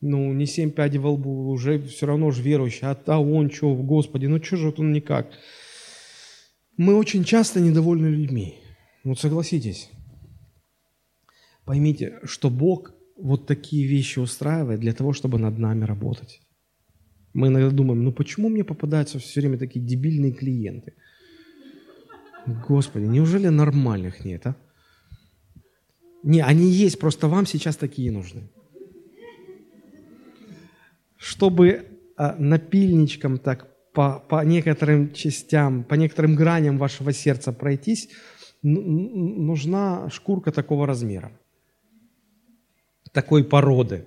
ну, 0.00 0.32
не 0.32 0.46
семь 0.46 0.70
пядей 0.70 0.98
во 0.98 1.10
лбу, 1.10 1.50
уже 1.50 1.78
все 1.82 2.06
равно 2.06 2.30
же 2.30 2.42
верующий, 2.42 2.86
а, 2.86 2.98
а 3.06 3.18
он 3.20 3.50
что, 3.50 3.74
Господи, 3.74 4.26
ну 4.26 4.42
что 4.42 4.56
же 4.56 4.66
вот 4.66 4.80
он 4.80 4.92
никак? 4.92 5.30
Мы 6.76 6.94
очень 6.94 7.24
часто 7.24 7.60
недовольны 7.60 8.06
людьми. 8.06 8.56
Вот 9.04 9.18
согласитесь. 9.18 9.90
Поймите, 11.66 12.18
что 12.24 12.48
Бог 12.48 12.92
вот 13.18 13.46
такие 13.46 13.86
вещи 13.86 14.18
устраивает 14.18 14.80
для 14.80 14.94
того, 14.94 15.12
чтобы 15.12 15.38
над 15.38 15.58
нами 15.58 15.84
работать. 15.84 16.40
Мы 17.34 17.48
иногда 17.48 17.70
думаем, 17.70 18.02
ну 18.02 18.12
почему 18.12 18.48
мне 18.48 18.64
попадаются 18.64 19.18
все 19.18 19.40
время 19.40 19.58
такие 19.58 19.84
дебильные 19.84 20.32
клиенты? 20.32 20.94
Господи, 22.66 23.04
неужели 23.04 23.48
нормальных 23.48 24.24
нет, 24.24 24.46
а? 24.46 24.56
Не, 26.22 26.40
они 26.42 26.70
есть, 26.70 26.98
просто 26.98 27.28
вам 27.28 27.46
сейчас 27.46 27.76
такие 27.76 28.10
нужны 28.10 28.50
чтобы 31.20 31.84
а, 32.16 32.34
напильничком 32.38 33.38
так 33.38 33.68
по, 33.92 34.24
по 34.26 34.42
некоторым 34.42 35.12
частям, 35.12 35.84
по 35.84 35.94
некоторым 35.94 36.34
граням 36.34 36.78
вашего 36.78 37.12
сердца 37.12 37.52
пройтись, 37.52 38.08
нужна 38.62 40.08
шкурка 40.08 40.50
такого 40.50 40.86
размера, 40.86 41.30
такой 43.12 43.44
породы. 43.44 44.06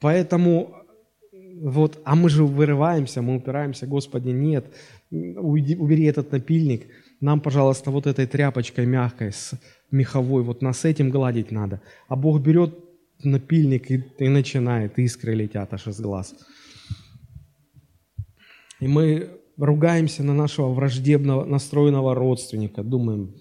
Поэтому 0.00 0.74
вот, 1.62 1.98
а 2.04 2.14
мы 2.14 2.28
же 2.28 2.44
вырываемся, 2.44 3.22
мы 3.22 3.36
упираемся, 3.36 3.86
Господи, 3.86 4.28
нет, 4.28 4.66
уйди, 5.10 5.74
убери 5.74 6.04
этот 6.04 6.32
напильник, 6.32 6.86
нам, 7.20 7.40
пожалуйста, 7.40 7.90
вот 7.90 8.06
этой 8.06 8.26
тряпочкой 8.26 8.84
мягкой, 8.84 9.32
с 9.32 9.52
меховой, 9.90 10.42
вот 10.42 10.60
нас 10.60 10.84
этим 10.84 11.08
гладить 11.08 11.50
надо. 11.50 11.80
А 12.08 12.14
Бог 12.14 12.42
берет 12.42 12.87
напильник 13.24 13.90
и, 13.90 14.04
и 14.18 14.28
начинает, 14.28 14.98
искры 14.98 15.34
летят 15.34 15.72
аж 15.74 15.86
из 15.86 16.00
глаз. 16.00 16.34
И 18.80 18.86
мы 18.86 19.38
ругаемся 19.56 20.22
на 20.22 20.34
нашего 20.34 20.72
враждебного 20.72 21.44
настроенного 21.44 22.14
родственника, 22.14 22.82
думаем, 22.82 23.34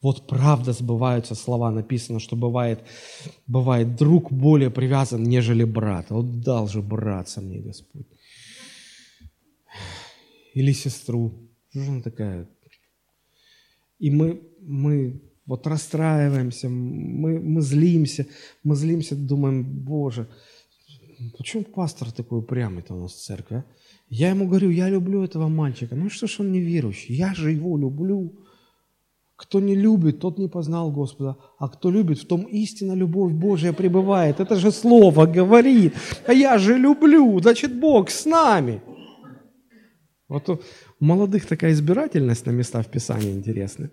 Вот 0.00 0.26
правда 0.28 0.72
сбываются 0.72 1.34
слова, 1.34 1.70
написано, 1.70 2.20
что 2.20 2.36
бывает, 2.36 2.84
бывает 3.46 3.96
друг 3.96 4.32
более 4.32 4.70
привязан, 4.70 5.22
нежели 5.22 5.64
брат. 5.64 6.10
Вот 6.10 6.40
дал 6.40 6.68
же 6.68 6.82
браться 6.82 7.40
мне 7.40 7.60
Господь. 7.60 8.06
Или 10.54 10.72
сестру. 10.72 11.32
Что 11.70 11.80
же 11.80 11.90
она 11.90 12.02
такая? 12.02 12.48
И 13.98 14.10
мы, 14.10 14.40
мы 14.60 15.22
вот 15.46 15.66
расстраиваемся, 15.66 16.68
мы, 16.68 17.40
мы 17.40 17.60
злимся, 17.60 18.26
мы 18.62 18.76
злимся, 18.76 19.14
думаем, 19.14 19.62
Боже, 19.62 20.26
почему 21.36 21.64
пастор 21.64 22.12
такой 22.12 22.38
упрямый-то 22.38 22.94
у 22.94 23.00
нас 23.00 23.12
в 23.12 23.22
церкви? 23.22 23.56
А? 23.56 23.64
Я 24.08 24.30
ему 24.30 24.46
говорю, 24.46 24.70
я 24.70 24.88
люблю 24.90 25.22
этого 25.22 25.48
мальчика. 25.48 25.96
Ну 25.96 26.08
что 26.10 26.26
ж 26.26 26.40
он 26.40 26.52
не 26.52 26.60
верующий? 26.60 27.14
Я 27.14 27.34
же 27.34 27.52
его 27.52 27.78
люблю. 27.78 28.32
Кто 29.36 29.60
не 29.60 29.74
любит, 29.74 30.20
тот 30.20 30.38
не 30.38 30.48
познал 30.48 30.92
Господа, 30.92 31.36
а 31.58 31.68
кто 31.68 31.90
любит, 31.90 32.18
в 32.18 32.26
том 32.26 32.42
истинно 32.42 32.94
любовь 32.94 33.32
Божья 33.32 33.72
пребывает. 33.72 34.38
Это 34.40 34.54
же 34.56 34.70
слово 34.70 35.26
говорит. 35.26 35.94
А 36.26 36.32
я 36.32 36.58
же 36.58 36.78
люблю, 36.78 37.40
значит, 37.40 37.80
Бог 37.80 38.10
с 38.10 38.26
нами. 38.26 38.80
Вот 40.28 40.48
у 40.48 40.60
молодых 41.00 41.46
такая 41.46 41.72
избирательность 41.72 42.46
на 42.46 42.52
места 42.52 42.80
в 42.82 42.86
Писании 42.86 43.32
интересная. 43.32 43.90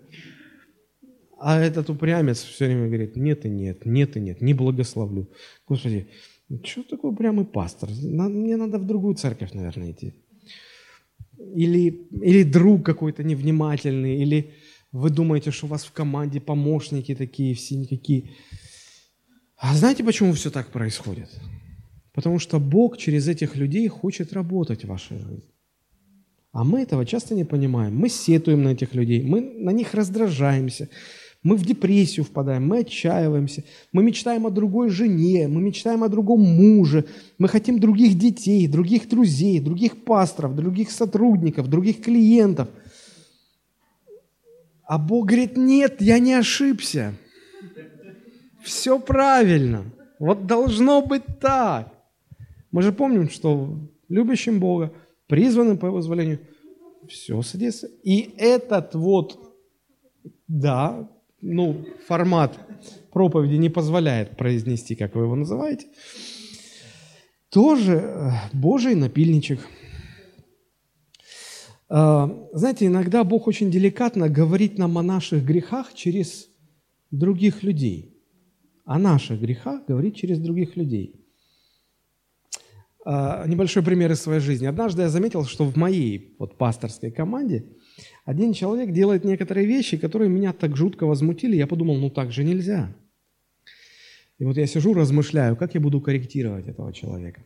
А 1.44 1.58
этот 1.58 1.90
упрямец 1.90 2.40
все 2.40 2.66
время 2.66 2.86
говорит, 2.86 3.16
нет 3.16 3.44
и 3.44 3.48
нет, 3.48 3.84
нет 3.84 4.16
и 4.16 4.20
нет, 4.20 4.40
не 4.40 4.54
благословлю. 4.54 5.28
Господи, 5.66 6.06
что 6.62 6.84
такой 6.84 7.10
упрямый 7.10 7.44
пастор? 7.44 7.90
Мне 7.90 8.56
надо 8.56 8.78
в 8.78 8.86
другую 8.86 9.16
церковь, 9.16 9.52
наверное, 9.52 9.90
идти. 9.90 10.14
Или, 11.56 12.06
или 12.22 12.44
друг 12.44 12.86
какой-то 12.86 13.24
невнимательный, 13.24 14.22
или 14.22 14.52
вы 14.92 15.10
думаете, 15.10 15.50
что 15.50 15.66
у 15.66 15.68
вас 15.68 15.84
в 15.84 15.90
команде 15.90 16.40
помощники 16.40 17.12
такие, 17.12 17.54
все 17.54 17.74
никакие. 17.74 18.30
А 19.56 19.74
знаете, 19.74 20.04
почему 20.04 20.34
все 20.34 20.50
так 20.50 20.68
происходит? 20.68 21.28
Потому 22.12 22.38
что 22.38 22.60
Бог 22.60 22.98
через 22.98 23.26
этих 23.26 23.56
людей 23.56 23.88
хочет 23.88 24.32
работать 24.32 24.84
в 24.84 24.88
вашей 24.88 25.18
жизни. 25.18 25.50
А 26.52 26.62
мы 26.62 26.82
этого 26.82 27.04
часто 27.04 27.34
не 27.34 27.44
понимаем. 27.44 27.96
Мы 27.96 28.08
сетуем 28.08 28.62
на 28.62 28.68
этих 28.68 28.94
людей, 28.94 29.24
мы 29.24 29.40
на 29.40 29.70
них 29.70 29.94
раздражаемся, 29.94 30.88
мы 31.42 31.56
в 31.56 31.64
депрессию 31.64 32.24
впадаем, 32.24 32.66
мы 32.66 32.78
отчаиваемся, 32.78 33.64
мы 33.92 34.02
мечтаем 34.02 34.46
о 34.46 34.50
другой 34.50 34.90
жене, 34.90 35.48
мы 35.48 35.60
мечтаем 35.60 36.04
о 36.04 36.08
другом 36.08 36.40
муже, 36.40 37.04
мы 37.38 37.48
хотим 37.48 37.80
других 37.80 38.16
детей, 38.16 38.68
других 38.68 39.08
друзей, 39.08 39.58
других 39.58 40.04
пасторов, 40.04 40.54
других 40.54 40.90
сотрудников, 40.90 41.68
других 41.68 42.00
клиентов. 42.00 42.68
А 44.84 44.98
Бог 44.98 45.26
говорит, 45.26 45.56
нет, 45.56 46.00
я 46.00 46.18
не 46.18 46.34
ошибся. 46.34 47.14
Все 48.62 49.00
правильно. 49.00 49.84
Вот 50.18 50.46
должно 50.46 51.02
быть 51.02 51.24
так. 51.40 51.92
Мы 52.70 52.82
же 52.82 52.92
помним, 52.92 53.28
что 53.28 53.78
любящим 54.08 54.60
Бога, 54.60 54.92
призванным 55.26 55.78
по 55.78 55.86
Его 55.86 55.96
позволению, 55.96 56.40
все 57.08 57.42
содействует. 57.42 57.94
И 58.04 58.34
этот 58.36 58.94
вот, 58.94 59.56
да, 60.46 61.08
ну, 61.42 61.84
формат 62.06 62.58
проповеди 63.10 63.56
не 63.56 63.68
позволяет 63.68 64.36
произнести, 64.36 64.94
как 64.94 65.14
вы 65.14 65.24
его 65.24 65.34
называете, 65.34 65.86
тоже 67.50 67.94
э, 67.94 68.30
Божий 68.52 68.94
напильничек. 68.94 69.60
А, 71.88 72.48
знаете, 72.52 72.86
иногда 72.86 73.24
Бог 73.24 73.48
очень 73.48 73.70
деликатно 73.70 74.28
говорит 74.28 74.78
нам 74.78 74.96
о 74.96 75.02
наших 75.02 75.44
грехах 75.44 75.92
через 75.92 76.48
других 77.10 77.62
людей. 77.62 78.16
О 78.84 78.98
наших 78.98 79.40
грехах 79.40 79.84
говорит 79.86 80.16
через 80.16 80.38
других 80.38 80.76
людей. 80.76 81.26
А, 83.04 83.46
небольшой 83.46 83.82
пример 83.82 84.12
из 84.12 84.22
своей 84.22 84.40
жизни. 84.40 84.66
Однажды 84.66 85.02
я 85.02 85.10
заметил, 85.10 85.44
что 85.44 85.64
в 85.64 85.76
моей 85.76 86.36
вот 86.38 86.56
пасторской 86.56 87.10
команде– 87.10 87.66
один 88.24 88.52
человек 88.52 88.92
делает 88.92 89.24
некоторые 89.24 89.66
вещи, 89.66 89.96
которые 89.96 90.30
меня 90.30 90.52
так 90.52 90.76
жутко 90.76 91.06
возмутили, 91.06 91.56
я 91.56 91.66
подумал, 91.66 91.96
ну 91.96 92.10
так 92.10 92.30
же 92.30 92.44
нельзя. 92.44 92.94
И 94.38 94.44
вот 94.44 94.56
я 94.56 94.66
сижу, 94.66 94.94
размышляю, 94.94 95.56
как 95.56 95.74
я 95.74 95.80
буду 95.80 96.00
корректировать 96.00 96.68
этого 96.68 96.92
человека. 96.92 97.44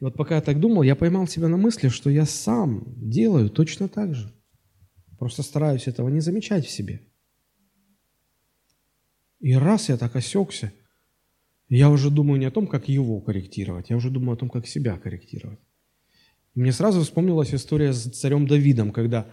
И 0.00 0.04
вот 0.04 0.14
пока 0.14 0.36
я 0.36 0.40
так 0.40 0.60
думал, 0.60 0.82
я 0.82 0.94
поймал 0.94 1.26
себя 1.26 1.48
на 1.48 1.56
мысли, 1.56 1.88
что 1.88 2.10
я 2.10 2.26
сам 2.26 2.84
делаю 2.96 3.50
точно 3.50 3.88
так 3.88 4.14
же. 4.14 4.32
Просто 5.18 5.42
стараюсь 5.42 5.88
этого 5.88 6.08
не 6.08 6.20
замечать 6.20 6.66
в 6.66 6.70
себе. 6.70 7.00
И 9.40 9.54
раз 9.54 9.88
я 9.88 9.96
так 9.96 10.14
осекся, 10.16 10.72
я 11.68 11.90
уже 11.90 12.10
думаю 12.10 12.38
не 12.38 12.46
о 12.46 12.50
том, 12.50 12.66
как 12.66 12.88
его 12.88 13.20
корректировать, 13.20 13.90
я 13.90 13.96
уже 13.96 14.10
думаю 14.10 14.34
о 14.34 14.36
том, 14.36 14.50
как 14.50 14.66
себя 14.66 14.96
корректировать. 14.98 15.58
Мне 16.56 16.72
сразу 16.72 17.02
вспомнилась 17.02 17.54
история 17.54 17.92
с 17.92 18.04
царем 18.18 18.46
Давидом, 18.46 18.90
когда 18.90 19.26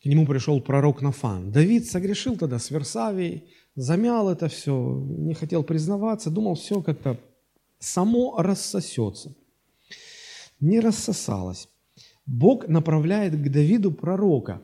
к 0.00 0.06
нему 0.06 0.26
пришел 0.26 0.60
пророк 0.60 1.02
Нафан. 1.02 1.50
Давид 1.50 1.86
согрешил 1.86 2.36
тогда 2.36 2.60
с 2.60 2.70
Версавией, 2.70 3.48
замял 3.74 4.30
это 4.30 4.46
все, 4.46 5.04
не 5.08 5.34
хотел 5.34 5.64
признаваться, 5.64 6.30
думал, 6.30 6.54
все 6.54 6.80
как-то 6.80 7.18
само 7.80 8.40
рассосется. 8.40 9.34
Не 10.60 10.78
рассосалось. 10.78 11.68
Бог 12.26 12.68
направляет 12.68 13.34
к 13.34 13.48
Давиду 13.50 13.90
пророка. 13.90 14.62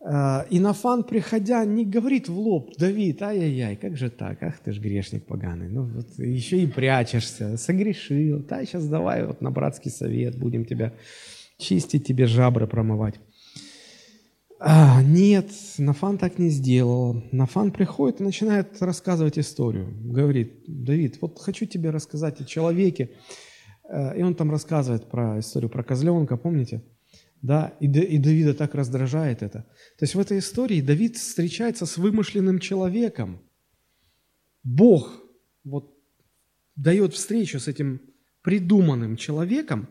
Э, 0.00 0.46
и 0.50 0.58
Нафан, 0.58 1.04
приходя, 1.04 1.64
не 1.64 1.84
говорит 1.84 2.28
в 2.28 2.36
лоб, 2.36 2.76
Давид, 2.76 3.22
ай-яй-яй, 3.22 3.76
как 3.76 3.96
же 3.96 4.10
так, 4.10 4.42
ах 4.42 4.58
ты 4.58 4.72
ж 4.72 4.80
грешник 4.80 5.26
поганый, 5.26 5.68
ну 5.68 5.84
вот 5.84 6.18
еще 6.18 6.58
и 6.58 6.66
прячешься, 6.66 7.56
согрешил, 7.56 8.40
да, 8.40 8.64
сейчас 8.64 8.88
давай 8.88 9.24
вот 9.24 9.40
на 9.40 9.52
братский 9.52 9.92
совет 9.92 10.36
будем 10.36 10.64
тебя 10.64 10.92
чистить 11.58 12.06
тебе 12.06 12.26
жабры, 12.26 12.66
промывать. 12.66 13.20
А, 14.58 15.02
нет, 15.02 15.50
Нафан 15.78 16.16
так 16.16 16.38
не 16.38 16.48
сделал. 16.48 17.22
Нафан 17.30 17.72
приходит 17.72 18.20
и 18.20 18.24
начинает 18.24 18.80
рассказывать 18.80 19.38
историю. 19.38 19.94
Говорит, 20.00 20.64
Давид, 20.66 21.18
вот 21.20 21.38
хочу 21.38 21.66
тебе 21.66 21.90
рассказать 21.90 22.40
о 22.40 22.44
человеке. 22.44 23.10
Э, 23.88 24.18
и 24.18 24.22
он 24.22 24.34
там 24.34 24.50
рассказывает 24.50 25.10
про 25.10 25.38
историю 25.40 25.70
про 25.70 25.84
козленка, 25.84 26.36
помните? 26.36 26.82
Да, 27.42 27.76
и, 27.80 27.86
и 27.86 28.18
Давида 28.18 28.54
так 28.54 28.74
раздражает 28.74 29.42
это. 29.42 29.60
То 29.98 30.04
есть 30.04 30.14
в 30.14 30.20
этой 30.20 30.38
истории 30.38 30.80
Давид 30.80 31.16
встречается 31.16 31.84
с 31.84 31.98
вымышленным 31.98 32.58
человеком. 32.58 33.42
Бог 34.64 35.22
вот 35.64 35.94
дает 36.76 37.14
встречу 37.14 37.60
с 37.60 37.68
этим 37.68 38.00
придуманным 38.42 39.16
человеком, 39.16 39.88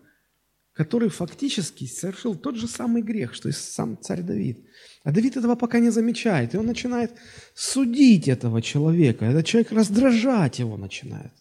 который 0.75 1.09
фактически 1.09 1.87
совершил 1.87 2.35
тот 2.35 2.55
же 2.55 2.67
самый 2.67 3.01
грех, 3.01 3.33
что 3.33 3.49
и 3.49 3.53
сам 3.53 3.97
царь 4.01 4.21
Давид. 4.21 4.59
А 5.03 5.11
Давид 5.11 5.37
этого 5.37 5.55
пока 5.55 5.79
не 5.79 5.89
замечает, 5.89 6.53
и 6.53 6.57
он 6.57 6.65
начинает 6.65 7.11
судить 7.53 8.27
этого 8.27 8.61
человека. 8.61 9.25
Этот 9.25 9.45
человек 9.45 9.71
раздражать 9.71 10.59
его 10.59 10.77
начинает. 10.77 11.31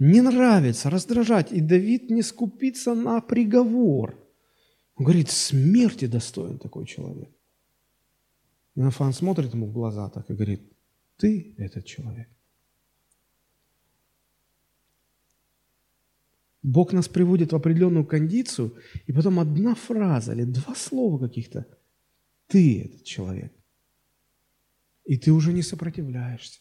Не 0.00 0.22
нравится, 0.22 0.90
раздражать. 0.90 1.52
И 1.52 1.60
Давид 1.60 2.10
не 2.10 2.22
скупится 2.22 2.94
на 2.94 3.20
приговор. 3.20 4.18
Он 4.96 5.04
говорит, 5.04 5.30
смерти 5.30 6.06
достоин 6.06 6.58
такой 6.58 6.86
человек. 6.86 7.30
И 8.74 8.80
Нафан 8.80 9.12
смотрит 9.12 9.54
ему 9.54 9.66
в 9.66 9.72
глаза 9.72 10.08
так 10.08 10.28
и 10.30 10.34
говорит, 10.34 10.62
ты 11.16 11.54
этот 11.58 11.86
человек. 11.86 12.28
Бог 16.64 16.94
нас 16.94 17.08
приводит 17.08 17.52
в 17.52 17.56
определенную 17.56 18.06
кондицию, 18.06 18.74
и 19.06 19.12
потом 19.12 19.38
одна 19.38 19.74
фраза 19.74 20.32
или 20.32 20.44
два 20.44 20.74
слова 20.74 21.18
каких-то. 21.18 21.66
Ты 22.46 22.84
этот 22.84 23.04
человек. 23.04 23.52
И 25.04 25.18
ты 25.18 25.30
уже 25.30 25.52
не 25.52 25.60
сопротивляешься. 25.62 26.60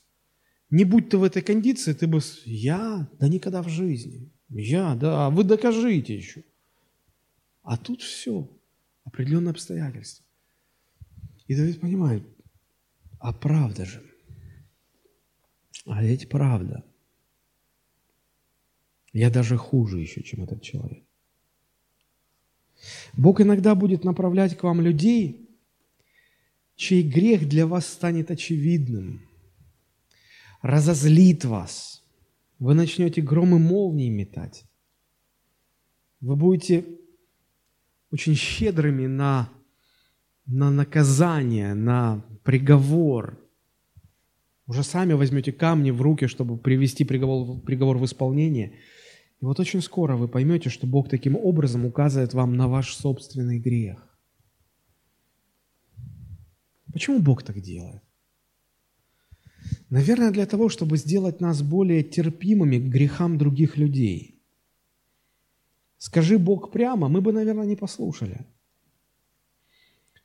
Не 0.70 0.84
будь 0.84 1.08
ты 1.08 1.18
в 1.18 1.24
этой 1.24 1.42
кондиции, 1.42 1.94
ты 1.94 2.08
бы... 2.08 2.20
Я? 2.44 3.10
Да 3.18 3.30
никогда 3.30 3.62
в 3.62 3.70
жизни. 3.70 4.30
Я? 4.50 4.94
Да, 4.96 5.28
а 5.28 5.30
вы 5.30 5.46
докажите 5.46 6.14
еще. 6.14 6.44
А 7.62 7.78
тут 7.78 8.02
все. 8.02 8.50
Определенные 9.06 9.52
обстоятельства. 9.52 10.26
И 11.48 11.56
Давид 11.56 11.80
понимает, 11.80 12.24
а 13.20 13.32
правда 13.32 13.86
же. 13.86 14.04
А 15.86 16.04
ведь 16.04 16.28
правда– 16.28 16.84
я 19.14 19.30
даже 19.30 19.58
хуже 19.58 20.00
еще, 20.00 20.24
чем 20.24 20.44
этот 20.44 20.62
человек. 20.62 21.04
Бог 23.14 23.40
иногда 23.40 23.76
будет 23.76 24.04
направлять 24.04 24.58
к 24.58 24.64
вам 24.64 24.82
людей, 24.82 25.50
чей 26.76 27.04
грех 27.04 27.48
для 27.48 27.66
вас 27.66 27.88
станет 27.88 28.32
очевидным, 28.32 29.22
разозлит 30.62 31.46
вас. 31.46 32.04
Вы 32.60 32.74
начнете 32.74 33.22
громы 33.22 33.60
молнии 33.60 34.10
метать. 34.10 34.66
Вы 36.20 36.36
будете 36.36 36.86
очень 38.12 38.36
щедрыми 38.36 39.08
на 39.08 39.50
на 40.46 40.72
наказание, 40.72 41.74
на 41.74 42.26
приговор. 42.44 43.40
Уже 44.68 44.84
сами 44.84 45.14
возьмете 45.14 45.52
камни 45.52 45.92
в 45.92 46.02
руки, 46.02 46.28
чтобы 46.28 46.58
привести 46.58 47.06
приговор, 47.06 47.62
приговор 47.62 47.98
в 47.98 48.06
исполнение. 48.06 48.74
И 49.44 49.46
вот 49.46 49.60
очень 49.60 49.82
скоро 49.82 50.16
вы 50.16 50.30
поймете, 50.30 50.70
что 50.70 50.88
Бог 50.88 51.10
таким 51.10 51.36
образом 51.36 51.86
указывает 51.86 52.34
вам 52.34 52.56
на 52.56 52.70
ваш 52.70 52.96
собственный 52.96 53.60
грех. 53.60 54.18
Почему 56.94 57.20
Бог 57.20 57.44
так 57.44 57.60
делает? 57.60 58.02
Наверное, 59.90 60.32
для 60.32 60.46
того, 60.46 60.70
чтобы 60.70 60.96
сделать 60.96 61.42
нас 61.42 61.62
более 61.62 62.04
терпимыми 62.04 62.78
к 62.78 62.84
грехам 62.84 63.38
других 63.38 63.76
людей. 63.76 64.42
Скажи 65.98 66.40
Бог 66.40 66.72
прямо, 66.72 67.10
мы 67.10 67.20
бы, 67.20 67.34
наверное, 67.34 67.66
не 67.66 67.76
послушали. 67.76 68.46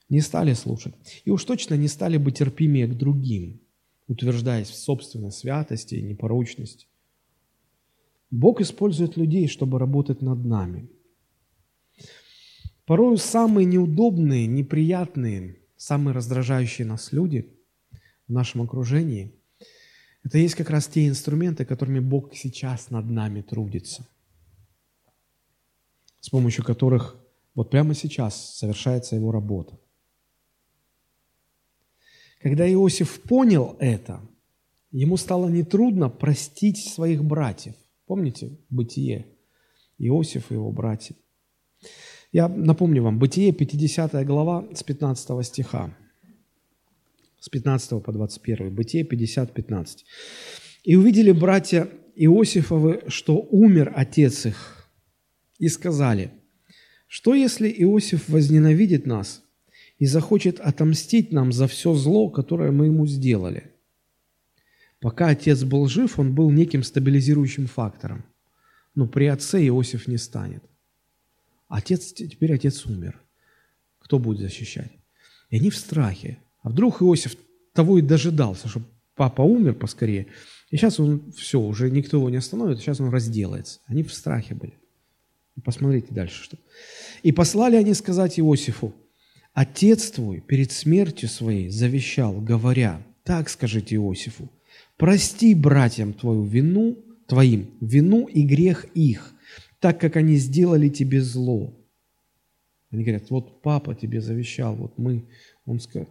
Не 0.09 0.21
стали 0.21 0.55
слушать. 0.55 0.95
И 1.25 1.31
уж 1.31 1.45
точно 1.45 1.75
не 1.75 1.89
стали 1.89 2.19
бы 2.19 2.31
терпимее 2.31 2.87
к 2.87 2.97
другим, 2.97 3.61
утверждаясь 4.07 4.71
в 4.71 4.77
собственной 4.77 5.33
святости 5.33 5.97
и 5.97 6.03
непорочности. 6.03 6.88
Бог 8.31 8.61
использует 8.61 9.17
людей, 9.17 9.49
чтобы 9.49 9.79
работать 9.79 10.23
над 10.23 10.45
нами. 10.45 10.89
Порой 12.85 13.19
самые 13.19 13.65
неудобные, 13.65 14.47
неприятные, 14.47 15.59
самые 15.77 16.15
раздражающие 16.15 16.87
нас 16.87 17.13
люди 17.13 17.55
в 18.27 18.33
нашем 18.33 18.63
окружении– 18.63 19.35
это 20.29 20.37
есть 20.37 20.57
как 20.57 20.69
раз 20.69 20.87
те 20.87 21.09
инструменты, 21.09 21.65
которыми 21.65 22.01
Бог 22.01 22.35
сейчас 22.35 22.91
над 22.91 23.09
нами 23.09 23.41
трудится, 23.41 24.07
с 26.21 26.29
помощью 26.29 26.65
которых 26.65 27.17
вот 27.55 27.71
прямо 27.71 27.95
сейчас 27.95 28.57
совершается 28.57 29.17
его 29.17 29.33
работа. 29.33 29.79
Когда 32.43 32.71
Иосиф 32.71 33.23
понял 33.23 33.77
это, 33.81 34.21
ему 34.91 35.17
стало 35.17 35.49
нетрудно 35.49 36.11
простить 36.11 36.87
своих 36.87 37.25
братьев. 37.25 37.75
Помните 38.09 38.59
бытие? 38.71 39.27
Иосиф 39.99 40.51
и 40.51 40.55
его 40.55 40.73
братья. 40.73 41.15
Я 42.33 42.49
напомню 42.49 43.03
вам, 43.03 43.19
Бытие, 43.19 43.53
50 43.53 44.27
глава, 44.27 44.67
с 44.75 44.83
15 44.83 45.47
стиха. 45.47 45.95
С 47.39 47.51
15 47.51 48.03
по 48.03 48.11
21. 48.11 48.75
Бытие 48.75 49.05
50, 49.05 49.53
15. 49.53 50.07
«И 50.85 50.97
увидели 50.97 51.33
братья 51.33 51.87
Иосифовы, 52.17 53.03
что 53.09 53.47
умер 53.51 53.93
отец 53.95 54.47
их, 54.47 54.91
и 55.59 55.69
сказали, 55.69 56.31
что 57.09 57.35
если 57.35 57.69
Иосиф 57.69 58.31
возненавидит 58.31 59.07
нас 59.07 59.45
и 59.99 60.07
захочет 60.07 60.61
отомстить 60.61 61.31
нам 61.31 61.53
за 61.53 61.67
все 61.67 61.93
зло, 61.93 62.31
которое 62.31 62.73
мы 62.73 62.87
ему 62.87 63.07
сделали?» 63.07 63.78
Пока 65.01 65.29
отец 65.29 65.63
был 65.63 65.87
жив, 65.87 66.19
он 66.19 66.35
был 66.35 66.51
неким 66.51 66.83
стабилизирующим 66.83 67.67
фактором. 67.67 68.25
Но 68.95 69.07
при 69.07 69.27
отце 69.27 69.65
Иосиф 69.69 70.09
не 70.09 70.17
станет. 70.19 70.65
Отец, 71.69 72.13
теперь 72.13 72.55
отец 72.55 72.85
умер. 72.87 73.21
Кто 74.01 74.19
будет 74.19 74.41
защищать? 74.41 74.93
И 75.51 75.57
они 75.57 75.71
в 75.71 75.77
страхе. 75.77 76.39
А 76.63 76.71
вдруг 76.71 77.01
Иосиф 77.01 77.37
того 77.75 77.99
и 77.99 78.03
дожидался, 78.03 78.69
чтобы 78.69 78.87
папа 79.15 79.43
умер 79.43 79.75
поскорее. 79.75 80.27
И 80.71 80.77
сейчас 80.77 80.99
он, 80.99 81.31
все, 81.33 81.61
уже 81.61 81.91
никто 81.91 82.17
его 82.17 82.29
не 82.29 82.39
остановит, 82.39 82.81
сейчас 82.81 83.01
он 83.01 83.11
разделается. 83.11 83.81
Они 83.87 84.03
в 84.03 84.13
страхе 84.13 84.55
были. 84.55 84.75
Посмотрите 85.65 86.09
дальше, 86.11 86.43
что. 86.43 86.59
И 87.23 87.33
послали 87.33 87.77
они 87.77 87.95
сказать 87.95 88.39
Иосифу, 88.39 88.95
«Отец 89.53 90.11
твой 90.11 90.41
перед 90.41 90.71
смертью 90.71 91.29
своей 91.29 91.69
завещал, 91.69 92.41
говоря, 92.41 93.05
так 93.25 93.49
скажите 93.49 93.97
Иосифу, 93.97 94.51
Прости 94.99 95.55
братьям 95.55 96.13
твою 96.13 96.43
вину, 96.43 96.99
твоим 97.27 97.71
вину 97.81 98.27
и 98.27 98.43
грех 98.43 98.85
их, 98.95 99.33
так 99.79 100.01
как 100.01 100.17
они 100.17 100.35
сделали 100.37 100.89
тебе 100.89 101.23
зло. 101.23 101.73
Они 102.91 103.05
говорят, 103.05 103.31
вот 103.31 103.63
папа 103.63 103.95
тебе 103.95 104.21
завещал, 104.21 104.75
вот 104.75 104.99
мы, 104.99 105.25
он 105.65 105.79
сказал, 105.79 106.09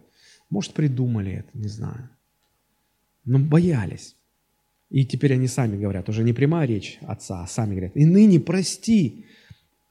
может, 0.48 0.72
придумали 0.72 1.32
это, 1.32 1.50
не 1.52 1.68
знаю. 1.68 2.08
Но 3.24 3.38
боялись. 3.38 4.16
И 4.88 5.04
теперь 5.04 5.34
они 5.34 5.48
сами 5.48 5.76
говорят, 5.78 6.08
уже 6.08 6.24
не 6.24 6.32
прямая 6.32 6.66
речь 6.66 6.98
отца, 7.02 7.42
а 7.42 7.46
сами 7.46 7.72
говорят, 7.72 7.94
и 7.94 8.06
ныне 8.06 8.40
прости 8.40 9.26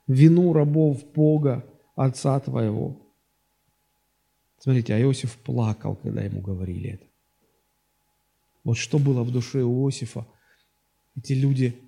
вину 0.07 0.53
рабов 0.53 1.05
Бога, 1.13 1.63
отца 1.95 2.39
твоего. 2.39 2.99
Смотрите, 4.57 4.95
а 4.95 4.99
Иосиф 4.99 5.37
плакал, 5.37 5.95
когда 5.97 6.23
ему 6.23 6.41
говорили 6.41 6.93
это. 6.93 7.06
Вот 8.68 8.78
что 8.78 8.99
было 8.99 9.24
в 9.24 9.32
душе 9.32 9.61
Иосифа. 9.61 10.28
Эти 11.15 11.32
люди 11.32 11.80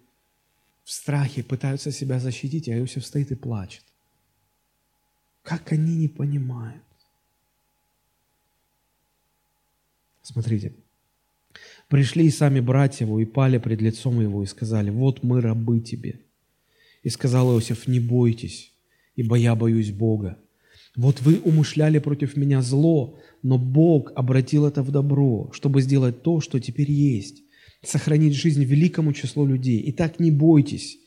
в 0.85 0.91
страхе 0.91 1.43
пытаются 1.43 1.91
себя 1.91 2.21
защитить, 2.21 2.69
а 2.69 2.77
Иосиф 2.77 3.05
стоит 3.05 3.31
и 3.31 3.35
плачет. 3.35 3.83
Как 5.43 5.73
они 5.73 5.97
не 5.97 6.07
понимают. 6.07 6.85
Смотрите. 10.21 10.73
Пришли 11.89 12.27
и 12.27 12.31
сами 12.31 12.61
братья 12.61 13.03
его, 13.03 13.19
и 13.19 13.25
пали 13.25 13.57
пред 13.57 13.81
лицом 13.81 14.21
его, 14.21 14.41
и 14.41 14.45
сказали, 14.45 14.89
вот 14.89 15.21
мы 15.21 15.41
рабы 15.41 15.81
тебе. 15.81 16.21
И 17.03 17.09
сказал 17.09 17.51
Иосиф, 17.51 17.89
не 17.89 17.99
бойтесь, 17.99 18.73
ибо 19.17 19.35
я 19.35 19.53
боюсь 19.53 19.91
Бога. 19.91 20.39
Вот 20.95 21.21
вы 21.21 21.39
умышляли 21.39 21.99
против 21.99 22.35
меня 22.35 22.61
зло, 22.61 23.19
но 23.43 23.57
Бог 23.57 24.11
обратил 24.15 24.65
это 24.65 24.81
в 24.83 24.91
добро, 24.91 25.51
чтобы 25.53 25.81
сделать 25.81 26.23
то, 26.23 26.41
что 26.41 26.59
теперь 26.59 26.91
есть, 26.91 27.43
сохранить 27.83 28.33
жизнь 28.33 28.63
великому 28.63 29.13
числу 29.13 29.45
людей. 29.45 29.83
Итак, 29.87 30.19
не 30.19 30.31
бойтесь, 30.31 30.97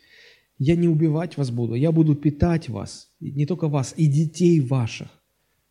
я 0.59 0.77
не 0.77 0.89
убивать 0.89 1.37
вас 1.37 1.51
буду, 1.51 1.75
я 1.75 1.91
буду 1.91 2.15
питать 2.15 2.69
вас, 2.69 3.11
не 3.21 3.47
только 3.47 3.69
вас, 3.69 3.95
и 3.97 4.07
детей 4.07 4.61
ваших. 4.61 5.09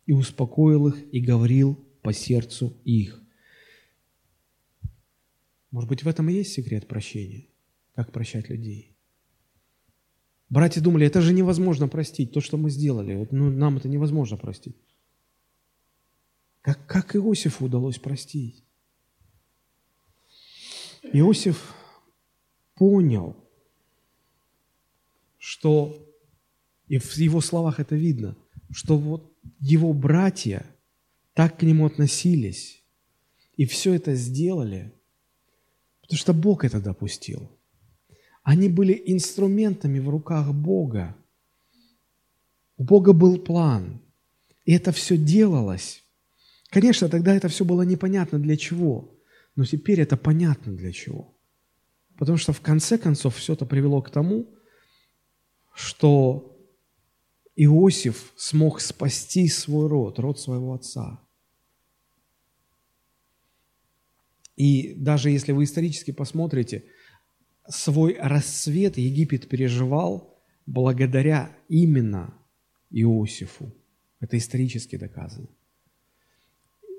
И 0.04 0.12
успокоил 0.12 0.88
их, 0.88 0.96
и 1.12 1.20
говорил 1.20 1.78
по 2.02 2.12
сердцу 2.12 2.76
их. 2.84 3.22
Может 5.70 5.88
быть, 5.88 6.02
в 6.02 6.08
этом 6.08 6.28
и 6.28 6.34
есть 6.34 6.52
секрет 6.52 6.86
прощения, 6.86 7.46
как 7.94 8.12
прощать 8.12 8.50
людей. 8.50 8.91
Братья 10.52 10.82
думали, 10.82 11.06
это 11.06 11.22
же 11.22 11.32
невозможно 11.32 11.88
простить, 11.88 12.30
то, 12.30 12.42
что 12.42 12.58
мы 12.58 12.68
сделали. 12.68 13.26
Ну, 13.30 13.50
нам 13.50 13.78
это 13.78 13.88
невозможно 13.88 14.36
простить. 14.36 14.76
Как, 16.60 16.86
как 16.86 17.16
Иосифу 17.16 17.64
удалось 17.64 17.98
простить? 17.98 18.62
Иосиф 21.10 21.74
понял, 22.74 23.34
что, 25.38 25.96
и 26.86 26.98
в 26.98 27.16
его 27.16 27.40
словах 27.40 27.80
это 27.80 27.96
видно, 27.96 28.36
что 28.70 28.98
вот 28.98 29.34
его 29.58 29.94
братья 29.94 30.66
так 31.32 31.60
к 31.60 31.62
нему 31.62 31.86
относились, 31.86 32.84
и 33.56 33.64
все 33.64 33.94
это 33.94 34.14
сделали, 34.14 34.92
потому 36.02 36.18
что 36.18 36.34
Бог 36.34 36.62
это 36.66 36.78
допустил– 36.78 37.50
они 38.42 38.68
были 38.68 39.00
инструментами 39.06 39.98
в 40.00 40.08
руках 40.08 40.52
Бога. 40.52 41.16
У 42.76 42.84
Бога 42.84 43.12
был 43.12 43.38
план. 43.38 44.00
И 44.64 44.72
это 44.72 44.92
все 44.92 45.16
делалось. 45.16 46.02
Конечно, 46.70 47.08
тогда 47.08 47.34
это 47.34 47.48
все 47.48 47.64
было 47.64 47.82
непонятно 47.82 48.38
для 48.38 48.56
чего, 48.56 49.14
но 49.56 49.64
теперь 49.64 50.00
это 50.00 50.16
понятно 50.16 50.72
для 50.72 50.92
чего. 50.92 51.36
Потому 52.18 52.38
что 52.38 52.52
в 52.52 52.60
конце 52.60 52.98
концов 52.98 53.36
все 53.36 53.52
это 53.52 53.66
привело 53.66 54.00
к 54.02 54.10
тому, 54.10 54.46
что 55.74 56.56
Иосиф 57.56 58.32
смог 58.36 58.80
спасти 58.80 59.48
свой 59.48 59.88
род, 59.88 60.18
род 60.18 60.40
своего 60.40 60.74
отца. 60.74 61.20
И 64.56 64.94
даже 64.94 65.30
если 65.30 65.52
вы 65.52 65.64
исторически 65.64 66.10
посмотрите– 66.10 66.84
свой 67.68 68.16
расцвет 68.18 68.98
Египет 68.98 69.48
переживал 69.48 70.38
благодаря 70.66 71.50
именно 71.68 72.34
Иосифу. 72.90 73.72
Это 74.20 74.36
исторически 74.38 74.96
доказано. 74.96 75.48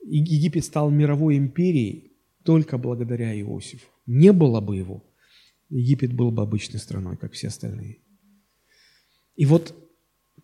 Египет 0.06 0.66
стал 0.66 0.90
мировой 0.90 1.38
империей 1.38 2.12
только 2.44 2.78
благодаря 2.78 3.40
Иосифу. 3.40 3.88
Не 4.06 4.34
было 4.34 4.60
бы 4.60 4.76
его, 4.76 5.04
Египет 5.70 6.14
был 6.14 6.32
бы 6.32 6.44
обычной 6.44 6.80
страной, 6.80 7.16
как 7.18 7.34
все 7.34 7.48
остальные. 7.48 8.00
И 9.36 9.46
вот 9.46 9.74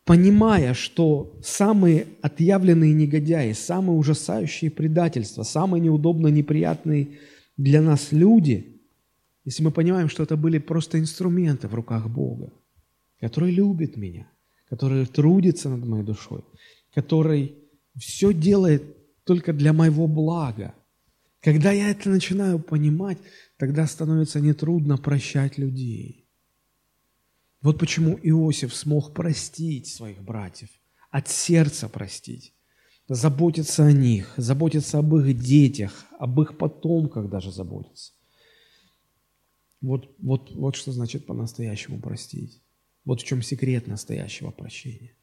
понимая, 0.06 0.74
что 0.74 1.38
самые 1.44 2.08
отъявленные 2.22 2.94
негодяи, 2.94 3.52
самые 3.52 3.98
ужасающие 3.98 4.72
предательства, 4.72 5.44
самые 5.44 5.82
неудобно 5.82 6.28
неприятные 6.28 7.20
для 7.58 7.82
нас 7.82 8.12
люди– 8.12 8.76
если 9.46 9.64
мы 9.64 9.72
понимаем, 9.72 10.10
что 10.10 10.24
это 10.24 10.36
были 10.38 10.58
просто 10.58 11.00
инструменты 11.00 11.68
в 11.68 11.74
руках 11.74 12.10
Бога, 12.10 12.52
который 13.20 13.52
любит 13.52 13.98
меня, 13.98 14.30
который 14.70 15.06
трудится 15.06 15.70
над 15.70 15.86
моей 15.86 16.04
душой, 16.04 16.44
который 16.94 17.56
все 17.98 18.34
делает 18.34 18.84
только 19.24 19.54
для 19.54 19.74
моего 19.74 20.08
блага. 20.08 20.74
Когда 21.42 21.72
я 21.72 21.90
это 21.90 22.10
начинаю 22.10 22.60
понимать, 22.60 23.18
тогда 23.58 23.88
становится 23.88 24.40
нетрудно 24.40 24.98
прощать 24.98 25.58
людей. 25.58 26.28
Вот 27.62 27.78
почему 27.78 28.18
Иосиф 28.22 28.74
смог 28.74 29.14
простить 29.14 29.88
своих 29.88 30.22
братьев, 30.22 30.70
от 31.12 31.28
сердца 31.28 31.90
простить, 31.90 32.54
заботиться 33.08 33.86
о 33.86 33.92
них, 33.92 34.34
заботиться 34.38 35.00
об 35.00 35.16
их 35.16 35.38
детях, 35.38 36.06
об 36.20 36.40
их 36.42 36.58
потомках 36.58 37.30
даже 37.30 37.52
заботиться. 37.52 38.14
Вот, 39.82 40.14
вот, 40.20 40.52
вот 40.52 40.76
что 40.76 40.92
значит 40.92 41.26
по-настоящему 41.26 42.00
простить. 42.00 42.62
Вот 43.06 43.22
в 43.22 43.26
чем 43.26 43.42
секрет 43.42 43.88
настоящего 43.88 44.52
прощения. 44.52 45.14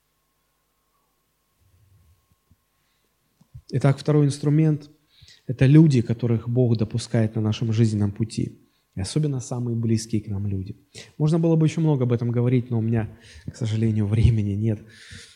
Итак, 3.68 3.98
второй 3.98 4.26
инструмент– 4.26 4.90
это 5.46 5.66
люди, 5.66 6.00
которых 6.00 6.48
Бог 6.48 6.76
допускает 6.76 7.34
на 7.34 7.40
нашем 7.40 7.72
жизненном 7.72 8.12
пути. 8.12 8.60
И 8.94 9.00
особенно 9.00 9.40
самые 9.40 9.76
близкие 9.76 10.22
к 10.22 10.28
нам 10.28 10.46
люди. 10.46 10.76
Можно 11.18 11.38
было 11.38 11.54
бы 11.56 11.66
еще 11.66 11.80
много 11.80 12.04
об 12.04 12.12
этом 12.12 12.30
говорить, 12.30 12.70
но 12.70 12.78
у 12.78 12.82
меня, 12.82 13.10
к 13.44 13.56
сожалению, 13.56 14.06
времени 14.06 14.52
нет. 14.52 14.80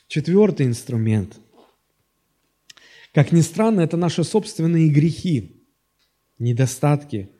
Четвертый 0.08 0.66
инструмент. 0.66 1.38
Как 3.12 3.32
ни 3.32 3.42
странно, 3.42 3.80
это 3.80 3.96
наши 3.96 4.24
собственные 4.24 4.88
грехи, 4.88 5.66
недостатки, 6.38 7.30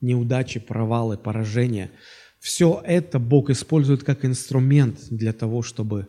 неудачи, 0.00 0.60
провалы, 0.60 1.16
поражения. 1.16 1.90
Все 2.38 2.82
это 2.84 3.18
Бог 3.18 3.50
использует 3.50 4.02
как 4.02 4.24
инструмент 4.24 4.98
для 5.10 5.32
того, 5.32 5.62
чтобы 5.62 6.08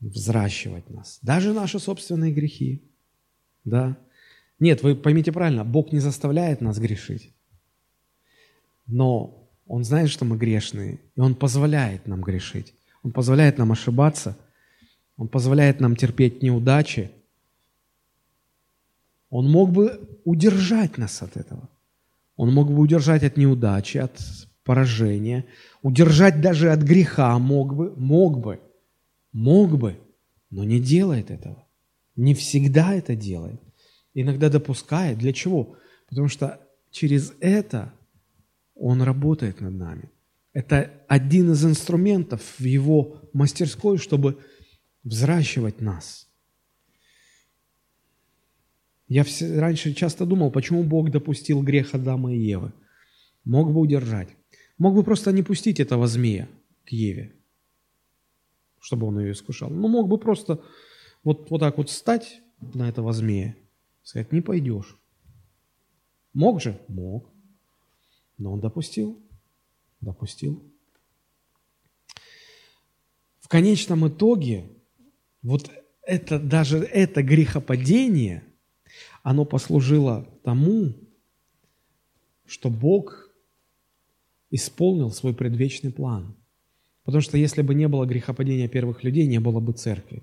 взращивать 0.00 0.88
нас. 0.90 1.18
Даже 1.22 1.52
наши 1.52 1.78
собственные 1.78 2.32
грехи. 2.32 2.82
Да? 3.64 3.96
Нет, 4.58 4.82
вы 4.82 4.94
поймите 4.94 5.32
правильно, 5.32 5.64
Бог 5.64 5.92
не 5.92 6.00
заставляет 6.00 6.60
нас 6.60 6.78
грешить 6.78 7.32
но 8.86 9.48
Он 9.66 9.84
знает, 9.84 10.10
что 10.10 10.24
мы 10.24 10.36
грешные, 10.36 11.00
и 11.16 11.20
Он 11.20 11.34
позволяет 11.34 12.06
нам 12.06 12.20
грешить. 12.20 12.74
Он 13.02 13.12
позволяет 13.12 13.58
нам 13.58 13.72
ошибаться, 13.72 14.36
Он 15.16 15.28
позволяет 15.28 15.80
нам 15.80 15.96
терпеть 15.96 16.42
неудачи. 16.42 17.10
Он 19.30 19.50
мог 19.50 19.70
бы 19.70 20.20
удержать 20.24 20.98
нас 20.98 21.22
от 21.22 21.36
этого. 21.36 21.68
Он 22.42 22.52
мог 22.52 22.72
бы 22.72 22.80
удержать 22.80 23.22
от 23.22 23.36
неудачи, 23.36 23.98
от 23.98 24.20
поражения, 24.64 25.44
удержать 25.80 26.40
даже 26.40 26.72
от 26.72 26.82
греха 26.82 27.38
мог 27.38 27.72
бы, 27.72 27.94
мог 27.94 28.40
бы, 28.40 28.58
мог 29.30 29.78
бы, 29.78 30.00
но 30.50 30.64
не 30.64 30.80
делает 30.80 31.30
этого. 31.30 31.64
Не 32.16 32.34
всегда 32.34 32.94
это 32.94 33.14
делает. 33.14 33.60
Иногда 34.12 34.48
допускает. 34.48 35.18
Для 35.18 35.32
чего? 35.32 35.76
Потому 36.08 36.26
что 36.26 36.60
через 36.90 37.32
это 37.38 37.92
он 38.74 39.02
работает 39.02 39.60
над 39.60 39.74
нами. 39.74 40.10
Это 40.52 40.90
один 41.06 41.52
из 41.52 41.64
инструментов 41.64 42.42
в 42.58 42.64
Его 42.64 43.20
мастерской, 43.32 43.98
чтобы 43.98 44.40
взращивать 45.04 45.80
нас. 45.80 46.28
Я 49.12 49.24
все, 49.24 49.60
раньше 49.60 49.92
часто 49.92 50.24
думал, 50.24 50.50
почему 50.50 50.82
Бог 50.84 51.10
допустил 51.10 51.62
грех 51.62 51.94
Адама 51.94 52.32
и 52.32 52.38
Евы. 52.38 52.72
Мог 53.44 53.70
бы 53.70 53.80
удержать. 53.80 54.30
Мог 54.78 54.94
бы 54.94 55.04
просто 55.04 55.32
не 55.32 55.42
пустить 55.42 55.80
этого 55.80 56.06
змея 56.06 56.48
к 56.86 56.92
Еве, 56.92 57.36
чтобы 58.80 59.06
он 59.06 59.20
ее 59.20 59.32
искушал. 59.32 59.68
Ну, 59.68 59.86
мог 59.88 60.08
бы 60.08 60.16
просто 60.16 60.62
вот, 61.24 61.50
вот 61.50 61.58
так 61.58 61.76
вот 61.76 61.90
встать 61.90 62.40
на 62.58 62.88
этого 62.88 63.12
змея, 63.12 63.54
сказать, 64.02 64.32
не 64.32 64.40
пойдешь. 64.40 64.96
Мог 66.32 66.62
же? 66.62 66.80
Мог. 66.88 67.28
Но 68.38 68.54
он 68.54 68.60
допустил. 68.60 69.20
Допустил. 70.00 70.62
В 73.40 73.48
конечном 73.48 74.08
итоге, 74.08 74.70
вот 75.42 75.70
это, 76.00 76.38
даже 76.38 76.78
это 76.78 77.22
грехопадение, 77.22 78.42
оно 79.22 79.44
послужило 79.44 80.28
тому, 80.44 80.94
что 82.44 82.70
Бог 82.70 83.30
исполнил 84.50 85.10
свой 85.10 85.34
предвечный 85.34 85.92
план. 85.92 86.36
Потому 87.04 87.22
что 87.22 87.38
если 87.38 87.62
бы 87.62 87.74
не 87.74 87.88
было 87.88 88.04
грехопадения 88.04 88.68
первых 88.68 89.02
людей, 89.04 89.26
не 89.26 89.40
было 89.40 89.60
бы 89.60 89.72
церкви. 89.72 90.22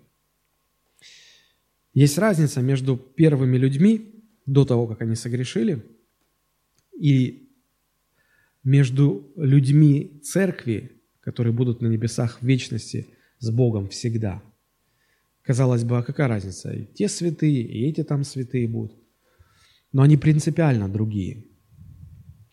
Есть 1.93 2.17
разница 2.17 2.61
между 2.61 2.95
первыми 2.95 3.57
людьми, 3.57 4.15
до 4.45 4.65
того, 4.65 4.87
как 4.87 5.01
они 5.01 5.15
согрешили, 5.15 5.85
и 6.97 7.49
между 8.63 9.31
людьми 9.35 10.19
церкви, 10.23 11.01
которые 11.19 11.53
будут 11.53 11.81
на 11.81 11.87
небесах 11.87 12.41
в 12.41 12.45
вечности 12.45 13.07
с 13.37 13.51
Богом 13.51 13.89
всегда. 13.89 14.41
Казалось 15.49 15.83
бы, 15.83 15.97
а 15.97 16.03
какая 16.03 16.27
разница? 16.27 16.71
И 16.71 16.85
те 16.85 17.09
святые, 17.09 17.63
и 17.63 17.89
эти 17.89 18.03
там 18.03 18.23
святые 18.23 18.67
будут. 18.67 18.95
Но 19.91 20.03
они 20.03 20.15
принципиально 20.15 20.87
другие. 20.87 21.43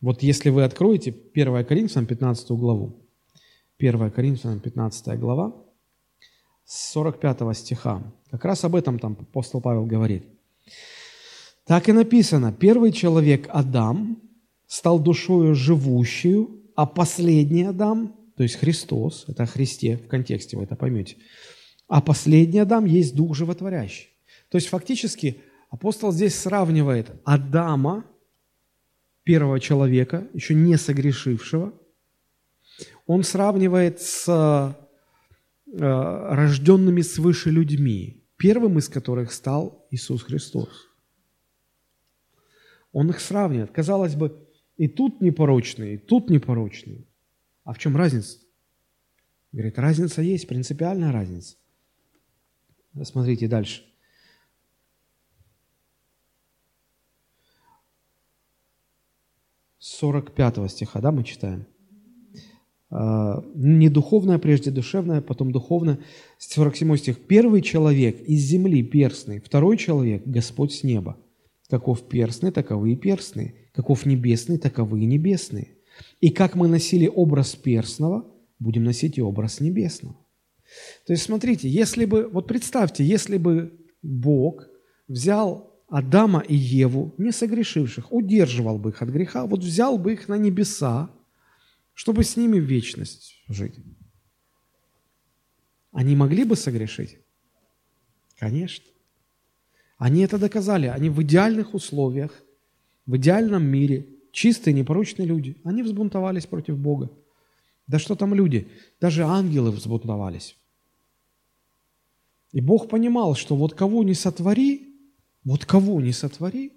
Вот 0.01 0.23
если 0.23 0.49
вы 0.49 0.65
откроете 0.65 1.15
1 1.35 1.67
Коринфянам 1.67 2.07
15 2.07 2.51
главу, 2.53 3.07
1 3.79 4.11
Коринфянам 4.11 4.61
15 4.61 5.19
глава, 5.19 5.63
с 6.65 6.93
45 6.93 7.55
стиха, 7.55 8.03
как 8.31 8.47
раз 8.47 8.65
об 8.65 8.75
этом 8.75 8.99
там 8.99 9.15
апостол 9.21 9.61
Павел 9.61 9.85
говорит. 9.85 10.25
Так 11.67 11.91
и 11.91 11.93
написано, 11.93 12.51
первый 12.51 12.93
человек 12.93 13.47
Адам, 13.51 14.23
стал 14.67 14.99
душою 14.99 15.55
живущую, 15.55 16.63
а 16.75 16.87
последний 16.87 17.65
Адам, 17.65 18.17
то 18.39 18.43
есть 18.43 18.57
Христос, 18.57 19.27
это 19.29 19.43
о 19.43 19.47
Христе 19.47 19.99
в 19.99 20.09
контексте, 20.09 20.57
вы 20.57 20.63
это 20.63 20.77
поймете, 20.77 21.19
а 21.89 22.01
последний 22.01 22.59
Адам 22.59 22.85
есть 22.85 23.15
Дух 23.15 23.37
животворящий. 23.37 24.09
То 24.49 24.57
есть 24.57 24.69
фактически 24.69 25.41
апостол 25.71 26.13
здесь 26.13 26.35
сравнивает 26.35 27.11
Адама, 27.25 28.05
первого 29.27 29.59
человека, 29.59 30.29
еще 30.33 30.55
не 30.55 30.77
согрешившего, 30.79 31.73
он 33.07 33.25
сравнивает 33.25 34.01
с 34.01 34.29
э, 34.29 34.73
рожденными 35.77 37.01
свыше 37.01 37.51
людьми, 37.51 38.25
первым 38.37 38.79
из 38.79 38.89
которых 38.89 39.33
стал 39.33 39.87
Иисус 39.91 40.23
Христос. 40.23 40.69
Он 42.93 43.11
их 43.11 43.21
сравнивает. 43.21 43.73
Казалось 43.73 44.15
бы, 44.15 44.47
и 44.77 44.89
тут 44.89 45.21
непорочные, 45.21 45.95
и 45.95 45.99
тут 45.99 46.31
непорочные. 46.31 47.05
А 47.65 47.73
в 47.73 47.79
чем 47.79 47.97
разница? 47.97 48.39
Говорит, 49.53 49.79
разница 49.79 50.23
есть, 50.23 50.47
принципиальная 50.47 51.13
разница. 51.13 51.57
Смотрите 53.05 53.49
дальше. 53.49 53.83
С 59.79 59.97
45 59.99 60.71
стиха, 60.71 61.01
да, 61.01 61.13
мы 61.13 61.23
читаем. 61.23 61.67
А, 62.91 63.43
не 63.55 63.89
духовное, 63.89 64.39
прежде 64.39 64.71
душевное, 64.71 65.21
потом 65.21 65.53
духовное. 65.53 65.99
47 66.39 66.97
стих. 66.97 67.27
Первый 67.27 67.63
человек 67.63 68.21
из 68.23 68.41
земли 68.41 68.83
перстный, 68.83 69.41
второй 69.41 69.77
человек– 69.77 70.23
Господь 70.27 70.73
с 70.73 70.83
неба. 70.83 71.17
Каков 71.69 72.09
перстный, 72.09 72.53
таковы 72.53 72.93
и 72.93 72.97
перстные 72.97 73.67
каков 73.77 74.07
небесный, 74.07 74.57
таковы 74.57 75.03
и 75.03 75.07
небесные. 75.07 75.69
И 76.23 76.31
как 76.31 76.55
мы 76.55 76.67
носили 76.67 77.07
образ 77.07 77.55
перстного, 77.55 78.25
будем 78.59 78.85
носить 78.85 79.19
и 79.19 79.23
образ 79.23 79.61
небесного. 79.61 80.17
То 81.07 81.13
есть, 81.13 81.25
смотрите, 81.25 81.69
если 81.69 82.05
бы, 82.05 82.29
вот 82.29 82.49
представьте, 82.49 83.05
если 83.05 83.39
бы 83.39 83.79
Бог 84.03 84.67
взял 85.09 85.83
Адама 85.89 86.41
и 86.41 86.55
Еву, 86.55 87.15
не 87.19 87.33
согрешивших, 87.33 88.13
удерживал 88.13 88.79
бы 88.79 88.91
их 88.91 89.03
от 89.03 89.09
греха, 89.09 89.47
вот 89.47 89.61
взял 89.61 89.99
бы 89.99 90.13
их 90.13 90.29
на 90.29 90.37
небеса, 90.37 91.11
чтобы 91.95 92.25
с 92.25 92.37
ними 92.37 92.59
в 92.59 92.65
вечность 92.65 93.43
жить. 93.49 93.79
Они 95.93 96.17
могли 96.17 96.45
бы 96.45 96.57
согрешить? 96.57 97.19
Конечно. 98.39 98.85
Они 99.97 100.23
это 100.23 100.39
доказали. 100.39 100.89
Они 100.89 101.09
в 101.09 101.23
идеальных 101.23 101.73
условиях 101.73 102.43
в 103.07 103.17
идеальном 103.17 103.65
мире, 103.65 104.09
чистые, 104.33 104.75
непорочные 104.75 105.27
люди, 105.27 105.57
они 105.65 105.83
взбунтовались 105.83 106.47
против 106.47 106.77
Бога. 106.77 107.11
Да 107.87 107.99
что 107.99 108.17
там 108.17 108.35
люди? 108.35 108.69
Даже 109.01 109.25
ангелы 109.25 109.71
взбунтовались. 109.71 110.57
И 112.53 112.61
Бог 112.61 112.89
понимал, 112.89 113.35
что 113.35 113.55
вот 113.57 113.75
кого 113.75 114.03
не 114.03 114.15
сотвори, 114.15 114.95
вот 115.45 115.65
кого 115.65 116.01
не 116.01 116.13
сотвори, 116.13 116.73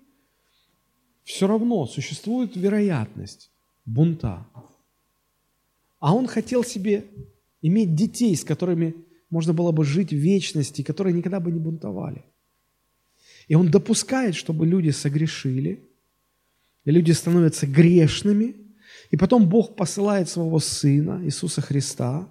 все 1.24 1.48
равно 1.48 1.86
существует 1.86 2.56
вероятность 2.56 3.52
бунта. 3.86 4.48
А 6.00 6.14
он 6.14 6.28
хотел 6.28 6.64
себе 6.64 7.06
иметь 7.62 7.96
детей, 7.96 8.36
с 8.36 8.44
которыми 8.44 8.96
можно 9.30 9.54
было 9.54 9.72
бы 9.72 9.86
жить 9.86 10.12
в 10.12 10.18
вечности, 10.18 10.82
которые 10.82 11.14
никогда 11.14 11.40
бы 11.40 11.52
не 11.52 11.60
бунтовали. 11.60 12.24
И 13.48 13.56
Он 13.56 13.70
допускает, 13.70 14.36
чтобы 14.36 14.66
люди 14.66 14.90
согрешили, 14.92 15.90
и 16.86 16.92
люди 16.92 17.12
становятся 17.12 17.68
грешными, 17.68 18.56
и 19.10 19.18
потом 19.18 19.48
Бог 19.48 19.76
посылает 19.76 20.30
своего 20.30 20.60
Сына, 20.60 21.22
Иисуса 21.24 21.62
Христа. 21.62 22.28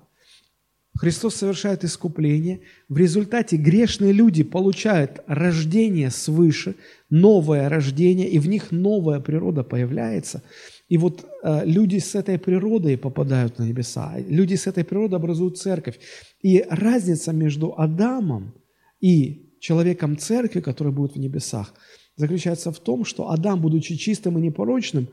Христос 0.96 1.36
совершает 1.36 1.84
искупление. 1.84 2.60
В 2.88 2.96
результате 2.96 3.56
грешные 3.56 4.12
люди 4.12 4.42
получают 4.42 5.20
рождение 5.26 6.10
свыше, 6.10 6.74
новое 7.08 7.68
рождение, 7.68 8.28
и 8.28 8.38
в 8.38 8.48
них 8.48 8.72
новая 8.72 9.20
природа 9.20 9.62
появляется. 9.62 10.42
И 10.88 10.96
вот 10.96 11.24
э, 11.42 11.64
люди 11.64 11.98
с 11.98 12.14
этой 12.14 12.38
природой 12.38 12.96
попадают 12.96 13.58
на 13.58 13.64
небеса. 13.64 14.14
Люди 14.28 14.54
с 14.54 14.66
этой 14.66 14.84
природой 14.84 15.18
образуют 15.18 15.58
церковь. 15.58 16.00
И 16.42 16.64
разница 16.68 17.32
между 17.32 17.74
Адамом 17.78 18.54
и 19.00 19.56
человеком 19.60 20.16
церкви, 20.16 20.60
который 20.60 20.92
будет 20.92 21.12
в 21.12 21.18
небесах, 21.18 21.74
заключается 22.16 22.72
в 22.72 22.78
том, 22.78 23.04
что 23.04 23.30
Адам, 23.30 23.60
будучи 23.60 23.96
чистым 23.96 24.38
и 24.38 24.42
непорочным, 24.42 25.08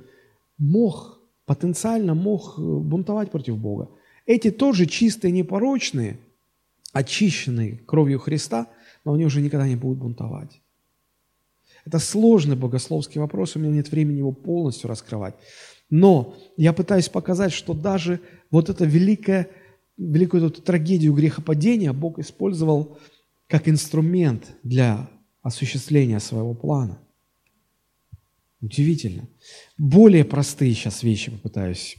мог, 0.58 1.15
потенциально 1.46 2.14
мог 2.14 2.56
э, 2.58 2.62
бунтовать 2.62 3.32
против 3.32 3.58
Бога. 3.58 3.90
Эти 4.26 4.52
тоже 4.52 4.86
чистые, 4.86 5.32
непорочные, 5.32 6.20
очищенные 6.94 7.78
кровью 7.86 8.20
Христа, 8.20 8.68
но 9.04 9.14
они 9.14 9.26
уже 9.26 9.42
никогда 9.42 9.68
не 9.68 9.76
будут 9.76 10.00
бунтовать. 10.00 10.62
Это 11.86 12.00
сложный 12.00 12.56
богословский 12.56 13.22
вопрос, 13.22 13.56
у 13.56 13.60
меня 13.60 13.72
нет 13.72 13.92
времени 13.92 14.18
его 14.18 14.32
полностью 14.32 14.90
раскрывать. 14.90 15.36
Но 15.92 16.36
я 16.58 16.74
пытаюсь 16.74 17.10
показать, 17.10 17.54
что 17.54 17.74
даже 17.74 18.20
вот 18.50 18.70
эта 18.70 18.86
великая, 18.86 19.50
великую 19.98 20.48
эту 20.48 20.62
трагедию 20.64 21.14
грехопадения 21.14 21.94
Бог 21.94 22.18
использовал 22.18 22.98
как 23.48 23.70
инструмент 23.70 24.56
для 24.64 25.10
осуществления 25.44 26.20
своего 26.20 26.56
плана. 26.56 27.00
Удивительно. 28.66 29.30
Более 29.78 30.26
простые 30.26 30.74
сейчас 30.74 31.04
вещи 31.04 31.30
попытаюсь 31.30 31.98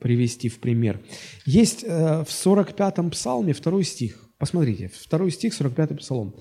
привести 0.00 0.48
в 0.48 0.58
пример. 0.58 1.00
Есть 1.44 1.84
э, 1.84 2.24
в 2.24 2.28
45-м 2.28 3.10
псалме 3.10 3.52
второй 3.52 3.84
стих. 3.84 4.30
Посмотрите, 4.38 4.90
второй 4.94 5.30
стих, 5.30 5.52
45-й 5.52 5.96
псалом. 5.96 6.34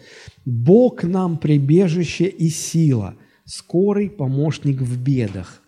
«Бог 0.45 1.03
нам 1.03 1.37
прибежище 1.37 2.25
и 2.25 2.49
сила, 2.49 3.15
скорый 3.45 4.09
помощник 4.09 4.81
в 4.81 5.03
бедах». 5.03 5.61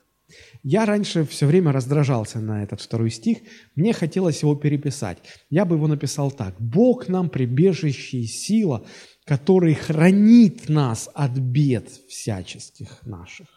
Я 0.64 0.86
раньше 0.86 1.26
все 1.26 1.46
время 1.46 1.72
раздражался 1.74 2.40
на 2.40 2.64
этот 2.64 2.82
второй 2.82 3.12
стих, 3.12 3.40
мне 3.76 3.94
хотелось 3.94 4.42
его 4.42 4.56
переписать. 4.56 5.18
Я 5.50 5.66
бы 5.66 5.76
его 5.76 5.88
написал 5.88 6.32
так. 6.32 6.56
«Бог 6.60 7.10
нам 7.10 7.30
прибежище 7.30 8.20
и 8.20 8.26
сила, 8.26 8.86
который 9.26 9.74
хранит 9.74 10.70
нас 10.70 11.10
от 11.14 11.32
бед 11.38 11.90
всяческих 12.08 13.06
наших». 13.06 13.55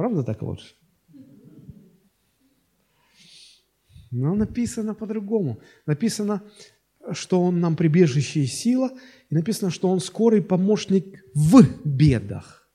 Правда 0.00 0.22
так 0.22 0.40
лучше? 0.40 0.74
Но 4.10 4.34
написано 4.34 4.94
по-другому. 4.94 5.60
Написано, 5.84 6.42
что 7.12 7.42
Он 7.42 7.60
нам 7.60 7.76
прибежище 7.76 8.40
и 8.40 8.46
сила, 8.46 8.92
и 9.28 9.34
написано, 9.34 9.70
что 9.70 9.90
Он 9.90 10.00
скорый 10.00 10.40
помощник 10.40 11.22
в 11.34 11.62
бедах. 11.84 12.70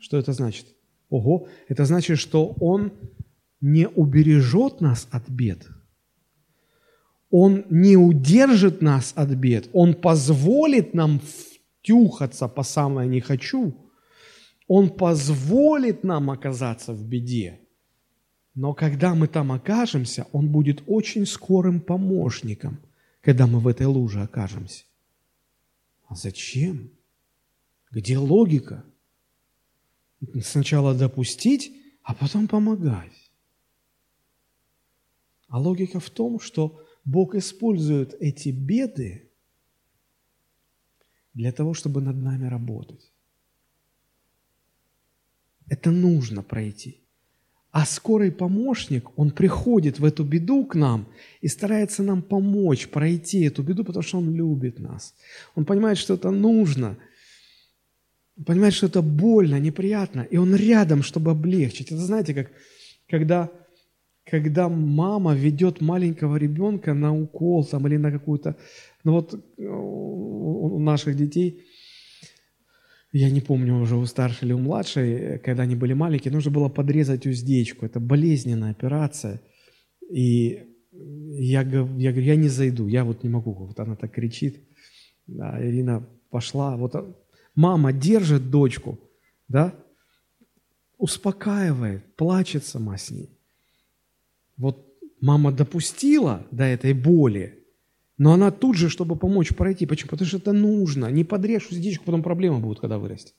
Что 0.00 0.16
это 0.16 0.32
значит? 0.32 0.66
Ого, 1.08 1.46
это 1.68 1.84
значит, 1.84 2.18
что 2.18 2.48
Он 2.58 2.90
не 3.60 3.86
убережет 3.86 4.80
нас 4.80 5.06
от 5.12 5.28
бед. 5.28 5.68
Он 7.30 7.64
не 7.70 7.96
удержит 7.96 8.82
нас 8.82 9.12
от 9.14 9.28
бед. 9.28 9.70
Он 9.72 9.94
позволит 9.94 10.94
нам 10.94 11.20
втюхаться 11.20 12.48
по 12.48 12.64
самое 12.64 13.08
не 13.08 13.20
хочу. 13.20 13.87
Он 14.68 14.90
позволит 14.90 16.04
нам 16.04 16.30
оказаться 16.30 16.92
в 16.92 17.02
беде. 17.02 17.60
Но 18.54 18.74
когда 18.74 19.14
мы 19.14 19.26
там 19.26 19.50
окажемся, 19.50 20.26
Он 20.32 20.50
будет 20.52 20.82
очень 20.86 21.26
скорым 21.26 21.80
помощником, 21.80 22.78
когда 23.22 23.46
мы 23.46 23.60
в 23.60 23.66
этой 23.66 23.86
луже 23.86 24.22
окажемся. 24.22 24.84
А 26.06 26.14
зачем? 26.14 26.90
Где 27.90 28.18
логика? 28.18 28.84
Сначала 30.42 30.94
допустить, 30.94 31.72
а 32.02 32.14
потом 32.14 32.46
помогать. 32.46 33.30
А 35.48 35.58
логика 35.58 35.98
в 35.98 36.10
том, 36.10 36.40
что 36.40 36.84
Бог 37.04 37.34
использует 37.34 38.14
эти 38.20 38.50
беды 38.50 39.30
для 41.32 41.52
того, 41.52 41.72
чтобы 41.72 42.02
над 42.02 42.16
нами 42.16 42.46
работать. 42.46 43.10
Это 45.68 45.90
нужно 45.90 46.42
пройти. 46.42 47.02
А 47.70 47.84
скорый 47.84 48.32
помощник, 48.32 49.10
он 49.16 49.30
приходит 49.30 49.98
в 49.98 50.04
эту 50.04 50.24
беду 50.24 50.64
к 50.64 50.74
нам 50.74 51.06
и 51.42 51.48
старается 51.48 52.02
нам 52.02 52.22
помочь 52.22 52.88
пройти 52.88 53.42
эту 53.42 53.62
беду, 53.62 53.84
потому 53.84 54.02
что 54.02 54.18
он 54.18 54.34
любит 54.34 54.80
нас. 54.80 55.14
Он 55.54 55.64
понимает, 55.64 55.98
что 55.98 56.14
это 56.14 56.30
нужно, 56.30 56.96
он 58.38 58.44
понимает, 58.44 58.74
что 58.74 58.86
это 58.86 59.02
больно, 59.02 59.60
неприятно, 59.60 60.20
и 60.20 60.36
он 60.38 60.54
рядом, 60.54 61.02
чтобы 61.02 61.32
облегчить. 61.32 61.92
Это 61.92 62.00
знаете, 62.00 62.34
как 62.34 62.50
когда, 63.08 63.50
когда 64.24 64.68
мама 64.68 65.34
ведет 65.34 65.80
маленького 65.80 66.36
ребенка 66.36 66.94
на 66.94 67.14
укол 67.14 67.64
там, 67.64 67.86
или 67.86 67.96
на 67.96 68.12
какую-то... 68.12 68.56
Ну 69.04 69.12
вот 69.12 69.34
э, 69.34 69.62
у 69.66 70.78
наших 70.78 71.16
детей 71.16 71.64
я 73.12 73.30
не 73.30 73.40
помню 73.40 73.80
уже 73.80 73.96
у 73.96 74.04
старшей 74.06 74.44
или 74.44 74.52
у 74.52 74.58
младшей, 74.58 75.38
когда 75.38 75.62
они 75.62 75.76
были 75.76 75.94
маленькие, 75.94 76.32
нужно 76.32 76.50
было 76.50 76.68
подрезать 76.68 77.26
уздечку. 77.26 77.86
Это 77.86 78.00
болезненная 78.00 78.70
операция. 78.70 79.40
И 80.10 80.66
я, 80.92 81.60
я 81.60 81.62
говорю, 81.62 82.20
я 82.20 82.36
не 82.36 82.48
зайду, 82.48 82.86
я 82.86 83.04
вот 83.04 83.22
не 83.22 83.30
могу. 83.30 83.52
Вот 83.54 83.80
она 83.80 83.96
так 83.96 84.12
кричит. 84.12 84.62
Да, 85.26 85.58
Ирина 85.60 86.06
пошла. 86.30 86.76
Вот 86.76 86.94
мама 87.54 87.92
держит 87.92 88.50
дочку, 88.50 88.98
да, 89.48 89.74
успокаивает, 90.98 92.16
плачет 92.16 92.64
сама 92.64 92.98
с 92.98 93.10
ней. 93.10 93.30
Вот 94.56 94.86
мама 95.20 95.52
допустила 95.52 96.46
до 96.50 96.64
этой 96.64 96.92
боли, 96.92 97.64
но 98.18 98.32
она 98.32 98.50
тут 98.50 98.76
же, 98.76 98.88
чтобы 98.88 99.16
помочь 99.16 99.54
пройти. 99.54 99.86
Почему? 99.86 100.10
Потому 100.10 100.28
что 100.28 100.38
это 100.38 100.52
нужно. 100.52 101.06
Не 101.06 101.24
подрежь 101.24 101.70
уздечку, 101.70 102.04
потом 102.04 102.22
проблемы 102.22 102.58
будут, 102.58 102.80
когда 102.80 102.98
вырастет. 102.98 103.34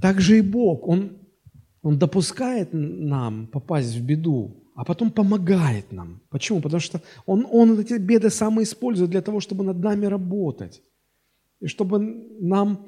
Так 0.00 0.20
же 0.20 0.38
и 0.38 0.40
Бог. 0.40 0.88
Он, 0.88 1.18
он 1.82 1.98
допускает 1.98 2.70
нам 2.72 3.46
попасть 3.46 3.94
в 3.94 4.02
беду, 4.02 4.64
а 4.74 4.84
потом 4.84 5.10
помогает 5.10 5.92
нам. 5.92 6.22
Почему? 6.30 6.62
Потому 6.62 6.80
что 6.80 7.02
Он, 7.26 7.46
он 7.50 7.78
эти 7.78 7.98
беды 7.98 8.30
сам 8.30 8.62
использует 8.62 9.10
для 9.10 9.20
того, 9.20 9.40
чтобы 9.40 9.62
над 9.62 9.78
нами 9.78 10.06
работать. 10.06 10.82
И 11.60 11.66
чтобы 11.66 11.98
нам 12.40 12.86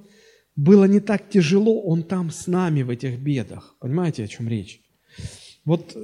было 0.57 0.86
не 0.86 1.01
так 1.01 1.28
тяжело, 1.28 1.82
Он 1.82 2.03
там 2.03 2.30
с 2.30 2.47
нами 2.47 2.82
в 2.82 2.88
этих 2.88 3.18
бедах. 3.18 3.76
Понимаете, 3.78 4.24
о 4.24 4.28
чем 4.28 4.49
речь? 4.49 4.80
Вот 5.66 5.95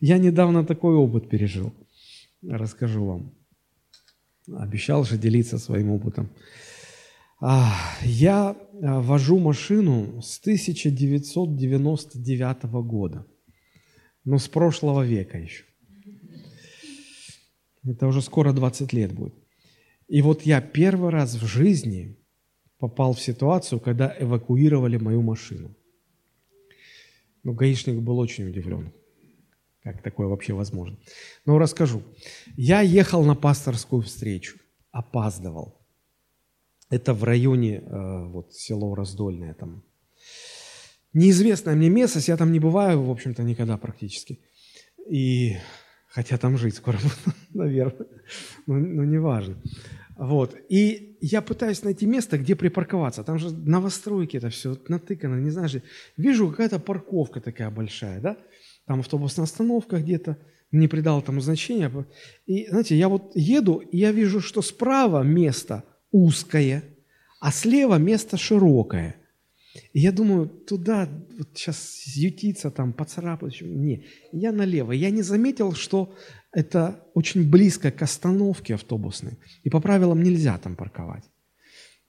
я 0.00 0.18
недавно 0.18 0.66
такой 0.66 0.94
опыт 0.96 1.30
пережил 1.30 1.72
расскажу 2.42 3.04
вам. 3.04 3.34
Обещал 4.52 5.04
же 5.04 5.18
делиться 5.18 5.58
своим 5.58 5.90
опытом. 5.90 6.30
Я 8.02 8.56
а, 8.82 9.00
вожу 9.00 9.38
машину 9.38 10.20
с 10.22 10.40
1999 10.40 12.64
года. 12.86 13.26
Ну, 14.24 14.38
с 14.38 14.46
прошлого 14.46 15.04
века 15.04 15.38
еще. 15.38 15.64
Это 17.84 18.06
уже 18.06 18.22
скоро 18.22 18.52
20 18.52 18.92
лет 18.92 19.12
будет. 19.12 19.34
И 20.06 20.22
вот 20.22 20.42
я 20.42 20.60
первый 20.60 21.10
раз 21.10 21.34
в 21.34 21.44
жизни 21.46 22.16
попал 22.78 23.12
в 23.12 23.20
ситуацию, 23.20 23.80
когда 23.80 24.14
эвакуировали 24.18 24.98
мою 24.98 25.22
машину. 25.22 25.74
Ну, 27.42 27.54
гаишник 27.54 28.00
был 28.00 28.18
очень 28.18 28.48
удивлен. 28.48 28.92
Как 29.82 30.00
такое 30.02 30.28
вообще 30.28 30.52
возможно? 30.52 30.96
Но 31.44 31.58
расскажу. 31.58 32.02
Я 32.56 32.82
ехал 32.82 33.24
на 33.24 33.34
пасторскую 33.34 34.02
встречу, 34.02 34.58
опаздывал. 34.92 35.80
Это 36.88 37.14
в 37.14 37.24
районе, 37.24 37.78
э, 37.78 38.24
вот, 38.26 38.54
село 38.54 38.94
Раздольное 38.94 39.54
там. 39.54 39.82
Неизвестное 41.14 41.74
мне 41.74 41.90
место, 41.90 42.20
я 42.26 42.36
там 42.36 42.52
не 42.52 42.60
бываю, 42.60 43.02
в 43.02 43.10
общем-то, 43.10 43.42
никогда 43.42 43.76
практически. 43.76 44.40
И 45.10 45.56
хотя 46.08 46.38
там 46.38 46.56
жить 46.58 46.76
скоро 46.76 46.98
буду, 47.02 47.36
наверное, 47.54 48.06
но, 48.66 48.74
но 48.74 49.04
неважно. 49.04 49.56
Вот. 50.16 50.54
И 50.68 51.16
я 51.20 51.42
пытаюсь 51.42 51.82
найти 51.82 52.06
место, 52.06 52.38
где 52.38 52.54
припарковаться. 52.54 53.24
Там 53.24 53.38
же 53.38 53.50
новостройки 53.50 54.36
это 54.36 54.50
все 54.50 54.76
натыкано, 54.88 55.40
не 55.40 55.50
знаешь. 55.50 55.74
Вижу, 56.16 56.50
какая-то 56.50 56.78
парковка 56.78 57.40
такая 57.40 57.70
большая, 57.70 58.20
да? 58.20 58.36
Там 58.86 59.00
автобусная 59.00 59.44
остановка 59.44 59.98
где-то, 59.98 60.38
не 60.70 60.88
придал 60.88 61.20
этому 61.20 61.40
значения. 61.40 61.90
И, 62.46 62.66
знаете, 62.68 62.96
я 62.96 63.08
вот 63.08 63.32
еду, 63.34 63.78
и 63.78 63.98
я 63.98 64.10
вижу, 64.12 64.40
что 64.40 64.62
справа 64.62 65.22
место 65.22 65.84
узкое, 66.10 66.82
а 67.40 67.52
слева 67.52 67.96
место 67.96 68.36
широкое. 68.36 69.16
И 69.92 70.00
я 70.00 70.12
думаю, 70.12 70.48
туда 70.48 71.08
вот 71.38 71.48
сейчас 71.54 72.02
ютиться, 72.16 72.70
там, 72.70 72.92
поцарапать. 72.92 73.60
Не, 73.62 74.04
я 74.32 74.52
налево. 74.52 74.92
Я 74.92 75.10
не 75.10 75.22
заметил, 75.22 75.72
что 75.72 76.14
это 76.52 77.00
очень 77.14 77.48
близко 77.50 77.90
к 77.90 78.02
остановке 78.02 78.74
автобусной. 78.74 79.38
И 79.64 79.70
по 79.70 79.80
правилам 79.80 80.22
нельзя 80.22 80.58
там 80.58 80.76
парковать. 80.76 81.24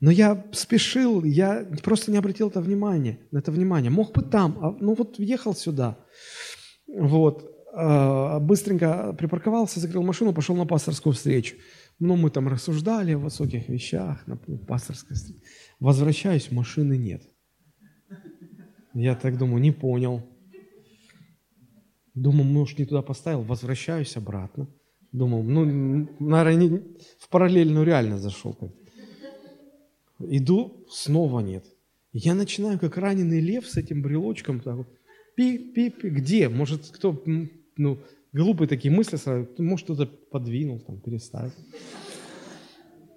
Но 0.01 0.11
я 0.11 0.45
спешил, 0.51 1.24
я 1.24 1.65
просто 1.82 2.11
не 2.11 2.17
обратил 2.17 2.49
это 2.49 2.59
внимание, 2.59 3.19
на 3.32 3.38
это 3.38 3.51
внимание. 3.51 3.89
Мог 3.89 4.11
бы 4.11 4.21
там, 4.21 4.57
а, 4.61 4.76
ну 4.82 4.95
вот 4.95 5.17
въехал 5.17 5.55
сюда. 5.55 5.97
Вот. 6.88 7.49
А, 7.75 8.39
быстренько 8.39 9.13
припарковался, 9.17 9.79
закрыл 9.79 10.03
машину, 10.03 10.34
пошел 10.34 10.55
на 10.55 10.65
пасторскую 10.65 11.13
встречу. 11.13 11.55
Ну, 11.99 12.15
мы 12.15 12.29
там 12.29 12.47
рассуждали 12.47 13.13
о 13.13 13.17
высоких 13.17 13.67
вещах, 13.67 14.25
на 14.27 14.38
пасторской 14.38 15.15
встрече. 15.15 15.41
Возвращаюсь, 15.79 16.51
машины 16.51 16.97
нет. 16.97 17.23
Я 18.93 19.15
так 19.15 19.38
думаю, 19.38 19.61
не 19.61 19.71
понял. 19.71 20.23
Думаю, 22.13 22.43
может, 22.43 22.77
не 22.77 22.86
туда 22.86 23.01
поставил, 23.01 23.41
возвращаюсь 23.41 24.15
обратно. 24.17 24.67
Думал, 25.11 25.43
ну, 25.43 26.07
наверное, 26.19 26.55
не, 26.55 26.77
в 27.17 27.29
параллельную 27.29 27.86
реальность 27.86 28.21
зашел. 28.21 28.55
Иду, 30.19 30.86
снова 30.89 31.39
нет. 31.39 31.65
Я 32.11 32.36
начинаю, 32.36 32.77
как 32.79 32.97
раненый 32.97 33.39
лев 33.39 33.67
с 33.67 33.77
этим 33.77 34.03
брелочком, 34.03 34.59
так 34.59 34.88
вот, 35.34 35.36
пи, 35.36 35.57
пи, 35.57 35.89
пи, 35.89 36.09
где? 36.09 36.49
Может, 36.49 36.89
кто, 36.89 37.23
ну, 37.77 37.99
глупые 38.31 38.67
такие 38.67 38.93
мысли 38.93 39.17
сразу, 39.17 39.47
может, 39.57 39.86
кто-то 39.86 40.05
подвинул, 40.05 40.79
там, 40.79 40.99
переставил. 40.99 41.51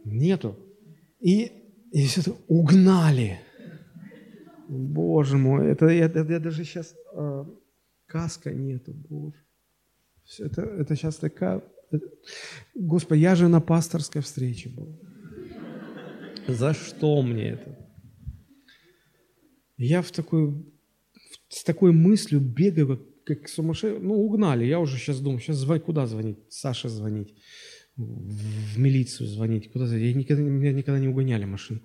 Нету. 0.04 0.56
И, 1.20 1.52
и 1.92 2.06
все 2.06 2.20
это 2.20 2.34
угнали. 2.48 3.40
Боже 4.68 5.36
мой, 5.36 5.68
это 5.68 5.86
я, 5.86 6.06
я, 6.06 6.24
я 6.24 6.40
даже 6.40 6.64
сейчас 6.64 6.94
э, 7.14 7.44
каска 8.06 8.52
нету, 8.52 8.92
Боже. 8.94 9.36
Все 10.24 10.46
это, 10.46 10.62
это 10.62 10.96
сейчас 10.96 11.16
такая... 11.16 11.62
Это, 11.90 12.06
Господи, 12.74 13.20
я 13.20 13.36
же 13.36 13.48
на 13.48 13.60
пасторской 13.60 14.22
встрече 14.22 14.70
был. 14.70 15.00
За 16.48 16.74
что 16.74 17.22
мне 17.22 17.50
это? 17.50 17.76
Я 19.76 20.02
в 20.02 20.10
такой, 20.10 20.64
с 21.48 21.64
такой 21.64 21.92
мыслью 21.92 22.40
бегаю, 22.40 22.86
как, 22.88 23.00
как 23.24 23.48
сумасшедший. 23.48 24.00
Ну, 24.00 24.14
угнали. 24.14 24.64
Я 24.64 24.78
уже 24.80 24.98
сейчас 24.98 25.20
думаю, 25.20 25.40
сейчас 25.40 25.56
звонить, 25.56 25.84
куда 25.84 26.06
звонить? 26.06 26.38
Саше 26.48 26.88
звонить. 26.88 27.34
В 27.96 28.78
милицию 28.78 29.28
звонить. 29.28 29.72
Куда 29.72 29.86
звонить? 29.86 30.06
Я 30.06 30.14
никогда, 30.14 30.42
меня 30.42 30.72
никогда 30.72 31.00
не 31.00 31.08
угоняли 31.08 31.44
машину. 31.44 31.80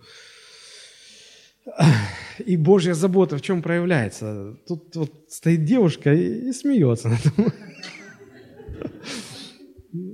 И 2.45 2.57
Божья 2.57 2.93
забота 2.93 3.38
в 3.38 3.41
чем 3.41 3.62
проявляется? 3.62 4.57
Тут 4.68 4.95
вот 4.95 5.12
стоит 5.30 5.64
девушка 5.64 6.14
и, 6.14 6.49
и 6.49 6.53
смеется. 6.53 7.09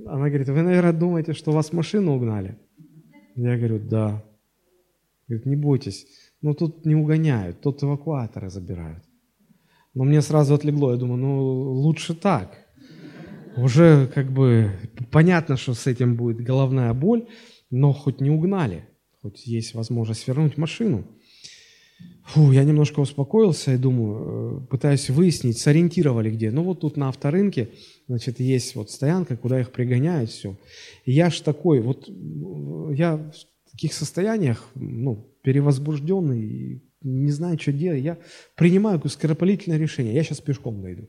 Она 0.06 0.28
говорит, 0.28 0.48
вы, 0.48 0.62
наверное, 0.62 0.92
думаете, 0.92 1.32
что 1.32 1.52
вас 1.52 1.72
машину 1.72 2.16
угнали? 2.16 2.58
Я 3.34 3.56
говорю, 3.56 3.78
да. 3.78 4.24
Говорит, 5.28 5.46
не 5.46 5.56
бойтесь, 5.56 6.06
но 6.42 6.54
тут 6.54 6.86
не 6.86 6.94
угоняют, 6.94 7.60
тут 7.60 7.82
эвакуаторы 7.82 8.50
забирают. 8.50 9.04
Но 9.98 10.04
мне 10.04 10.22
сразу 10.22 10.54
отлегло, 10.54 10.92
я 10.92 10.96
думаю, 10.96 11.18
ну 11.18 11.72
лучше 11.72 12.14
так. 12.14 12.56
Уже 13.56 14.06
как 14.14 14.30
бы 14.30 14.70
понятно, 15.10 15.56
что 15.56 15.74
с 15.74 15.88
этим 15.88 16.14
будет 16.14 16.40
головная 16.40 16.94
боль, 16.94 17.26
но 17.68 17.92
хоть 17.92 18.20
не 18.20 18.30
угнали, 18.30 18.88
хоть 19.20 19.44
есть 19.44 19.74
возможность 19.74 20.28
вернуть 20.28 20.56
машину. 20.56 21.04
Фу, 22.26 22.52
я 22.52 22.62
немножко 22.62 23.00
успокоился 23.00 23.74
и 23.74 23.76
думаю, 23.76 24.60
э, 24.62 24.66
пытаюсь 24.68 25.10
выяснить, 25.10 25.58
сориентировали 25.58 26.30
где. 26.30 26.52
Ну 26.52 26.62
вот 26.62 26.78
тут 26.78 26.96
на 26.96 27.08
авторынке, 27.08 27.70
значит, 28.06 28.38
есть 28.38 28.76
вот 28.76 28.92
стоянка, 28.92 29.36
куда 29.36 29.58
их 29.58 29.72
пригоняют, 29.72 30.30
все. 30.30 30.56
И 31.06 31.10
я 31.10 31.28
ж 31.28 31.40
такой, 31.40 31.80
вот 31.80 32.08
я 32.94 33.16
в 33.16 33.72
таких 33.72 33.92
состояниях, 33.92 34.64
ну, 34.76 35.26
перевозбужденный, 35.42 36.87
не 37.02 37.30
знаю, 37.30 37.58
что 37.58 37.72
делать, 37.72 38.02
я 38.02 38.18
принимаю 38.56 39.00
скоропалительное 39.08 39.78
решение, 39.78 40.14
я 40.14 40.24
сейчас 40.24 40.40
пешком 40.40 40.82
дойду. 40.82 41.08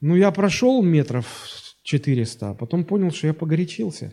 Ну, 0.00 0.16
я 0.16 0.30
прошел 0.30 0.82
метров 0.82 1.26
400, 1.82 2.50
а 2.50 2.54
потом 2.54 2.84
понял, 2.84 3.10
что 3.10 3.26
я 3.26 3.34
погорячился. 3.34 4.12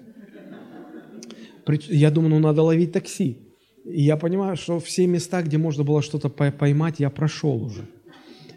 Я 1.90 2.12
думаю, 2.12 2.30
ну, 2.30 2.40
надо 2.40 2.62
ловить 2.64 2.92
такси. 2.92 3.38
И 3.86 4.02
я 4.02 4.18
понимаю, 4.18 4.56
что 4.56 4.80
все 4.80 5.08
места, 5.08 5.42
где 5.44 5.58
можно 5.58 5.84
было 5.84 6.02
что-то 6.02 6.30
поймать, 6.30 7.00
я 7.00 7.10
прошел 7.10 7.64
уже. 7.64 7.88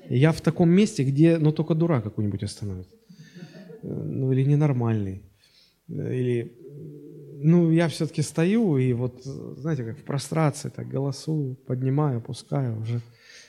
Я 0.09 0.33
в 0.33 0.41
таком 0.41 0.71
месте, 0.71 1.05
где, 1.05 1.39
ну, 1.39 1.53
только 1.53 1.75
дурак 1.75 2.05
какой-нибудь 2.05 2.43
остановит. 2.43 2.89
Э, 3.83 3.89
ну, 3.89 4.33
или 4.33 4.43
ненормальный. 4.43 5.23
Э, 5.89 6.15
или, 6.15 6.53
ну, 7.43 7.71
я 7.71 7.89
все-таки 7.89 8.23
стою 8.23 8.79
и 8.79 8.93
вот, 8.93 9.23
знаете, 9.25 9.85
как 9.85 9.99
в 9.99 10.05
прострации, 10.05 10.69
так 10.69 10.89
голосую, 10.89 11.55
поднимаю, 11.55 12.19
опускаю 12.19 12.81
уже. 12.81 13.01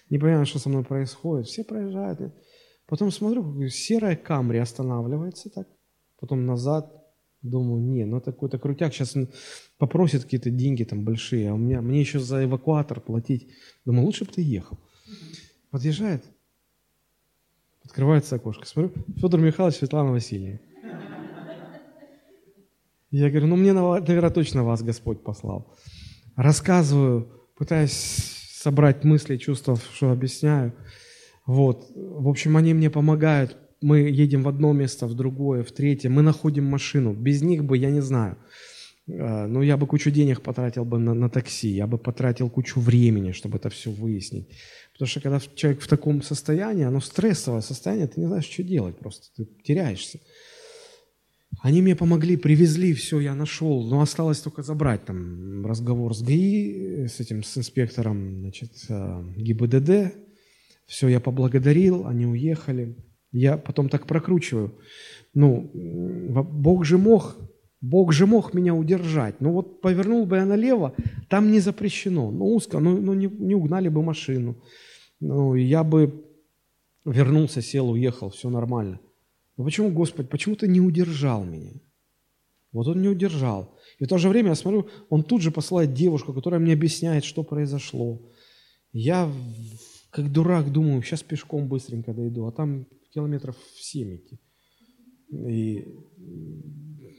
Не 0.10 0.18
понимаю, 0.18 0.46
что 0.46 0.60
со 0.60 0.70
мной 0.70 0.84
происходит. 0.84 1.48
Все 1.48 1.64
проезжают. 1.64 2.34
Потом 2.88 3.12
смотрю, 3.12 3.68
серая 3.70 4.16
Камри 4.16 4.58
останавливается 4.60 5.50
так, 5.50 5.68
потом 6.20 6.46
назад, 6.46 7.00
Думаю, 7.42 7.82
не, 7.82 8.04
ну 8.04 8.18
это 8.18 8.34
какой-то 8.34 8.60
крутяк, 8.60 8.94
сейчас 8.94 9.16
он 9.16 9.30
попросит 9.78 10.24
какие-то 10.24 10.50
деньги 10.50 10.84
там 10.84 11.06
большие, 11.06 11.50
а 11.50 11.54
у 11.54 11.58
меня, 11.58 11.82
мне 11.82 12.02
еще 12.02 12.20
за 12.20 12.44
эвакуатор 12.44 13.00
платить. 13.00 13.48
Думаю, 13.86 14.06
лучше 14.06 14.26
бы 14.26 14.32
ты 14.32 14.42
ехал. 14.42 14.78
Подъезжает, 15.72 16.26
открывается 17.86 18.36
окошко, 18.36 18.66
смотрю, 18.66 18.92
Федор 19.16 19.40
Михайлович, 19.40 19.78
Светлана 19.78 20.12
Васильевна. 20.12 20.60
Я 23.12 23.30
говорю, 23.30 23.48
ну 23.48 23.56
мне, 23.56 23.74
наверное, 23.74 24.30
точно 24.30 24.64
вас 24.64 24.84
Господь 24.84 25.24
послал. 25.24 25.76
Рассказываю, 26.36 27.30
пытаюсь 27.58 27.92
собрать 27.92 29.04
мысли, 29.04 29.38
чувства, 29.38 29.78
что 29.96 30.12
объясняю. 30.12 30.74
Вот. 31.46 31.88
В 31.96 32.28
общем, 32.28 32.58
они 32.58 32.74
мне 32.74 32.90
помогают 32.90 33.58
мы 33.82 34.00
едем 34.00 34.44
в 34.44 34.48
одно 34.48 34.74
место, 34.74 35.08
в 35.08 35.14
другое, 35.14 35.64
в 35.64 35.72
третье, 35.72 36.10
мы 36.10 36.22
находим 36.22 36.66
машину. 36.66 37.14
Без 37.14 37.42
них 37.42 37.64
бы, 37.64 37.78
я 37.78 37.90
не 37.90 38.02
знаю, 38.02 38.38
э, 39.08 39.48
ну, 39.48 39.62
я 39.62 39.78
бы 39.78 39.88
кучу 39.88 40.12
денег 40.12 40.42
потратил 40.42 40.86
бы 40.86 41.00
на, 41.00 41.14
на 41.14 41.30
такси, 41.30 41.70
я 41.70 41.88
бы 41.88 41.98
потратил 41.98 42.50
кучу 42.50 42.80
времени, 42.80 43.32
чтобы 43.32 43.58
это 43.58 43.70
все 43.70 43.92
выяснить. 43.92 44.50
Потому 44.94 45.08
что 45.08 45.22
когда 45.22 45.40
человек 45.56 45.82
в 45.82 45.88
таком 45.88 46.22
состоянии, 46.22 46.84
оно 46.84 47.00
стрессовое 47.00 47.62
состояние, 47.62 48.08
ты 48.08 48.20
не 48.20 48.28
знаешь, 48.28 48.50
что 48.50 48.64
делать 48.64 48.98
просто, 48.98 49.28
ты 49.36 49.46
теряешься. 49.64 50.20
Они 51.62 51.82
мне 51.82 51.96
помогли, 51.96 52.38
привезли, 52.38 52.94
все, 52.94 53.20
я 53.20 53.36
нашел, 53.36 53.84
но 53.84 54.02
осталось 54.02 54.40
только 54.40 54.64
забрать 54.64 55.06
там 55.06 55.66
разговор 55.66 56.16
с 56.16 56.22
ГИ, 56.24 57.08
с 57.08 57.20
этим, 57.20 57.44
с 57.44 57.58
инспектором, 57.58 58.40
значит, 58.40 58.72
э, 58.88 59.24
ГИБДД. 59.36 60.14
Все, 60.86 61.08
я 61.10 61.20
поблагодарил, 61.20 62.08
они 62.08 62.26
уехали. 62.26 62.96
Я 63.32 63.58
потом 63.58 63.90
так 63.90 64.08
прокручиваю. 64.08 64.80
Ну, 65.34 65.70
Бог 66.44 66.86
же 66.86 66.98
мог, 66.98 67.36
Бог 67.82 68.14
же 68.14 68.26
мог 68.26 68.54
меня 68.54 68.74
удержать. 68.74 69.40
Ну 69.40 69.52
вот 69.52 69.82
повернул 69.82 70.26
бы 70.26 70.38
я 70.38 70.46
налево, 70.46 70.96
там 71.30 71.52
не 71.52 71.60
запрещено. 71.60 72.32
Ну 72.32 72.56
узко, 72.56 72.80
ну, 72.80 73.00
ну 73.00 73.14
не, 73.14 73.28
не 73.28 73.54
угнали 73.54 73.90
бы 73.90 74.02
машину. 74.02 74.56
Ну, 75.20 75.56
я 75.56 75.84
бы 75.84 76.26
вернулся, 77.06 77.62
сел, 77.62 77.90
уехал, 77.90 78.30
все 78.30 78.50
нормально. 78.50 79.00
Но 79.60 79.66
почему, 79.66 79.92
Господь, 79.92 80.30
почему 80.30 80.56
ты 80.56 80.70
не 80.70 80.80
удержал 80.80 81.44
меня? 81.44 81.74
Вот 82.72 82.88
он 82.88 83.02
не 83.02 83.10
удержал. 83.10 83.78
И 84.00 84.06
в 84.06 84.08
то 84.08 84.18
же 84.18 84.30
время 84.30 84.50
я 84.50 84.56
смотрю, 84.56 84.88
он 85.10 85.22
тут 85.22 85.42
же 85.42 85.52
посылает 85.52 85.94
девушку, 85.94 86.34
которая 86.34 86.62
мне 86.62 86.72
объясняет, 86.72 87.26
что 87.26 87.44
произошло. 87.44 88.22
Я, 88.94 89.30
как 90.12 90.32
дурак, 90.32 90.72
думаю, 90.72 91.02
сейчас 91.04 91.24
пешком 91.24 91.68
быстренько 91.68 92.14
дойду, 92.14 92.46
а 92.46 92.54
там 92.54 92.86
километров 93.14 93.58
в 93.58 93.84
7 93.84 94.16
идти. 94.16 94.40
И 95.30 95.94